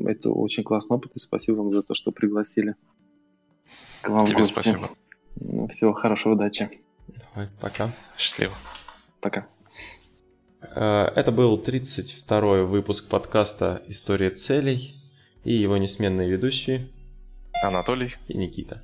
это 0.08 0.30
очень 0.30 0.62
классный 0.64 0.96
опыт, 0.96 1.12
и 1.14 1.18
спасибо 1.18 1.56
вам 1.56 1.72
за 1.72 1.82
то, 1.82 1.94
что 1.94 2.12
пригласили 2.12 2.74
к 4.02 4.08
вам 4.08 4.24
в 4.24 4.28
Тебе 4.28 4.38
гости. 4.38 4.52
спасибо. 4.52 4.90
Ну, 5.36 5.68
Всего 5.68 5.92
хорошего, 5.92 6.34
удачи. 6.34 6.70
Давай, 7.34 7.48
пока. 7.60 7.90
Счастливо. 8.16 8.54
Пока. 9.20 9.46
Э, 10.60 11.04
Это 11.16 11.30
был 11.32 11.58
32-й 11.58 12.64
выпуск 12.64 13.08
подкаста 13.08 13.82
«История 13.88 14.30
целей» 14.30 15.00
и 15.44 15.52
его 15.54 15.76
несменные 15.76 16.28
ведущие 16.30 16.88
Анатолий. 17.62 18.14
и 18.28 18.36
Никита. 18.36 18.82